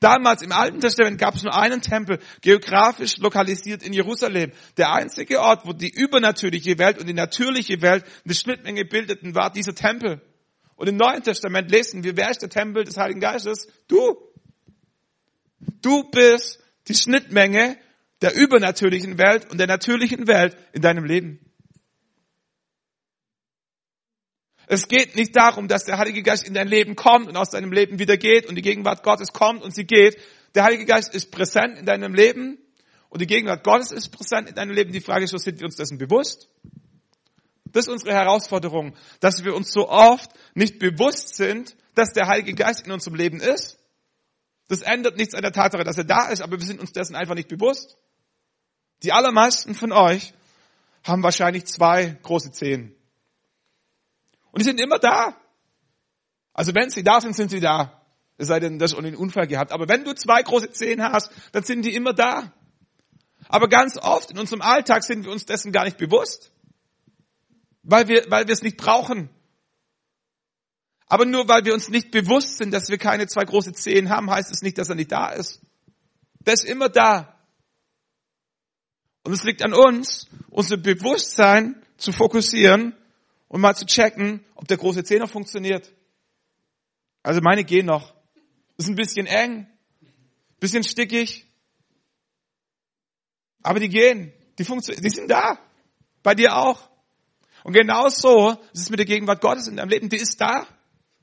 Damals 0.01 0.43
im 0.43 0.51
Alten 0.51 0.81
Testament 0.81 1.19
gab 1.19 1.37
es 1.37 1.45
nur 1.45 1.57
einen 1.57 1.81
Tempel, 1.81 2.19
geografisch 2.41 3.19
lokalisiert 3.19 3.85
in 3.85 3.93
Jerusalem. 3.93 4.51
Der 4.77 4.93
einzige 4.93 5.41
Ort, 5.41 5.65
wo 5.65 5.73
die 5.73 5.91
übernatürliche 5.91 6.77
Welt 6.79 6.99
und 6.99 7.07
die 7.07 7.15
natürliche 7.15 7.81
Welt 7.83 8.05
eine 8.25 8.35
Schnittmenge 8.35 8.85
bildeten, 8.85 9.37
war 9.37 9.53
dieser 9.53 9.77
Tempel. 9.77 10.21
Und 10.75 10.89
im 10.89 10.97
Neuen 10.97 11.23
Testament 11.23 11.71
lesen 11.71 12.03
wir, 12.03 12.17
wer 12.17 12.31
ist 12.31 12.43
der 12.43 12.49
Tempel 12.49 12.83
des 12.83 12.97
Heiligen 12.97 13.21
Geistes? 13.21 13.69
Du. 13.87 14.17
Du 15.81 16.11
bist 16.11 16.59
die 16.89 16.95
Schnittmenge 16.95 17.79
der 18.23 18.35
übernatürlichen 18.35 19.19
Welt 19.19 19.49
und 19.51 19.59
der 19.59 19.69
natürlichen 19.69 20.27
Welt 20.27 20.57
in 20.73 20.83
deinem 20.83 21.05
Leben. 21.05 21.39
Es 24.67 24.89
geht 24.89 25.17
nicht 25.17 25.35
darum, 25.37 25.69
dass 25.69 25.85
der 25.85 25.99
Heilige 25.99 26.23
Geist 26.23 26.47
in 26.47 26.55
dein 26.55 26.69
Leben 26.69 26.97
kommt 26.97 27.29
und 27.29 27.37
aus 27.37 27.51
deinem 27.51 27.73
Leben 27.73 27.99
wieder 27.99 28.17
geht 28.17 28.47
und 28.47 28.55
die 28.55 28.63
Gegenwart 28.63 29.03
Gottes 29.03 29.33
kommt 29.33 29.63
und 29.63 29.75
sie 29.75 29.85
geht. 29.85 30.19
Der 30.55 30.65
Heilige 30.65 30.85
Geist 30.85 31.15
ist 31.15 31.31
präsent 31.31 31.79
in 31.79 31.87
deinem 31.87 32.15
Leben 32.15 32.59
und 33.09 33.21
die 33.21 33.27
Gegenwart 33.27 33.65
Gottes 33.65 33.91
ist 33.93 34.11
präsent 34.11 34.49
in 34.49 34.55
deinem 34.55 34.73
Leben. 34.73 34.93
Die 34.93 35.01
Frage 35.01 35.25
ist, 35.25 35.37
sind 35.39 35.61
wir 35.61 35.67
uns 35.67 35.77
dessen 35.77 35.99
bewusst? 35.99 36.49
Das 37.73 37.87
ist 37.87 37.93
unsere 37.93 38.13
Herausforderung, 38.13 38.95
dass 39.21 39.45
wir 39.45 39.55
uns 39.55 39.73
so 39.73 39.89
oft 39.89 40.31
nicht 40.55 40.79
bewusst 40.79 41.37
sind, 41.37 41.75
dass 41.95 42.13
der 42.13 42.29
Heilige 42.29 42.55
Geist 42.55 42.87
in 42.87 42.93
unserem 42.93 43.17
Leben 43.17 43.41
ist. 43.41 43.79
Das 44.69 44.83
ändert 44.83 45.17
nichts 45.17 45.35
an 45.35 45.43
der 45.43 45.53
Tatsache, 45.53 45.85
dass 45.85 45.99
er 45.99 46.05
da 46.05 46.29
ist, 46.29 46.41
aber 46.41 46.59
wir 46.59 46.67
sind 46.67 46.81
uns 46.81 46.93
dessen 46.93 47.17
einfach 47.17 47.35
nicht 47.35 47.49
bewusst. 47.49 47.97
Die 49.03 49.13
allermeisten 49.13 49.75
von 49.75 49.93
euch 49.93 50.33
haben 51.05 51.23
wahrscheinlich 51.23 51.67
zwei 51.67 52.17
große 52.23 52.53
Zehen. 52.53 52.95
Und 54.53 54.61
die 54.61 54.65
sind 54.65 54.81
immer 54.81 54.99
da. 54.99 55.37
Also 56.53 56.75
wenn 56.75 56.91
sie 56.91 57.03
da 57.03 57.21
sind, 57.21 57.35
sind 57.35 57.51
sie 57.51 57.61
da. 57.61 58.03
Es 58.37 58.49
sei 58.49 58.61
denn, 58.61 58.79
dass 58.79 58.93
du 58.93 58.99
einen 58.99 59.17
Unfall 59.17 59.47
gehabt. 59.47 59.73
Aber 59.73 59.89
wenn 59.89 60.05
du 60.05 60.15
zwei 60.15 60.43
große 60.43 60.71
Zehen 60.71 61.03
hast, 61.03 61.31
dann 61.53 61.65
sind 61.65 61.85
die 61.85 61.95
immer 61.95 62.13
da. 62.13 62.53
Aber 63.49 63.69
ganz 63.69 63.99
oft 63.99 64.31
in 64.31 64.39
unserem 64.39 64.63
Alltag 64.63 65.03
sind 65.03 65.25
wir 65.25 65.33
uns 65.33 65.47
dessen 65.47 65.73
gar 65.73 65.85
nicht 65.85 65.97
bewusst. 65.97 66.53
Weil 67.83 68.09
wir, 68.09 68.27
weil 68.31 68.47
wir 68.47 68.53
es 68.53 68.63
nicht 68.63 68.77
brauchen. 68.77 69.31
Aber 71.07 71.25
nur 71.25 71.49
weil 71.49 71.65
wir 71.65 71.75
uns 71.75 71.89
nicht 71.89 72.11
bewusst 72.11 72.59
sind, 72.59 72.73
dass 72.73 72.89
wir 72.89 72.99
keine 72.99 73.27
zwei 73.27 73.45
große 73.45 73.73
Zehen 73.73 74.09
haben, 74.09 74.31
heißt 74.31 74.51
es 74.51 74.63
nicht, 74.63 74.79
dass 74.79 74.89
er 74.89 74.95
nicht 74.95 75.13
da 75.13 75.31
ist. 75.31 75.61
Der 76.41 76.55
ist 76.55 76.65
immer 76.65 76.89
da. 76.89 77.37
Und 79.25 79.33
es 79.33 79.45
liegt 79.45 79.63
an 79.63 79.75
uns, 79.75 80.29
unser 80.51 80.77
Bewusstsein 80.77 81.83
zu 81.97 82.13
fokussieren 82.13 82.95
und 83.53 83.61
mal 83.61 83.77
zu 83.77 83.87
checken, 83.87 84.45
ob 84.57 84.67
der 84.67 84.79
große 84.79 85.05
Zehner 85.05 85.29
funktioniert. 85.29 85.93
Also 87.23 87.41
meine 87.43 87.63
gehen 87.63 87.87
noch. 87.87 88.15
Ist 88.79 88.89
ein 88.89 88.97
bisschen 88.97 89.27
eng, 89.27 89.69
bisschen 90.59 90.83
stickig, 90.83 91.47
aber 93.63 93.79
die 93.79 93.91
gehen, 93.91 94.33
die 94.59 94.65
funktionieren, 94.65 95.05
die 95.05 95.11
sind 95.11 95.31
da. 95.31 95.59
Bei 96.23 96.35
dir 96.35 96.57
auch. 96.57 96.89
Und 97.63 97.75
genau 97.75 98.09
so 98.09 98.57
ist 98.73 98.81
es 98.81 98.91
mit 98.91 98.99
der 98.99 99.07
Gegenwart 99.07 99.41
Gottes 99.41 99.69
in 99.69 99.77
deinem 99.77 99.91
Leben. 99.91 100.09
Die 100.09 100.17
ist 100.17 100.41
da. 100.41 100.67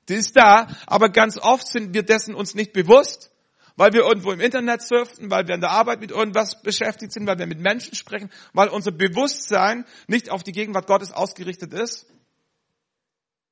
Die 0.08 0.14
ist 0.14 0.38
da. 0.38 0.68
Aber 0.86 1.10
ganz 1.10 1.38
oft 1.38 1.68
sind 1.68 1.94
wir 1.94 2.04
dessen 2.04 2.36
uns 2.36 2.54
nicht 2.54 2.74
bewusst, 2.74 3.32
weil 3.76 3.92
wir 3.92 4.02
irgendwo 4.02 4.32
im 4.32 4.40
Internet 4.40 4.84
surfen, 4.84 5.32
weil 5.32 5.48
wir 5.48 5.56
in 5.56 5.62
der 5.62 5.72
Arbeit 5.72 6.00
mit 6.00 6.12
irgendwas 6.12 6.62
beschäftigt 6.62 7.12
sind, 7.12 7.28
weil 7.28 7.40
wir 7.40 7.48
mit 7.48 7.60
Menschen 7.60 7.96
sprechen, 7.96 8.30
weil 8.54 8.70
unser 8.70 8.92
Bewusstsein 8.92 9.86
nicht 10.08 10.30
auf 10.30 10.44
die 10.44 10.52
Gegenwart 10.52 10.88
Gottes 10.88 11.12
ausgerichtet 11.12 11.74
ist. 11.74 12.06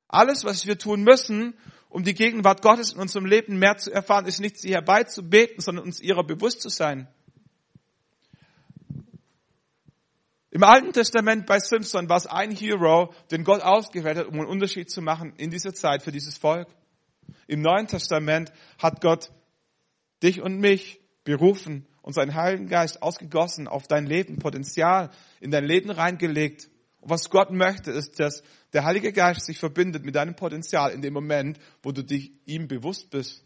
Alles, 0.07 0.43
was 0.43 0.65
wir 0.65 0.77
tun 0.77 1.03
müssen, 1.03 1.53
um 1.89 2.03
die 2.03 2.13
Gegenwart 2.13 2.61
Gottes 2.61 2.93
in 2.93 2.99
unserem 2.99 3.25
Leben 3.25 3.59
mehr 3.59 3.77
zu 3.77 3.91
erfahren, 3.91 4.25
ist 4.25 4.39
nicht 4.39 4.57
sie 4.57 4.71
herbeizubeten, 4.71 5.61
sondern 5.61 5.85
uns 5.85 6.01
ihrer 6.01 6.23
bewusst 6.23 6.61
zu 6.61 6.69
sein. 6.69 7.07
Im 10.49 10.63
Alten 10.63 10.91
Testament 10.91 11.45
bei 11.45 11.59
Simpson 11.59 12.09
war 12.09 12.17
es 12.17 12.25
ein 12.25 12.51
Hero, 12.51 13.13
den 13.31 13.43
Gott 13.43 13.61
ausgewählt 13.61 14.17
hat, 14.17 14.27
um 14.27 14.35
einen 14.35 14.47
Unterschied 14.47 14.89
zu 14.89 15.01
machen 15.01 15.33
in 15.37 15.51
dieser 15.51 15.73
Zeit 15.73 16.01
für 16.03 16.11
dieses 16.11 16.37
Volk. 16.37 16.67
Im 17.47 17.61
Neuen 17.61 17.87
Testament 17.87 18.51
hat 18.79 19.01
Gott 19.01 19.29
dich 20.23 20.41
und 20.41 20.59
mich 20.59 20.99
berufen 21.23 21.85
und 22.01 22.13
seinen 22.13 22.33
Heiligen 22.33 22.67
Geist 22.69 23.03
ausgegossen 23.03 23.67
auf 23.67 23.87
dein 23.87 24.05
Leben, 24.05 24.39
Potenzial 24.39 25.11
in 25.41 25.51
dein 25.51 25.65
Leben 25.65 25.91
reingelegt. 25.91 26.69
Was 27.09 27.29
Gott 27.29 27.51
möchte, 27.51 27.89
ist, 27.91 28.19
dass 28.19 28.43
der 28.73 28.83
Heilige 28.83 29.13
Geist 29.13 29.45
sich 29.45 29.59
verbindet 29.59 30.03
mit 30.03 30.15
deinem 30.15 30.35
Potenzial 30.35 30.91
in 30.91 31.01
dem 31.01 31.13
Moment, 31.13 31.57
wo 31.81 31.93
du 31.93 32.03
dich 32.03 32.33
ihm 32.45 32.67
bewusst 32.67 33.09
bist. 33.11 33.45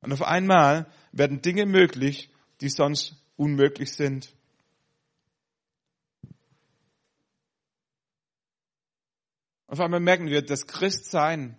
Und 0.00 0.12
auf 0.12 0.22
einmal 0.22 0.86
werden 1.10 1.42
Dinge 1.42 1.66
möglich, 1.66 2.30
die 2.60 2.68
sonst 2.68 3.16
unmöglich 3.34 3.92
sind. 3.94 4.32
Auf 9.66 9.80
einmal 9.80 10.00
merken 10.00 10.26
wir, 10.26 10.42
dass 10.42 10.68
Christsein 10.68 11.58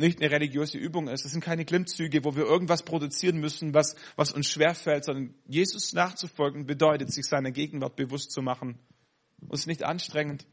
nicht 0.00 0.20
eine 0.20 0.30
religiöse 0.30 0.78
Übung 0.78 1.08
ist. 1.08 1.24
Es 1.24 1.32
sind 1.32 1.44
keine 1.44 1.64
Klimmzüge, 1.64 2.24
wo 2.24 2.34
wir 2.36 2.44
irgendwas 2.44 2.82
produzieren 2.82 3.38
müssen, 3.38 3.74
was, 3.74 3.96
was 4.16 4.32
uns 4.32 4.48
schwerfällt, 4.48 5.04
sondern 5.04 5.34
Jesus 5.46 5.92
nachzufolgen 5.92 6.66
bedeutet, 6.66 7.12
sich 7.12 7.26
seiner 7.26 7.50
Gegenwart 7.50 7.96
bewusst 7.96 8.30
zu 8.30 8.42
machen. 8.42 8.78
Und 9.40 9.54
es 9.54 9.60
ist 9.60 9.66
nicht 9.66 9.84
anstrengend. 9.84 10.46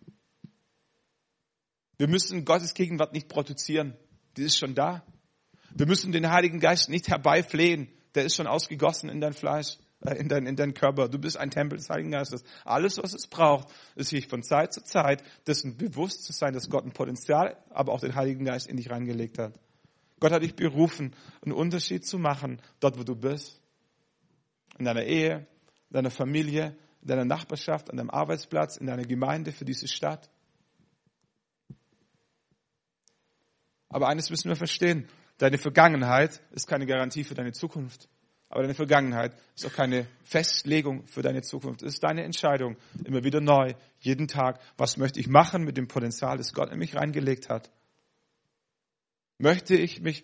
Wir 1.97 2.07
müssen 2.07 2.45
Gottes 2.45 2.73
Gegenwart 2.73 3.13
nicht 3.13 3.29
produzieren. 3.29 3.95
Die 4.37 4.43
ist 4.43 4.57
schon 4.57 4.75
da. 4.75 5.05
Wir 5.73 5.87
müssen 5.87 6.11
den 6.11 6.29
Heiligen 6.29 6.59
Geist 6.59 6.89
nicht 6.89 7.07
herbeiflehen. 7.07 7.89
Der 8.15 8.25
ist 8.25 8.35
schon 8.35 8.47
ausgegossen 8.47 9.09
in 9.09 9.21
dein 9.21 9.33
Fleisch, 9.33 9.77
in 10.17 10.27
dein, 10.27 10.45
in 10.45 10.55
dein 10.55 10.73
Körper. 10.73 11.09
Du 11.09 11.19
bist 11.19 11.37
ein 11.37 11.51
Tempel 11.51 11.77
des 11.77 11.89
Heiligen 11.89 12.11
Geistes. 12.11 12.43
Alles, 12.63 12.97
was 12.97 13.13
es 13.13 13.27
braucht, 13.27 13.67
ist 13.95 14.09
sich 14.09 14.27
von 14.27 14.43
Zeit 14.43 14.73
zu 14.73 14.83
Zeit 14.83 15.23
dessen 15.47 15.77
bewusst 15.77 16.23
zu 16.23 16.33
sein, 16.33 16.53
dass 16.53 16.69
Gott 16.69 16.85
ein 16.85 16.91
Potenzial, 16.91 17.57
aber 17.69 17.91
auch 17.91 17.99
den 17.99 18.15
Heiligen 18.15 18.45
Geist 18.45 18.67
in 18.67 18.77
dich 18.77 18.89
reingelegt 18.89 19.37
hat. 19.37 19.59
Gott 20.19 20.31
hat 20.31 20.43
dich 20.43 20.55
berufen, 20.55 21.15
einen 21.41 21.53
Unterschied 21.53 22.05
zu 22.05 22.17
machen, 22.17 22.61
dort 22.79 22.97
wo 22.97 23.03
du 23.03 23.15
bist. 23.15 23.61
In 24.77 24.85
deiner 24.85 25.03
Ehe, 25.03 25.47
in 25.89 25.93
deiner 25.93 26.11
Familie, 26.11 26.75
in 27.01 27.07
deiner 27.07 27.25
Nachbarschaft, 27.25 27.89
an 27.89 27.97
deinem 27.97 28.09
Arbeitsplatz, 28.09 28.77
in 28.77 28.87
deiner 28.87 29.05
Gemeinde, 29.05 29.51
für 29.51 29.65
diese 29.65 29.87
Stadt. 29.87 30.29
Aber 33.89 34.07
eines 34.07 34.29
müssen 34.29 34.49
wir 34.49 34.55
verstehen. 34.55 35.07
Deine 35.37 35.57
Vergangenheit 35.57 36.41
ist 36.51 36.67
keine 36.67 36.85
Garantie 36.85 37.23
für 37.23 37.35
deine 37.35 37.51
Zukunft. 37.51 38.09
Aber 38.55 38.61
deine 38.61 38.73
Vergangenheit 38.73 39.35
ist 39.53 39.65
auch 39.65 39.73
keine 39.73 40.07
Festlegung 40.23 41.05
für 41.07 41.21
deine 41.21 41.41
Zukunft. 41.41 41.83
Es 41.83 41.95
ist 41.95 42.03
deine 42.05 42.23
Entscheidung, 42.23 42.77
immer 43.03 43.25
wieder 43.25 43.41
neu, 43.41 43.73
jeden 43.99 44.29
Tag, 44.29 44.61
was 44.77 44.95
möchte 44.95 45.19
ich 45.19 45.27
machen 45.27 45.65
mit 45.65 45.75
dem 45.75 45.89
Potenzial, 45.89 46.37
das 46.37 46.53
Gott 46.53 46.71
in 46.71 46.79
mich 46.79 46.95
reingelegt 46.95 47.49
hat. 47.49 47.69
Möchte 49.39 49.75
ich 49.75 49.99
mich 49.99 50.23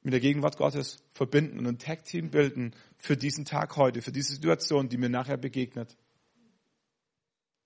mit 0.00 0.14
der 0.14 0.20
Gegenwart 0.20 0.56
Gottes 0.56 1.04
verbinden 1.12 1.58
und 1.58 1.66
ein 1.66 1.78
Tag-Team 1.78 2.30
bilden 2.30 2.74
für 2.96 3.18
diesen 3.18 3.44
Tag 3.44 3.76
heute, 3.76 4.00
für 4.00 4.12
diese 4.12 4.32
Situation, 4.32 4.88
die 4.88 4.96
mir 4.96 5.10
nachher 5.10 5.36
begegnet. 5.36 5.94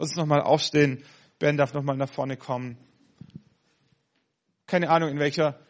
Lass 0.01 0.09
uns 0.09 0.17
nochmal 0.17 0.43
aufstehen. 0.43 1.05
Ben 1.39 1.57
darf 1.57 1.75
nochmal 1.75 1.97
nach 1.97 2.11
vorne 2.11 2.37
kommen. 2.37 2.77
Keine 4.67 4.91
Ahnung, 4.91 5.11
in 5.11 5.21
welcher 5.21 5.65